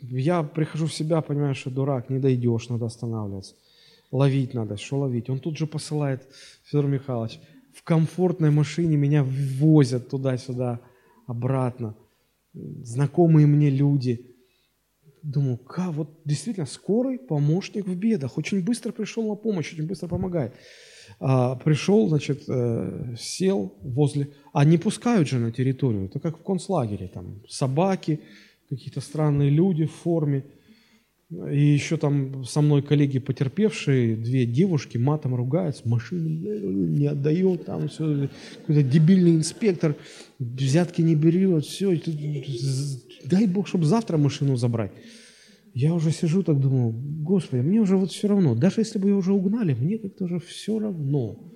я 0.01 0.43
прихожу 0.43 0.87
в 0.87 0.95
себя, 0.95 1.21
понимаю, 1.21 1.55
что 1.55 1.69
дурак, 1.69 2.09
не 2.09 2.21
дойдешь, 2.21 2.71
надо 2.71 2.87
останавливаться. 2.87 3.55
Ловить 4.11 4.55
надо, 4.55 4.79
что 4.79 5.01
ловить? 5.01 5.29
Он 5.29 5.41
тут 5.41 5.59
же 5.59 5.67
посылает, 5.67 6.27
Федор 6.65 6.87
Михайлович, 6.87 7.39
в 7.75 7.83
комфортной 7.83 8.51
машине 8.51 8.97
меня 8.97 9.25
возят 9.25 10.09
туда-сюда, 10.09 10.81
обратно. 11.27 11.97
Знакомые 12.53 13.47
мне 13.47 13.71
люди. 13.71 14.27
Думаю, 15.23 15.59
как, 15.59 15.93
вот 15.93 16.21
действительно, 16.25 16.67
скорый 16.67 17.19
помощник 17.19 17.87
в 17.87 17.95
бедах. 17.95 18.39
Очень 18.39 18.65
быстро 18.65 18.93
пришел 18.93 19.29
на 19.29 19.35
помощь, 19.35 19.73
очень 19.73 19.87
быстро 19.87 20.09
помогает 20.09 20.55
а, 21.19 21.57
пришел, 21.57 22.09
значит, 22.09 22.45
э, 22.49 23.15
сел 23.19 23.75
возле... 23.83 24.31
А 24.53 24.65
не 24.65 24.79
пускают 24.79 25.29
же 25.29 25.39
на 25.39 25.51
территорию, 25.53 26.07
это 26.07 26.21
как 26.21 26.39
в 26.39 26.43
концлагере, 26.43 27.09
там 27.09 27.43
собаки, 27.49 28.21
какие-то 28.69 29.01
странные 29.01 29.51
люди 29.51 29.87
в 29.87 29.93
форме. 29.93 30.45
И 31.31 31.61
еще 31.61 31.97
там 31.97 32.45
со 32.45 32.61
мной 32.61 32.83
коллеги 32.83 33.21
потерпевшие, 33.21 34.17
две 34.17 34.47
девушки 34.47 34.99
матом 34.99 35.37
ругаются, 35.37 35.89
машину 35.89 36.29
не 36.29 37.07
отдает, 37.07 37.67
там 37.67 37.89
все, 37.89 38.29
какой-то 38.59 38.83
дебильный 38.83 39.37
инспектор, 39.37 39.95
взятки 40.41 41.03
не 41.03 41.15
берет, 41.15 41.65
все. 41.65 42.01
Дай 43.25 43.47
Бог, 43.47 43.69
чтобы 43.69 43.85
завтра 43.85 44.17
машину 44.17 44.57
забрать. 44.57 44.91
Я 45.73 45.95
уже 45.95 46.11
сижу 46.11 46.43
так 46.43 46.59
думаю, 46.59 46.93
Господи, 46.93 47.61
мне 47.61 47.81
уже 47.81 47.97
вот 47.97 48.11
все 48.11 48.27
равно. 48.27 48.57
Даже 48.57 48.81
если 48.81 48.99
бы 48.99 49.09
ее 49.09 49.15
уже 49.15 49.33
угнали, 49.33 49.73
мне 49.73 49.99
как-то 49.99 50.25
уже 50.25 50.41
все 50.41 50.81
равно. 50.81 51.55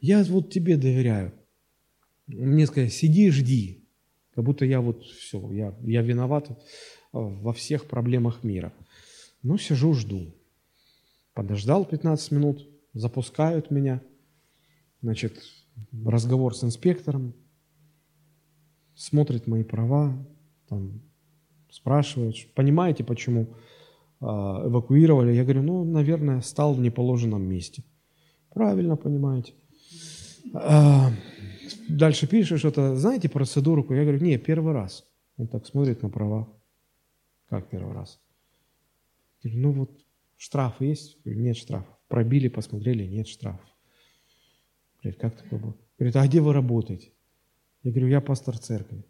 Я 0.00 0.22
вот 0.22 0.50
тебе 0.50 0.76
доверяю. 0.76 1.32
Мне 2.28 2.66
сказали, 2.66 2.88
сиди 2.88 3.26
и 3.26 3.30
жди. 3.30 3.84
Как 4.36 4.44
будто 4.44 4.64
я 4.64 4.80
вот 4.80 5.02
все, 5.02 5.50
я, 5.50 5.76
я 5.82 6.02
виноват 6.02 6.56
во 7.12 7.52
всех 7.52 7.86
проблемах 7.86 8.44
мира. 8.44 8.72
Ну, 9.42 9.58
сижу, 9.58 9.94
жду. 9.94 10.34
Подождал 11.34 11.84
15 11.84 12.32
минут, 12.32 12.68
запускают 12.92 13.70
меня. 13.70 14.02
Значит, 15.00 15.40
разговор 16.04 16.56
с 16.56 16.64
инспектором, 16.64 17.34
смотрит 18.94 19.46
мои 19.46 19.62
права, 19.62 20.12
там, 20.68 21.00
спрашивают, 21.70 22.36
понимаете, 22.54 23.04
почему 23.04 23.54
а, 24.20 24.66
эвакуировали? 24.66 25.32
Я 25.32 25.44
говорю, 25.44 25.62
ну, 25.62 25.84
наверное, 25.84 26.40
стал 26.40 26.74
в 26.74 26.80
неположенном 26.80 27.42
месте. 27.42 27.84
Правильно 28.50 28.96
понимаете. 28.96 29.54
А, 30.52 31.10
дальше 31.88 32.26
пишешь 32.26 32.58
что-то, 32.58 32.96
знаете 32.96 33.28
процедуру? 33.28 33.86
Я 33.94 34.02
говорю, 34.02 34.20
не, 34.20 34.36
первый 34.38 34.72
раз. 34.72 35.04
Он 35.36 35.46
так 35.46 35.66
смотрит 35.66 36.02
на 36.02 36.10
права. 36.10 36.48
Как 37.48 37.70
первый 37.70 37.94
раз? 37.94 38.20
Говорю, 39.42 39.60
ну 39.60 39.72
вот 39.72 40.04
штраф 40.36 40.80
есть? 40.80 41.18
Говорю, 41.24 41.40
нет 41.40 41.56
штрафа. 41.56 41.96
Пробили, 42.08 42.48
посмотрели, 42.48 43.04
нет 43.04 43.28
штрафов. 43.28 43.68
Говорит, 45.02 45.20
как 45.20 45.36
такое 45.36 45.60
было? 45.60 45.76
Говорит, 45.98 46.16
а 46.16 46.26
где 46.26 46.40
вы 46.40 46.52
работаете? 46.52 47.12
Я 47.82 47.92
говорю, 47.92 48.08
я 48.08 48.20
пастор 48.20 48.58
церкви. 48.58 49.04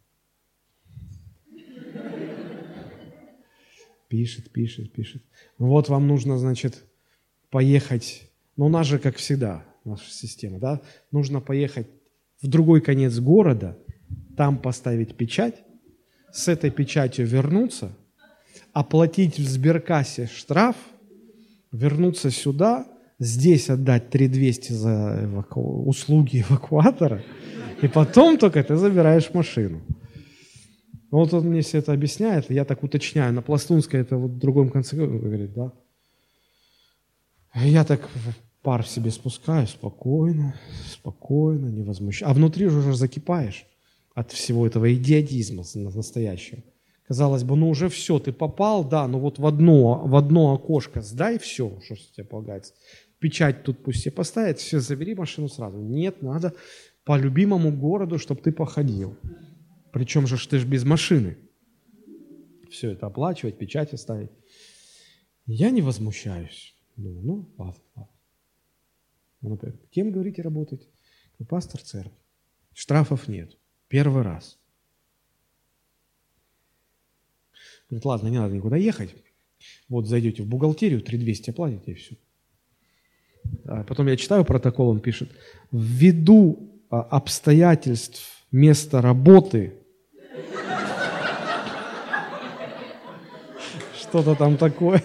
Пишет, 4.08 4.50
пишет, 4.52 4.92
пишет. 4.92 5.22
Ну 5.58 5.66
вот 5.66 5.88
вам 5.88 6.06
нужно, 6.06 6.38
значит, 6.38 6.84
поехать. 7.50 8.30
Ну 8.56 8.66
у 8.66 8.68
нас 8.68 8.86
же, 8.86 8.98
как 8.98 9.16
всегда, 9.16 9.64
наша 9.84 10.10
система, 10.10 10.58
да? 10.58 10.80
Нужно 11.10 11.40
поехать 11.40 11.88
в 12.40 12.46
другой 12.46 12.80
конец 12.80 13.18
города, 13.18 13.78
там 14.36 14.58
поставить 14.58 15.16
печать, 15.16 15.62
с 16.32 16.48
этой 16.48 16.70
печатью 16.70 17.26
вернуться– 17.26 17.96
оплатить 18.72 19.38
в 19.38 19.48
сберкассе 19.48 20.26
штраф, 20.26 20.76
вернуться 21.72 22.30
сюда, 22.30 22.86
здесь 23.18 23.70
отдать 23.70 24.10
3200 24.10 24.72
за 24.72 25.20
эваку... 25.24 25.84
услуги 25.84 26.44
эвакуатора, 26.48 27.22
и 27.82 27.88
потом 27.88 28.38
только 28.38 28.62
ты 28.62 28.76
забираешь 28.76 29.32
машину. 29.34 29.80
Вот 31.10 31.32
он 31.32 31.46
мне 31.46 31.62
все 31.62 31.78
это 31.78 31.92
объясняет, 31.92 32.50
я 32.50 32.64
так 32.64 32.82
уточняю, 32.82 33.32
на 33.32 33.42
пластунской 33.42 34.00
это 34.00 34.16
вот 34.16 34.32
в 34.32 34.38
другом 34.38 34.70
конце 34.70 34.96
говорит, 34.96 35.52
да. 35.54 35.72
Я 37.54 37.84
так 37.84 38.08
пар 38.62 38.86
себе 38.86 39.10
спускаю, 39.10 39.66
спокойно, 39.66 40.54
спокойно, 40.90 41.68
не 41.68 41.82
возмущаюсь. 41.82 42.30
А 42.30 42.34
внутри 42.34 42.68
же 42.68 42.78
уже 42.78 42.94
закипаешь 42.94 43.66
от 44.14 44.32
всего 44.32 44.66
этого 44.66 44.92
идиотизма 44.92 45.64
настоящего. 45.74 46.62
Казалось 47.08 47.42
бы, 47.42 47.56
ну 47.56 47.70
уже 47.70 47.88
все, 47.88 48.18
ты 48.18 48.32
попал, 48.32 48.84
да, 48.84 49.08
ну 49.08 49.18
вот 49.18 49.38
в 49.38 49.46
одно, 49.46 50.06
в 50.06 50.14
одно 50.14 50.52
окошко 50.52 51.00
сдай 51.00 51.38
все, 51.38 51.80
что 51.82 51.96
тебе 51.96 52.24
полагается. 52.24 52.74
Печать 53.18 53.64
тут 53.64 53.82
пусть 53.82 54.04
тебе 54.04 54.12
поставят, 54.12 54.58
все, 54.58 54.78
забери 54.78 55.14
машину 55.14 55.48
сразу. 55.48 55.78
Нет, 55.78 56.20
надо 56.20 56.52
по 57.04 57.16
любимому 57.16 57.72
городу, 57.72 58.18
чтобы 58.18 58.42
ты 58.42 58.52
походил. 58.52 59.16
Причем 59.90 60.26
же 60.26 60.36
ты 60.48 60.58
ж 60.58 60.66
без 60.66 60.84
машины. 60.84 61.38
Все 62.70 62.90
это 62.90 63.06
оплачивать, 63.06 63.56
печати 63.56 63.94
ставить. 63.94 64.30
Я 65.46 65.70
не 65.70 65.80
возмущаюсь. 65.80 66.74
Ну, 66.96 67.22
ну 67.22 67.48
ладно. 67.56 68.10
Он 69.40 69.54
опять, 69.54 69.76
кем, 69.88 70.12
говорите, 70.12 70.42
работать? 70.42 70.86
Пастор 71.48 71.80
церкви. 71.80 72.12
Штрафов 72.74 73.28
нет. 73.28 73.56
Первый 73.88 74.22
раз. 74.22 74.57
Говорит, 77.90 78.04
ладно, 78.04 78.28
не 78.28 78.38
надо 78.38 78.54
никуда 78.54 78.76
ехать. 78.76 79.14
Вот 79.88 80.06
зайдете 80.06 80.42
в 80.42 80.46
бухгалтерию, 80.46 81.00
3200 81.00 81.50
оплатите 81.50 81.92
и 81.92 81.94
все. 81.94 82.16
А 83.64 83.82
потом 83.84 84.08
я 84.08 84.16
читаю 84.16 84.44
протокол, 84.44 84.88
он 84.88 85.00
пишет, 85.00 85.30
ввиду 85.72 86.70
а, 86.90 87.00
обстоятельств 87.00 88.44
места 88.52 89.00
работы, 89.00 89.72
что-то 93.98 94.34
там 94.34 94.58
такое. 94.58 95.02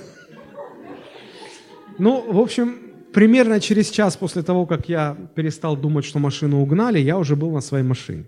Ну, 1.97 2.31
в 2.31 2.39
общем, 2.39 2.79
примерно 3.13 3.61
через 3.61 3.89
час 3.89 4.17
после 4.17 4.43
того, 4.43 4.65
как 4.65 4.89
я 4.89 5.15
перестал 5.35 5.77
думать, 5.77 6.03
что 6.05 6.19
машину 6.19 6.61
угнали, 6.61 6.99
я 6.99 7.17
уже 7.17 7.37
был 7.37 7.51
на 7.51 7.61
своей 7.61 7.85
машине 7.85 8.25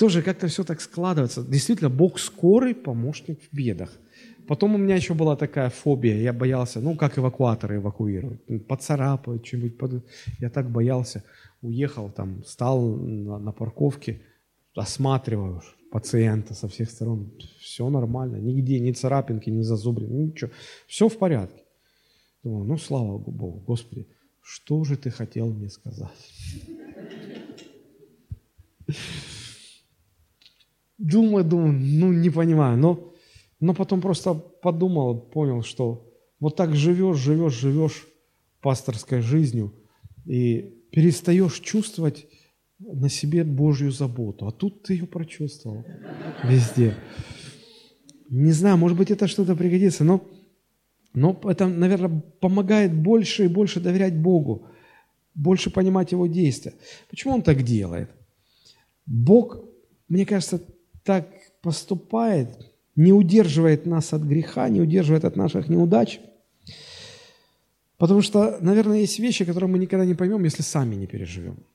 тоже 0.00 0.22
как-то 0.22 0.46
все 0.46 0.64
так 0.64 0.80
складывается. 0.80 1.44
Действительно, 1.44 1.90
Бог 1.90 2.18
скорый 2.18 2.74
помощник 2.74 3.38
в 3.42 3.54
бедах. 3.54 3.90
Потом 4.48 4.74
у 4.74 4.78
меня 4.78 4.96
еще 4.96 5.12
была 5.12 5.36
такая 5.36 5.68
фобия, 5.68 6.16
я 6.16 6.32
боялся, 6.32 6.80
ну, 6.80 6.96
как 6.96 7.18
эвакуаторы 7.18 7.76
эвакуируют, 7.76 8.66
поцарапают, 8.66 9.46
что-нибудь. 9.46 9.76
Под... 9.76 10.04
Я 10.38 10.48
так 10.48 10.70
боялся, 10.70 11.22
уехал 11.60 12.10
там, 12.10 12.42
стал 12.46 12.80
на, 12.80 13.38
на 13.38 13.52
парковке, 13.52 14.22
осматриваю 14.74 15.60
пациента 15.92 16.54
со 16.54 16.66
всех 16.66 16.90
сторон, 16.90 17.30
все 17.60 17.90
нормально, 17.90 18.36
нигде 18.36 18.80
ни 18.80 18.92
царапинки, 18.92 19.50
ни 19.50 19.60
зазубрин, 19.60 20.28
ничего, 20.28 20.50
все 20.86 21.08
в 21.10 21.18
порядке. 21.18 21.62
Думаю, 22.42 22.64
ну, 22.64 22.78
слава 22.78 23.18
Богу, 23.18 23.62
Господи, 23.66 24.06
что 24.40 24.82
же 24.82 24.96
ты 24.96 25.10
хотел 25.10 25.52
мне 25.52 25.68
сказать? 25.68 26.08
Думаю, 31.00 31.46
думаю, 31.46 31.72
ну 31.72 32.12
не 32.12 32.28
понимаю, 32.28 32.76
но, 32.76 33.14
но 33.58 33.72
потом 33.72 34.02
просто 34.02 34.34
подумал, 34.34 35.18
понял, 35.18 35.62
что 35.62 36.06
вот 36.40 36.56
так 36.56 36.76
живешь, 36.76 37.16
живешь, 37.16 37.54
живешь 37.54 38.06
пасторской 38.60 39.22
жизнью 39.22 39.72
и 40.26 40.84
перестаешь 40.92 41.58
чувствовать 41.60 42.26
на 42.78 43.08
себе 43.08 43.44
Божью 43.44 43.90
заботу. 43.92 44.46
А 44.46 44.52
тут 44.52 44.82
ты 44.82 44.92
ее 44.92 45.06
прочувствовал 45.06 45.86
везде. 46.44 46.94
Не 48.28 48.52
знаю, 48.52 48.76
может 48.76 48.98
быть, 48.98 49.10
это 49.10 49.26
что-то 49.26 49.56
пригодится, 49.56 50.04
но, 50.04 50.22
но 51.14 51.40
это, 51.44 51.66
наверное, 51.66 52.22
помогает 52.40 52.94
больше 52.94 53.46
и 53.46 53.48
больше 53.48 53.80
доверять 53.80 54.18
Богу, 54.18 54.66
больше 55.34 55.70
понимать 55.70 56.12
Его 56.12 56.26
действия. 56.26 56.74
Почему 57.08 57.32
Он 57.32 57.42
так 57.42 57.62
делает? 57.62 58.10
Бог, 59.06 59.64
мне 60.08 60.26
кажется, 60.26 60.62
так 61.04 61.28
поступает, 61.62 62.72
не 62.96 63.12
удерживает 63.12 63.86
нас 63.86 64.12
от 64.12 64.22
греха, 64.22 64.68
не 64.68 64.80
удерживает 64.80 65.24
от 65.24 65.36
наших 65.36 65.68
неудач. 65.68 66.20
Потому 67.96 68.22
что, 68.22 68.58
наверное, 68.60 69.00
есть 69.00 69.18
вещи, 69.18 69.44
которые 69.44 69.70
мы 69.70 69.78
никогда 69.78 70.06
не 70.06 70.14
поймем, 70.14 70.44
если 70.44 70.62
сами 70.62 70.94
не 70.94 71.06
переживем. 71.06 71.66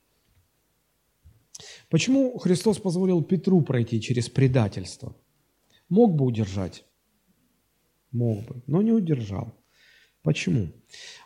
Почему 1.89 2.37
Христос 2.37 2.79
позволил 2.79 3.23
Петру 3.23 3.61
пройти 3.61 4.01
через 4.01 4.29
предательство? 4.29 5.15
Мог 5.87 6.15
бы 6.15 6.25
удержать? 6.25 6.83
Мог 8.11 8.43
бы, 8.45 8.63
но 8.65 8.81
не 8.81 8.91
удержал. 8.91 9.53
Почему? 10.23 10.69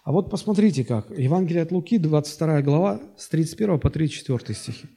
А 0.03 0.11
вот 0.11 0.29
посмотрите 0.29 0.83
как. 0.83 1.17
Евангелие 1.17 1.63
от 1.63 1.71
Луки, 1.71 1.97
22 1.97 2.61
глава, 2.61 3.01
с 3.17 3.29
31 3.29 3.79
по 3.79 3.89
34 3.89 4.53
стихи. 4.53 4.89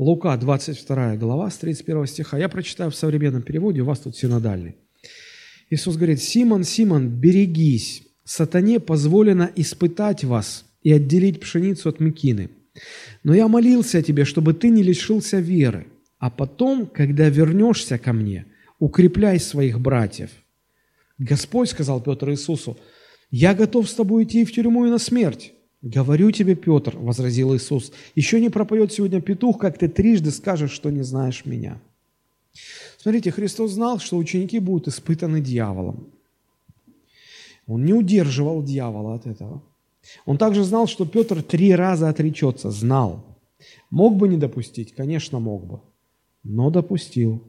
Лука, 0.00 0.34
22 0.34 1.16
глава, 1.16 1.50
с 1.50 1.58
31 1.58 2.06
стиха. 2.06 2.38
Я 2.38 2.48
прочитаю 2.48 2.90
в 2.90 2.96
современном 2.96 3.42
переводе, 3.42 3.82
у 3.82 3.84
вас 3.84 3.98
тут 3.98 4.16
синодальный. 4.16 4.76
Иисус 5.68 5.96
говорит, 5.96 6.22
«Симон, 6.22 6.64
Симон, 6.64 7.08
берегись, 7.08 8.04
сатане 8.24 8.80
позволено 8.80 9.50
испытать 9.56 10.24
вас 10.24 10.64
и 10.82 10.90
отделить 10.90 11.38
пшеницу 11.38 11.90
от 11.90 12.00
мекины. 12.00 12.48
Но 13.24 13.34
я 13.34 13.46
молился 13.46 13.98
о 13.98 14.02
тебе, 14.02 14.24
чтобы 14.24 14.54
ты 14.54 14.70
не 14.70 14.82
лишился 14.82 15.38
веры, 15.38 15.86
а 16.18 16.30
потом, 16.30 16.86
когда 16.86 17.28
вернешься 17.28 17.98
ко 17.98 18.14
мне, 18.14 18.46
укрепляй 18.78 19.38
своих 19.38 19.80
братьев». 19.80 20.30
Господь 21.18 21.68
сказал 21.68 22.00
Петр 22.00 22.30
Иисусу, 22.30 22.78
«Я 23.30 23.52
готов 23.52 23.86
с 23.86 23.92
тобой 23.92 24.24
идти 24.24 24.46
в 24.46 24.52
тюрьму 24.52 24.86
и 24.86 24.88
на 24.88 24.96
смерть, 24.96 25.52
«Говорю 25.82 26.30
тебе, 26.30 26.56
Петр,— 26.56 26.96
возразил 26.98 27.56
Иисус,— 27.56 27.92
еще 28.14 28.38
не 28.38 28.50
пропоет 28.50 28.92
сегодня 28.92 29.22
петух, 29.22 29.58
как 29.58 29.78
ты 29.78 29.88
трижды 29.88 30.30
скажешь, 30.30 30.72
что 30.72 30.90
не 30.90 31.02
знаешь 31.02 31.46
меня». 31.46 31.80
Смотрите, 32.98 33.30
Христос 33.30 33.72
знал, 33.72 33.98
что 33.98 34.18
ученики 34.18 34.58
будут 34.58 34.88
испытаны 34.88 35.40
дьяволом. 35.40 36.12
Он 37.66 37.84
не 37.84 37.94
удерживал 37.94 38.62
дьявола 38.62 39.14
от 39.14 39.26
этого. 39.26 39.62
Он 40.26 40.36
также 40.36 40.64
знал, 40.64 40.86
что 40.86 41.06
Петр 41.06 41.42
три 41.42 41.74
раза 41.74 42.10
отречется. 42.10 42.70
Знал. 42.70 43.38
Мог 43.90 44.16
бы 44.16 44.28
не 44.28 44.36
допустить? 44.36 44.94
Конечно, 44.94 45.38
мог 45.38 45.64
бы. 45.64 45.80
Но 46.42 46.70
допустил. 46.70 47.42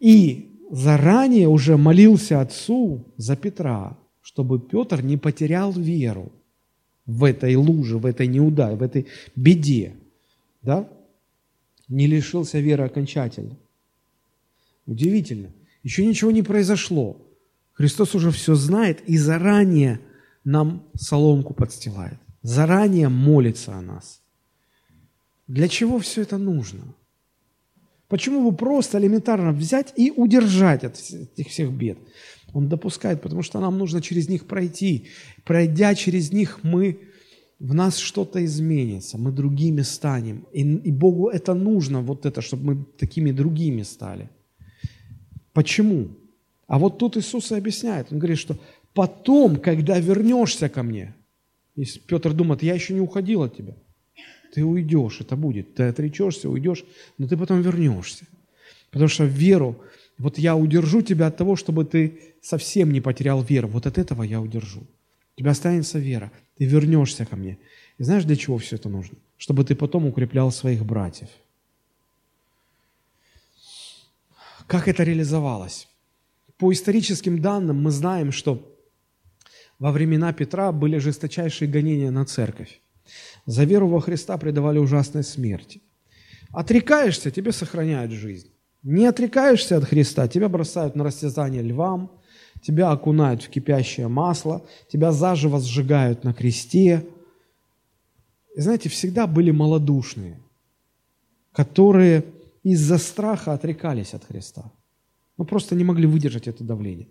И 0.00 0.58
заранее 0.70 1.48
уже 1.48 1.76
молился 1.76 2.40
Отцу 2.40 3.04
за 3.16 3.36
Петра, 3.36 3.98
чтобы 4.22 4.58
Петр 4.58 5.02
не 5.02 5.16
потерял 5.16 5.72
веру 5.72 6.32
в 7.08 7.24
этой 7.24 7.56
луже, 7.56 7.96
в 7.96 8.06
этой 8.06 8.26
неудаче, 8.28 8.76
в 8.76 8.82
этой 8.82 9.06
беде. 9.34 9.96
Да? 10.62 10.88
Не 11.88 12.06
лишился 12.06 12.60
веры 12.60 12.84
окончательно. 12.84 13.56
Удивительно. 14.86 15.48
Еще 15.82 16.04
ничего 16.04 16.30
не 16.30 16.42
произошло. 16.42 17.16
Христос 17.72 18.14
уже 18.14 18.30
все 18.30 18.54
знает 18.54 19.00
и 19.08 19.16
заранее 19.16 20.00
нам 20.44 20.86
соломку 20.94 21.54
подстилает. 21.54 22.18
Заранее 22.42 23.08
молится 23.08 23.74
о 23.74 23.80
нас. 23.80 24.20
Для 25.46 25.66
чего 25.66 25.98
все 25.98 26.22
это 26.22 26.36
нужно? 26.36 26.94
Почему 28.08 28.50
бы 28.50 28.54
просто 28.56 28.98
элементарно 28.98 29.52
взять 29.52 29.94
и 29.96 30.10
удержать 30.10 30.84
от 30.84 30.98
этих 30.98 31.48
всех 31.48 31.72
бед? 31.72 31.98
Он 32.52 32.68
допускает, 32.68 33.20
потому 33.20 33.42
что 33.42 33.60
нам 33.60 33.78
нужно 33.78 34.00
через 34.00 34.28
них 34.28 34.46
пройти. 34.46 35.08
Пройдя 35.44 35.94
через 35.94 36.32
них, 36.32 36.60
мы 36.62 36.98
в 37.58 37.74
нас 37.74 37.98
что-то 37.98 38.44
изменится, 38.44 39.18
мы 39.18 39.32
другими 39.32 39.82
станем. 39.82 40.46
И, 40.52 40.62
и 40.62 40.92
Богу 40.92 41.28
это 41.28 41.54
нужно, 41.54 42.00
вот 42.00 42.24
это, 42.24 42.40
чтобы 42.40 42.64
мы 42.64 42.84
такими 42.98 43.32
другими 43.32 43.82
стали. 43.82 44.30
Почему? 45.52 46.08
А 46.66 46.78
вот 46.78 46.98
тут 46.98 47.16
Иисус 47.16 47.50
и 47.50 47.56
объясняет. 47.56 48.12
Он 48.12 48.18
говорит, 48.18 48.38
что 48.38 48.56
потом, 48.94 49.56
когда 49.56 49.98
вернешься 49.98 50.68
ко 50.68 50.82
мне, 50.82 51.14
и 51.74 51.84
Петр 52.06 52.32
думает, 52.32 52.62
я 52.62 52.74
еще 52.74 52.94
не 52.94 53.00
уходил 53.00 53.42
от 53.42 53.56
тебя, 53.56 53.74
ты 54.52 54.64
уйдешь, 54.64 55.20
это 55.20 55.36
будет. 55.36 55.74
Ты 55.74 55.84
отречешься, 55.84 56.48
уйдешь, 56.48 56.84
но 57.18 57.28
ты 57.28 57.36
потом 57.36 57.60
вернешься. 57.62 58.24
Потому 58.90 59.08
что 59.08 59.24
веру, 59.24 59.80
вот 60.18 60.36
я 60.38 60.56
удержу 60.56 61.02
тебя 61.02 61.28
от 61.28 61.36
того, 61.36 61.54
чтобы 61.56 61.84
ты 61.84 62.20
совсем 62.42 62.92
не 62.92 63.00
потерял 63.00 63.42
веру. 63.42 63.68
Вот 63.68 63.86
от 63.86 63.98
этого 63.98 64.24
я 64.24 64.40
удержу. 64.40 64.80
У 64.80 65.40
тебя 65.40 65.52
останется 65.52 66.00
вера. 66.00 66.32
Ты 66.56 66.64
вернешься 66.64 67.24
ко 67.24 67.36
мне. 67.36 67.58
И 67.98 68.02
знаешь, 68.02 68.24
для 68.24 68.36
чего 68.36 68.58
все 68.58 68.76
это 68.76 68.88
нужно? 68.88 69.16
Чтобы 69.36 69.64
ты 69.64 69.76
потом 69.76 70.06
укреплял 70.06 70.50
своих 70.50 70.84
братьев. 70.84 71.28
Как 74.66 74.88
это 74.88 75.04
реализовалось? 75.04 75.88
По 76.58 76.72
историческим 76.72 77.40
данным 77.40 77.80
мы 77.80 77.92
знаем, 77.92 78.32
что 78.32 78.76
во 79.78 79.92
времена 79.92 80.32
Петра 80.32 80.72
были 80.72 80.98
жесточайшие 80.98 81.70
гонения 81.70 82.10
на 82.10 82.24
церковь. 82.24 82.80
За 83.46 83.64
веру 83.64 83.86
во 83.88 84.00
Христа 84.00 84.36
предавали 84.36 84.78
ужасной 84.78 85.22
смерти. 85.22 85.80
Отрекаешься, 86.50 87.30
тебе 87.30 87.52
сохраняют 87.52 88.10
жизнь. 88.10 88.50
Не 88.90 89.04
отрекаешься 89.04 89.76
от 89.76 89.84
Христа, 89.84 90.28
тебя 90.28 90.48
бросают 90.48 90.96
на 90.96 91.04
растязание 91.04 91.60
львам, 91.60 92.10
тебя 92.62 92.90
окунают 92.90 93.42
в 93.42 93.50
кипящее 93.50 94.08
масло, 94.08 94.64
тебя 94.90 95.12
заживо 95.12 95.60
сжигают 95.60 96.24
на 96.24 96.32
кресте. 96.32 97.06
И 98.56 98.60
знаете, 98.62 98.88
всегда 98.88 99.26
были 99.26 99.50
малодушные, 99.50 100.40
которые 101.52 102.24
из-за 102.62 102.96
страха 102.96 103.52
отрекались 103.52 104.14
от 104.14 104.24
Христа. 104.24 104.72
Ну, 105.36 105.44
просто 105.44 105.74
не 105.74 105.84
могли 105.84 106.06
выдержать 106.06 106.48
это 106.48 106.64
давление. 106.64 107.08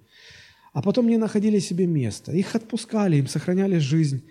А 0.74 0.82
потом 0.82 1.08
не 1.08 1.18
находили 1.18 1.60
себе 1.60 1.86
места. 1.86 2.32
Их 2.32 2.56
отпускали, 2.56 3.18
им 3.18 3.28
сохраняли 3.28 3.78
жизнь. 3.78 4.24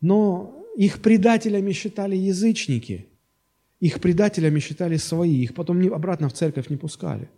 Но 0.00 0.64
их 0.78 1.02
предателями 1.02 1.72
считали 1.72 2.16
язычники. 2.16 3.09
Их 3.80 4.00
предателями 4.00 4.60
считали 4.60 4.98
свои. 4.98 5.42
Их 5.42 5.54
потом 5.54 5.80
обратно 5.92 6.28
в 6.28 6.34
церковь 6.34 6.68
не 6.68 6.76
пускали. 6.76 7.28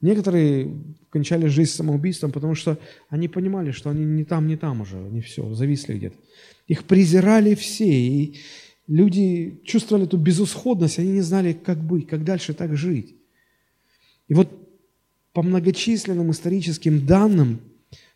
Некоторые 0.00 0.70
кончали 1.08 1.46
жизнь 1.46 1.70
самоубийством, 1.70 2.30
потому 2.30 2.54
что 2.54 2.78
они 3.08 3.26
понимали, 3.26 3.70
что 3.70 3.88
они 3.88 4.04
не 4.04 4.24
там, 4.24 4.46
не 4.46 4.56
там 4.56 4.82
уже, 4.82 4.98
они 4.98 5.22
все, 5.22 5.54
зависли 5.54 5.94
где-то. 5.94 6.16
Их 6.66 6.84
презирали 6.84 7.54
все, 7.54 7.88
и 7.88 8.36
люди 8.86 9.62
чувствовали 9.64 10.04
эту 10.04 10.18
безысходность, 10.18 10.98
они 10.98 11.12
не 11.12 11.22
знали, 11.22 11.54
как 11.54 11.78
быть, 11.78 12.06
как 12.06 12.22
дальше 12.22 12.52
так 12.52 12.76
жить. 12.76 13.16
И 14.28 14.34
вот 14.34 14.50
по 15.32 15.42
многочисленным 15.42 16.30
историческим 16.32 17.06
данным, 17.06 17.60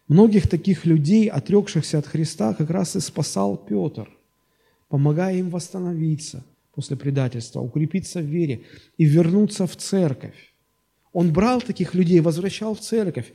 многих 0.08 0.46
таких 0.46 0.84
людей, 0.84 1.28
отрекшихся 1.28 1.98
от 1.98 2.06
Христа, 2.06 2.52
как 2.52 2.68
раз 2.68 2.96
и 2.96 3.00
спасал 3.00 3.56
Петр, 3.56 4.10
помогая 4.88 5.36
им 5.36 5.48
восстановиться 5.48 6.44
после 6.78 6.96
предательства, 6.96 7.60
укрепиться 7.60 8.20
в 8.20 8.26
вере 8.26 8.64
и 8.98 9.04
вернуться 9.04 9.66
в 9.66 9.74
церковь. 9.74 10.54
Он 11.12 11.32
брал 11.32 11.60
таких 11.60 11.92
людей, 11.92 12.20
возвращал 12.20 12.76
в 12.76 12.80
церковь. 12.80 13.32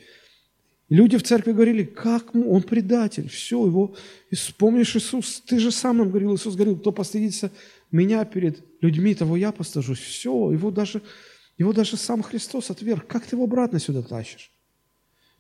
люди 0.88 1.18
в 1.18 1.24
церкви 1.24 1.52
говорили, 1.52 1.84
как 1.84 2.34
он 2.34 2.62
предатель, 2.62 3.28
все, 3.28 3.66
его, 3.66 3.98
и 4.32 4.36
вспомнишь 4.36 4.96
Иисус, 4.96 5.44
ты 5.46 5.60
же 5.60 5.72
сам 5.72 5.98
нам 5.98 6.10
говорил, 6.10 6.34
Иисус 6.34 6.56
говорил, 6.56 6.78
кто 6.80 6.94
постыдится 6.94 7.52
меня 7.92 8.24
перед 8.24 8.64
людьми, 8.82 9.14
того 9.14 9.36
я 9.36 9.52
постажусь. 9.52 10.00
Все, 10.00 10.52
его 10.52 10.72
даже, 10.72 11.02
его 11.58 11.74
даже 11.74 11.98
сам 11.98 12.24
Христос 12.24 12.70
отверг. 12.70 13.08
Как 13.08 13.26
ты 13.26 13.36
его 13.36 13.44
обратно 13.44 13.80
сюда 13.80 14.04
тащишь? 14.04 14.54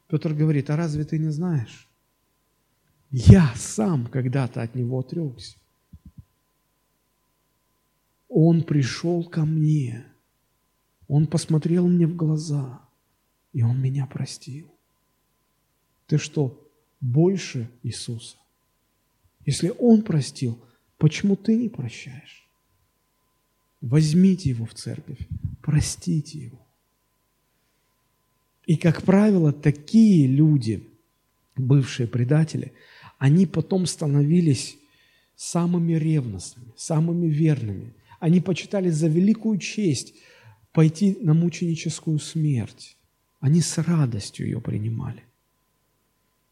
Петр 0.09 0.33
говорит, 0.33 0.69
а 0.69 0.75
разве 0.75 1.05
ты 1.05 1.17
не 1.19 1.31
знаешь? 1.31 1.89
Я 3.11 3.53
сам 3.55 4.07
когда-то 4.07 4.61
от 4.61 4.75
него 4.75 4.99
отрекся. 4.99 5.55
Он 8.33 8.63
пришел 8.63 9.23
ко 9.23 9.45
мне– 9.45 10.05
он 11.07 11.27
посмотрел 11.27 11.87
мне 11.87 12.07
в 12.07 12.15
глаза, 12.15 12.81
и 13.51 13.61
Он 13.61 13.79
меня 13.79 14.05
простил. 14.05 14.67
Ты 16.07 16.17
что, 16.17 16.71
больше 16.99 17.69
Иисуса? 17.83 18.37
Если 19.45 19.71
Он 19.77 20.01
простил, 20.01 20.57
почему 20.97 21.35
ты 21.35 21.55
не 21.55 21.69
прощаешь? 21.69 22.47
Возьмите 23.81 24.49
его 24.49 24.65
в 24.65 24.73
церковь, 24.73 25.19
простите 25.61 26.39
его. 26.39 26.59
И, 28.65 28.77
как 28.77 29.03
правило, 29.03 29.51
такие 29.51 30.25
люди, 30.25 30.87
бывшие 31.57 32.07
предатели, 32.07 32.71
они 33.19 33.45
потом 33.45 33.85
становились 33.85 34.77
самыми 35.35 35.93
ревностными, 35.93 36.71
самыми 36.77 37.27
верными. 37.27 37.93
Они 38.23 38.39
почитали 38.39 38.89
за 38.89 39.07
великую 39.07 39.57
честь– 39.57 40.13
пойти 40.73 41.17
на 41.21 41.33
мученическую 41.33 42.19
смерть. 42.19 42.97
Они 43.39 43.61
с 43.61 43.77
радостью 43.77 44.47
ее 44.47 44.59
принимали. 44.59 45.23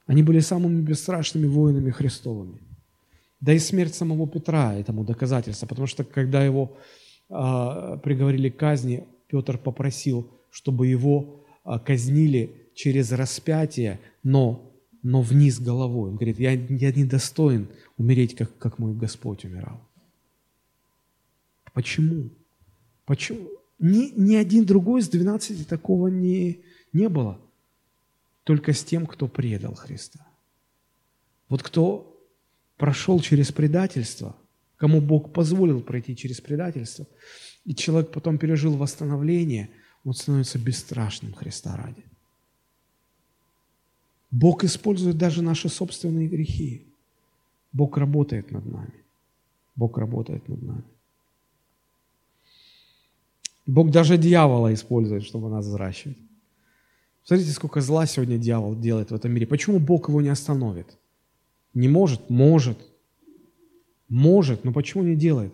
Они 0.06 0.23
были 0.23 0.39
самыми 0.39 0.81
бесстрашными 0.81 1.48
воинами 1.48 1.89
Христовыми. 1.89 2.60
Да 3.39 3.53
и 3.53 3.60
смерть 3.60 3.95
самого 3.95 4.27
Петра 4.27 4.76
этому 4.76 5.03
доказательство, 5.03 5.65
потому 5.65 5.88
что 5.88 6.03
когда 6.03 6.43
его 6.43 6.77
э, 7.30 7.98
приговорили 8.03 8.49
к 8.49 8.57
казни, 8.57 9.06
Петр 9.27 9.57
попросил, 9.57 10.30
чтобы 10.52 10.88
его 10.88 11.43
э, 11.65 11.80
казнили 11.80 12.52
через 12.76 13.11
распятие, 13.11 13.99
но, 14.22 14.72
но 15.02 15.22
вниз 15.22 15.60
головой. 15.60 16.10
Он 16.11 16.15
говорит, 16.18 16.39
я, 16.39 16.52
я 16.52 16.91
не 16.91 17.06
достоин 17.06 17.69
умереть, 17.98 18.35
как, 18.35 18.56
как 18.60 18.77
мой 18.77 18.93
Господь 18.93 19.45
умирал. 19.45 19.81
Почему? 21.73 22.30
Почему? 23.06 23.49
Ни, 23.80 24.11
ни 24.15 24.35
один 24.35 24.65
другой 24.65 25.02
из 25.02 25.10
двенадцати 25.10 25.64
такого 25.64 26.07
не, 26.07 26.61
не 26.93 27.10
было. 27.10 27.39
Только 28.43 28.73
с 28.73 28.84
тем, 28.84 29.06
кто 29.06 29.27
предал 29.27 29.73
Христа. 29.76 30.26
Вот 31.49 31.64
кто 31.64 32.07
прошел 32.77 33.19
через 33.19 33.52
предательство, 33.52 34.35
кому 34.77 35.02
Бог 35.02 35.34
позволил 35.34 35.81
пройти 35.81 36.15
через 36.15 36.41
предательство, 36.41 37.06
и 37.65 37.76
человек 37.76 38.11
потом 38.11 38.38
пережил 38.38 38.76
восстановление, 38.76 39.69
он 40.03 40.14
становится 40.14 40.57
бесстрашным 40.57 41.34
Христа 41.34 41.76
ради. 41.76 42.03
Бог 44.31 44.64
использует 44.64 45.18
даже 45.18 45.41
наши 45.41 45.69
собственные 45.69 46.27
грехи. 46.27 46.88
Бог 47.73 47.98
работает 47.98 48.49
над 48.52 48.65
нами. 48.65 49.03
Бог 49.76 49.98
работает 49.98 50.48
над 50.48 50.61
нами. 50.61 50.84
Бог 53.65 53.91
даже 53.91 54.17
дьявола 54.17 54.73
использует, 54.73 55.23
чтобы 55.23 55.49
нас 55.49 55.65
взращивать. 55.65 56.17
Смотрите, 57.23 57.51
сколько 57.51 57.81
зла 57.81 58.05
сегодня 58.05 58.38
дьявол 58.38 58.75
делает 58.75 59.11
в 59.11 59.15
этом 59.15 59.31
мире. 59.31 59.45
Почему 59.45 59.79
Бог 59.79 60.09
его 60.09 60.21
не 60.21 60.29
остановит? 60.29 60.97
Не 61.73 61.88
может? 61.88 62.29
Может. 62.29 62.79
Может, 64.09 64.63
но 64.63 64.73
почему 64.73 65.03
не 65.03 65.15
делает? 65.15 65.53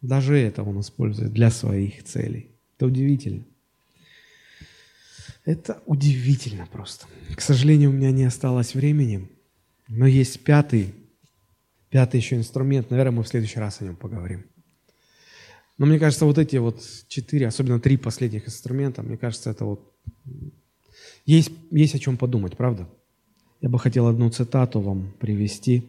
Даже 0.00 0.36
это 0.36 0.62
он 0.64 0.80
использует 0.80 1.32
для 1.32 1.50
своих 1.50 2.02
целей. 2.04 2.50
Это 2.76 2.86
удивительно. 2.86 3.44
Это 5.44 5.80
удивительно 5.86 6.66
просто. 6.66 7.06
К 7.34 7.40
сожалению, 7.40 7.90
у 7.90 7.92
меня 7.92 8.10
не 8.10 8.24
осталось 8.24 8.74
времени, 8.74 9.28
но 9.88 10.06
есть 10.06 10.42
пятый, 10.44 10.94
пятый 11.88 12.18
еще 12.18 12.36
инструмент. 12.36 12.90
Наверное, 12.90 13.18
мы 13.18 13.22
в 13.22 13.28
следующий 13.28 13.58
раз 13.58 13.80
о 13.80 13.84
нем 13.84 13.96
поговорим. 13.96 14.44
Но 15.78 15.86
мне 15.86 15.98
кажется, 15.98 16.26
вот 16.26 16.38
эти 16.38 16.56
вот 16.56 16.80
четыре, 17.08 17.46
особенно 17.46 17.80
три 17.80 17.96
последних 17.96 18.46
инструмента, 18.46 19.02
мне 19.02 19.16
кажется, 19.16 19.50
это 19.50 19.64
вот 19.64 19.92
есть, 21.24 21.50
есть 21.70 21.94
о 21.94 21.98
чем 21.98 22.16
подумать, 22.16 22.56
правда? 22.56 22.88
Я 23.60 23.68
бы 23.68 23.78
хотел 23.78 24.08
одну 24.08 24.28
цитату 24.30 24.80
вам 24.80 25.12
привести. 25.20 25.88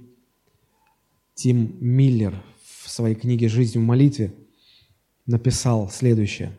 Тим 1.33 1.75
Миллер 1.79 2.35
в 2.83 2.89
своей 2.89 3.15
книге 3.15 3.49
«Жизнь 3.49 3.79
в 3.79 3.81
молитве» 3.81 4.33
написал 5.25 5.89
следующее. 5.89 6.51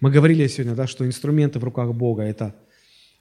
Мы 0.00 0.10
говорили 0.10 0.46
сегодня, 0.46 0.74
да, 0.74 0.86
что 0.86 1.06
инструменты 1.06 1.58
в 1.58 1.64
руках 1.64 1.94
Бога– 1.94 2.22
это, 2.24 2.54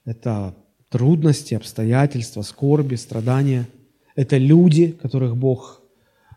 это 0.05 0.55
трудности, 0.89 1.53
обстоятельства, 1.55 2.41
скорби, 2.41 2.95
страдания. 2.95 3.67
Это 4.15 4.37
люди, 4.37 4.91
которых 4.91 5.35
Бог 5.35 5.81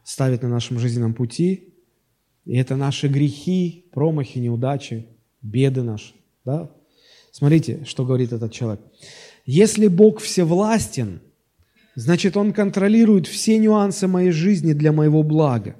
ставит 0.05 0.43
на 0.43 0.49
нашем 0.49 0.79
жизненном 0.79 1.15
пути. 1.15 1.72
И 2.44 2.56
это 2.56 2.77
наши 2.77 3.09
грехи, 3.09 3.86
промахи, 3.93 4.39
неудачи, 4.39 5.06
беды 5.43 5.82
наши. 5.82 6.14
Да? 6.44 6.70
Смотрите, 7.31 7.85
что 7.86 8.05
говорит 8.05 8.32
этот 8.32 8.52
человек. 8.52 8.81
Если 9.47 9.89
Бог 9.89 10.20
всевластен, 10.20 11.20
значит, 11.94 12.36
Он 12.36 12.52
контролирует 12.52 13.27
все 13.27 13.59
нюансы 13.59 14.06
моей 14.06 14.31
жизни 14.31 14.73
для 14.73 14.93
моего 14.93 15.23
блага. 15.23 15.77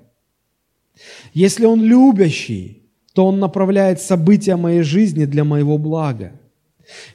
Если 1.34 1.66
Он 1.66 1.82
любящий, 1.82 2.82
то 3.14 3.26
Он 3.26 3.39
направляет 3.39 4.01
события 4.01 4.56
моей 4.56 4.82
жизни 4.82 5.24
для 5.24 5.44
моего 5.44 5.78
блага. 5.78 6.32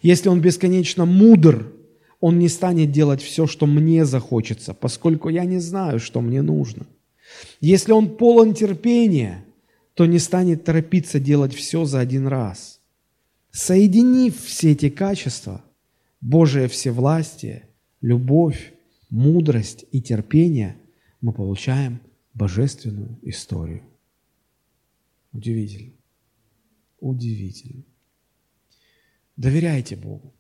Если 0.01 0.29
Он 0.29 0.41
бесконечно 0.41 1.05
мудр, 1.05 1.73
Он 2.19 2.37
не 2.39 2.49
станет 2.49 2.91
делать 2.91 3.21
все, 3.21 3.47
что 3.47 3.65
мне 3.65 4.05
захочется, 4.05 4.73
поскольку 4.73 5.29
я 5.29 5.45
не 5.45 5.59
знаю, 5.59 5.99
что 5.99 6.21
мне 6.21 6.41
нужно. 6.41 6.85
Если 7.59 7.91
Он 7.91 8.15
полон 8.17 8.53
терпения, 8.53 9.45
то 9.93 10.05
не 10.05 10.19
станет 10.19 10.63
торопиться 10.63 11.19
делать 11.19 11.53
все 11.53 11.85
за 11.85 11.99
один 11.99 12.27
раз. 12.27 12.79
Соединив 13.51 14.43
все 14.43 14.73
эти 14.73 14.89
качества, 14.89 15.63
Божие 16.21 16.67
всевластие, 16.67 17.67
любовь, 18.01 18.73
мудрость 19.09 19.85
и 19.91 20.01
терпение, 20.01 20.77
мы 21.21 21.33
получаем 21.33 21.99
божественную 22.33 23.17
историю. 23.23 23.83
Удивительно. 25.33 25.93
Удивительно. 26.99 27.83
Доверяйте 29.35 29.95
Богу. 29.95 30.33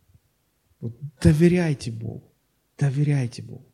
Вот 0.79 0.95
доверяйте 1.21 1.91
Богу. 1.91 2.31
Доверяйте 2.77 3.41
Богу. 3.41 3.65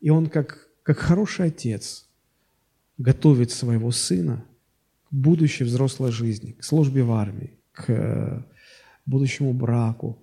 И 0.00 0.10
Он, 0.10 0.28
как, 0.28 0.68
как 0.82 0.98
хороший 0.98 1.46
отец, 1.46 2.05
готовит 2.98 3.50
своего 3.50 3.90
сына 3.90 4.44
к 5.10 5.14
будущей 5.14 5.64
взрослой 5.64 6.12
жизни, 6.12 6.52
к 6.52 6.64
службе 6.64 7.02
в 7.02 7.12
армии, 7.12 7.58
к 7.72 7.84
э, 7.88 8.42
будущему 9.04 9.52
браку, 9.52 10.18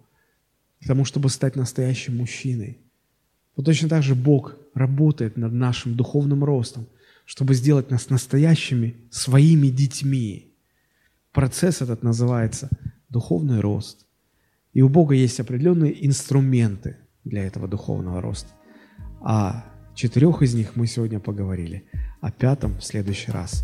к 0.82 0.88
тому, 0.88 1.06
чтобы 1.06 1.30
стать 1.30 1.56
настоящим 1.56 2.18
мужчиной. 2.18 2.80
Вот 3.56 3.66
точно 3.66 3.90
так 3.90 4.04
же 4.04 4.16
Бог 4.16 4.58
работает 4.74 5.38
над 5.38 5.54
нашим 5.54 5.95
духовным 5.95 6.44
ростом, 6.44 6.88
чтобы 7.26 7.54
сделать 7.54 7.90
нас 7.90 8.10
настоящими 8.10 8.95
своими 9.10 9.68
детьми. 9.68 10.54
Процесс 11.32 11.82
этот 11.82 12.04
называется 12.04 12.70
духовный 13.10 13.60
рост. 13.60 14.06
И 14.74 14.82
у 14.82 14.90
Бога 14.90 15.14
есть 15.16 15.40
определенные 15.40 16.06
инструменты 16.06 16.98
для 17.24 17.45
этого 17.45 17.68
духовного 17.68 18.22
роста. 18.22 18.50
О 19.22 19.64
четырех 19.95 20.41
из 20.41 20.53
них 20.53 20.76
мы 20.76 20.88
сегодня 20.88 21.20
поговорили, 21.20 21.84
о 22.22 22.32
пятом 22.32 22.78
в 22.78 22.84
следующий 22.84 23.32
раз. 23.32 23.64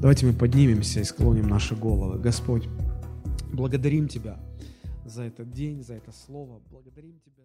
Давайте 0.00 0.26
мы 0.26 0.32
поднимемся 0.32 1.00
и 1.00 1.04
склоним 1.04 1.48
наши 1.48 1.76
головы. 1.76 2.18
Господь, 2.18 2.68
благодарим 3.52 4.08
Тебя 4.08 4.38
за 5.04 5.22
этот 5.22 5.52
день, 5.52 5.82
за 5.82 5.94
это 5.94 6.12
слово. 6.12 6.60
Благодарим 6.70 7.20
Тебя. 7.24 7.35